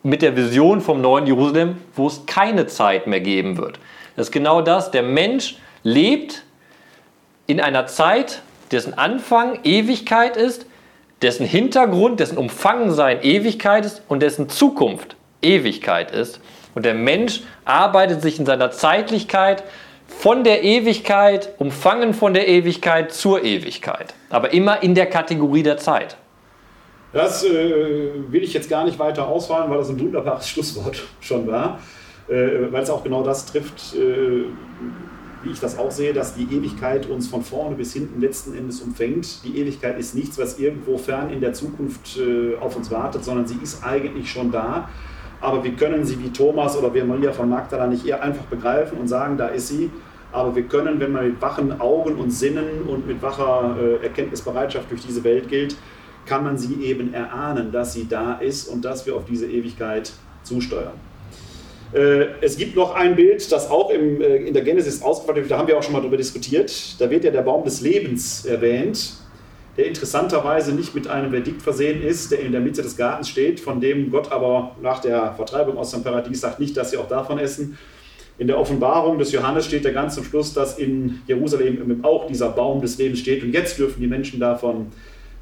[0.03, 3.79] mit der Vision vom neuen Jerusalem, wo es keine Zeit mehr geben wird.
[4.15, 4.91] Das ist genau das.
[4.91, 6.43] Der Mensch lebt
[7.47, 10.65] in einer Zeit, dessen Anfang Ewigkeit ist,
[11.21, 16.39] dessen Hintergrund, dessen Umfangensein Ewigkeit ist und dessen Zukunft Ewigkeit ist.
[16.75, 19.63] Und der Mensch arbeitet sich in seiner Zeitlichkeit
[20.07, 24.13] von der Ewigkeit, umfangen von der Ewigkeit zur Ewigkeit.
[24.29, 26.17] Aber immer in der Kategorie der Zeit.
[27.13, 31.47] Das äh, will ich jetzt gar nicht weiter ausfallen, weil das ein wunderbares Schlusswort schon
[31.47, 31.79] war.
[32.27, 34.45] Äh, weil es auch genau das trifft, äh,
[35.43, 38.81] wie ich das auch sehe, dass die Ewigkeit uns von vorne bis hinten letzten Endes
[38.81, 39.43] umfängt.
[39.43, 43.47] Die Ewigkeit ist nichts, was irgendwo fern in der Zukunft äh, auf uns wartet, sondern
[43.47, 44.89] sie ist eigentlich schon da.
[45.41, 48.97] Aber wir können sie wie Thomas oder wie Maria von Magdala nicht eher einfach begreifen
[48.97, 49.89] und sagen, da ist sie.
[50.31, 54.91] Aber wir können, wenn man mit wachen Augen und Sinnen und mit wacher äh, Erkenntnisbereitschaft
[54.91, 55.77] durch diese Welt gilt,
[56.25, 60.11] kann man sie eben erahnen, dass sie da ist und dass wir auf diese Ewigkeit
[60.43, 60.93] zusteuern.
[61.93, 65.51] Äh, es gibt noch ein Bild, das auch im, äh, in der Genesis ausgefallen wird,
[65.51, 66.99] da haben wir auch schon mal darüber diskutiert.
[66.99, 69.13] Da wird ja der Baum des Lebens erwähnt.
[69.77, 73.59] Der interessanterweise nicht mit einem Verdikt versehen ist, der in der Mitte des Gartens steht,
[73.59, 77.07] von dem Gott aber nach der Vertreibung aus dem Paradies sagt nicht, dass sie auch
[77.07, 77.77] davon essen.
[78.37, 82.49] In der Offenbarung des Johannes steht ja ganz zum Schluss, dass in Jerusalem auch dieser
[82.49, 84.87] Baum des Lebens steht und jetzt dürfen die Menschen davon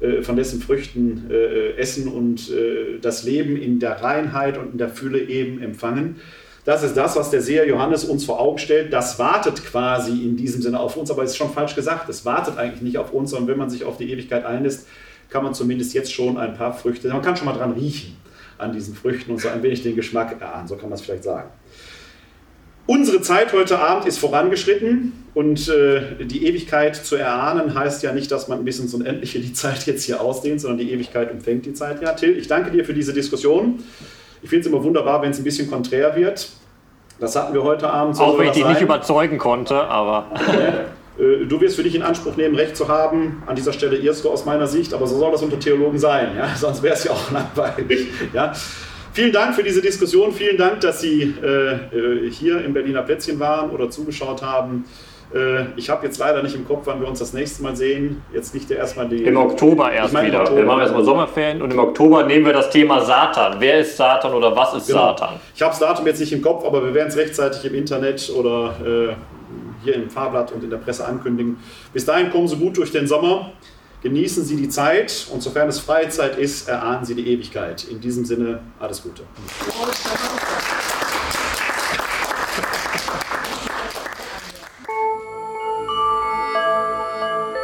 [0.00, 4.78] äh, von dessen Früchten äh, essen und äh, das Leben in der Reinheit und in
[4.78, 6.16] der Fülle eben empfangen.
[6.64, 8.92] Das ist das, was der Seher Johannes uns vor Augen stellt.
[8.92, 12.08] Das wartet quasi in diesem Sinne auf uns, aber es ist schon falsch gesagt.
[12.08, 14.86] Es wartet eigentlich nicht auf uns, sondern wenn man sich auf die Ewigkeit einlässt,
[15.28, 18.16] kann man zumindest jetzt schon ein paar Früchte, man kann schon mal dran riechen
[18.56, 21.24] an diesen Früchten und so ein wenig den Geschmack erahnen, so kann man es vielleicht
[21.24, 21.50] sagen.
[22.86, 28.30] Unsere Zeit heute Abend ist vorangeschritten und äh, die Ewigkeit zu erahnen heißt ja nicht,
[28.30, 31.72] dass man bis ins Unendliche die Zeit jetzt hier ausdehnt, sondern die Ewigkeit umfängt die
[31.72, 32.12] Zeit ja.
[32.12, 33.82] Till, ich danke dir für diese Diskussion.
[34.44, 36.50] Ich finde es immer wunderbar, wenn es ein bisschen konträr wird.
[37.18, 38.20] Das hatten wir heute Abend.
[38.20, 40.26] Auch wenn ich dich nicht überzeugen konnte, aber.
[41.16, 43.44] Äh, du wirst für dich in Anspruch nehmen, Recht zu haben.
[43.46, 46.36] An dieser Stelle irrst du aus meiner Sicht, aber so soll das unter Theologen sein.
[46.36, 46.48] Ja?
[46.56, 48.08] Sonst wäre es ja auch langweilig.
[48.32, 48.52] Ja?
[49.12, 50.32] Vielen Dank für diese Diskussion.
[50.32, 54.86] Vielen Dank, dass Sie äh, äh hier im Berliner Plätzchen waren oder zugeschaut haben.
[55.32, 58.22] Äh, ich habe jetzt leider nicht im Kopf, wann wir uns das nächste Mal sehen.
[58.32, 59.24] Jetzt liegt ja erstmal die.
[59.24, 60.40] Im Oktober erst meine, wieder.
[60.40, 60.58] Oktober.
[60.58, 63.56] Wir machen erstmal Sommerferien und im Oktober nehmen wir das Thema Satan.
[63.58, 65.08] Wer ist Satan oder was ist genau.
[65.08, 65.40] Satan?
[65.54, 68.30] Ich habe das Datum jetzt nicht im Kopf, aber wir werden es rechtzeitig im Internet
[68.36, 69.14] oder äh,
[69.84, 71.58] hier im Fahrblatt und in der Presse ankündigen.
[71.92, 73.52] Bis dahin kommen Sie gut durch den Sommer.
[74.02, 77.84] Genießen Sie die Zeit und sofern es Freizeit ist, erahnen Sie die Ewigkeit.
[77.84, 79.22] In diesem Sinne alles Gute